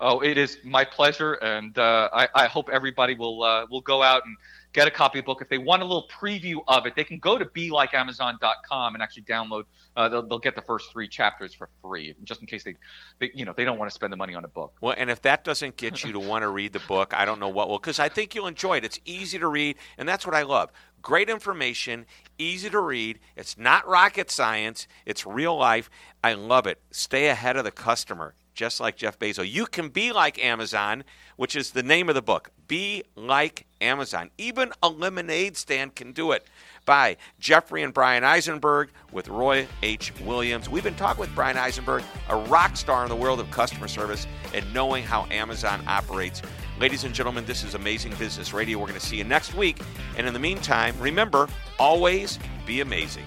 Oh, 0.00 0.20
it 0.20 0.36
is 0.36 0.58
my 0.62 0.84
pleasure, 0.84 1.32
and 1.34 1.78
uh, 1.78 2.10
I, 2.12 2.28
I, 2.34 2.46
hope 2.46 2.68
everybody 2.70 3.14
will 3.14 3.42
uh, 3.42 3.64
will 3.70 3.80
go 3.80 4.02
out 4.02 4.26
and 4.26 4.36
get 4.76 4.86
a 4.86 4.90
copy 4.90 5.18
of 5.18 5.24
the 5.24 5.26
book. 5.26 5.40
If 5.40 5.48
they 5.48 5.58
want 5.58 5.82
a 5.82 5.86
little 5.86 6.06
preview 6.08 6.58
of 6.68 6.84
it, 6.84 6.94
they 6.94 7.02
can 7.02 7.18
go 7.18 7.38
to 7.38 7.46
be 7.46 7.70
like 7.70 7.92
belikeamazon.com 7.92 8.94
and 8.94 9.02
actually 9.02 9.22
download. 9.22 9.64
Uh, 9.96 10.08
they'll, 10.10 10.26
they'll, 10.26 10.38
get 10.38 10.54
the 10.54 10.62
first 10.62 10.92
three 10.92 11.08
chapters 11.08 11.54
for 11.54 11.70
free, 11.80 12.14
just 12.22 12.42
in 12.42 12.46
case 12.46 12.62
they, 12.62 12.76
they, 13.18 13.30
you 13.34 13.46
know, 13.46 13.54
they 13.56 13.64
don't 13.64 13.78
want 13.78 13.90
to 13.90 13.94
spend 13.94 14.12
the 14.12 14.16
money 14.16 14.34
on 14.34 14.44
a 14.44 14.48
book. 14.48 14.74
Well, 14.82 14.94
and 14.96 15.10
if 15.10 15.22
that 15.22 15.42
doesn't 15.42 15.78
get 15.78 16.04
you 16.04 16.12
to 16.12 16.20
want 16.20 16.42
to 16.42 16.48
read 16.48 16.74
the 16.74 16.80
book, 16.80 17.14
I 17.14 17.24
don't 17.24 17.40
know 17.40 17.48
what 17.48 17.70
will, 17.70 17.78
because 17.78 17.98
I 17.98 18.10
think 18.10 18.34
you'll 18.34 18.46
enjoy 18.46 18.76
it. 18.76 18.84
It's 18.84 19.00
easy 19.06 19.38
to 19.38 19.48
read, 19.48 19.76
and 19.96 20.06
that's 20.06 20.26
what 20.26 20.34
I 20.34 20.42
love. 20.42 20.70
Great 21.00 21.30
information, 21.30 22.04
easy 22.36 22.68
to 22.68 22.80
read. 22.80 23.18
It's 23.34 23.56
not 23.56 23.88
rocket 23.88 24.30
science. 24.30 24.86
It's 25.06 25.26
real 25.26 25.56
life. 25.56 25.88
I 26.22 26.34
love 26.34 26.66
it. 26.66 26.80
Stay 26.90 27.28
ahead 27.28 27.56
of 27.56 27.64
the 27.64 27.70
customer 27.70 28.34
just 28.56 28.80
like 28.80 28.96
Jeff 28.96 29.18
Bezos. 29.18 29.48
You 29.48 29.66
can 29.66 29.90
be 29.90 30.10
like 30.10 30.42
Amazon, 30.42 31.04
which 31.36 31.54
is 31.54 31.70
the 31.70 31.82
name 31.82 32.08
of 32.08 32.14
the 32.14 32.22
book. 32.22 32.50
Be 32.66 33.04
like 33.14 33.66
Amazon. 33.80 34.30
Even 34.38 34.72
a 34.82 34.88
lemonade 34.88 35.56
stand 35.56 35.94
can 35.94 36.12
do 36.12 36.32
it. 36.32 36.48
By 36.86 37.18
Jeffrey 37.38 37.82
and 37.82 37.92
Bryan 37.92 38.24
Eisenberg 38.24 38.90
with 39.12 39.28
Roy 39.28 39.68
H. 39.82 40.12
Williams. 40.20 40.68
We've 40.68 40.82
been 40.82 40.94
talking 40.94 41.20
with 41.20 41.34
Bryan 41.34 41.56
Eisenberg, 41.56 42.02
a 42.28 42.36
rock 42.36 42.76
star 42.76 43.02
in 43.02 43.08
the 43.08 43.16
world 43.16 43.40
of 43.40 43.50
customer 43.50 43.88
service 43.88 44.26
and 44.54 44.64
knowing 44.72 45.04
how 45.04 45.26
Amazon 45.30 45.82
operates. 45.86 46.42
Ladies 46.80 47.04
and 47.04 47.14
gentlemen, 47.14 47.44
this 47.44 47.62
is 47.62 47.74
Amazing 47.74 48.14
Business 48.18 48.52
Radio. 48.52 48.78
We're 48.78 48.86
going 48.86 48.98
to 48.98 49.06
see 49.06 49.16
you 49.16 49.24
next 49.24 49.54
week. 49.54 49.78
And 50.16 50.26
in 50.26 50.32
the 50.32 50.40
meantime, 50.40 50.94
remember 50.98 51.48
always 51.78 52.38
be 52.66 52.80
amazing. 52.80 53.26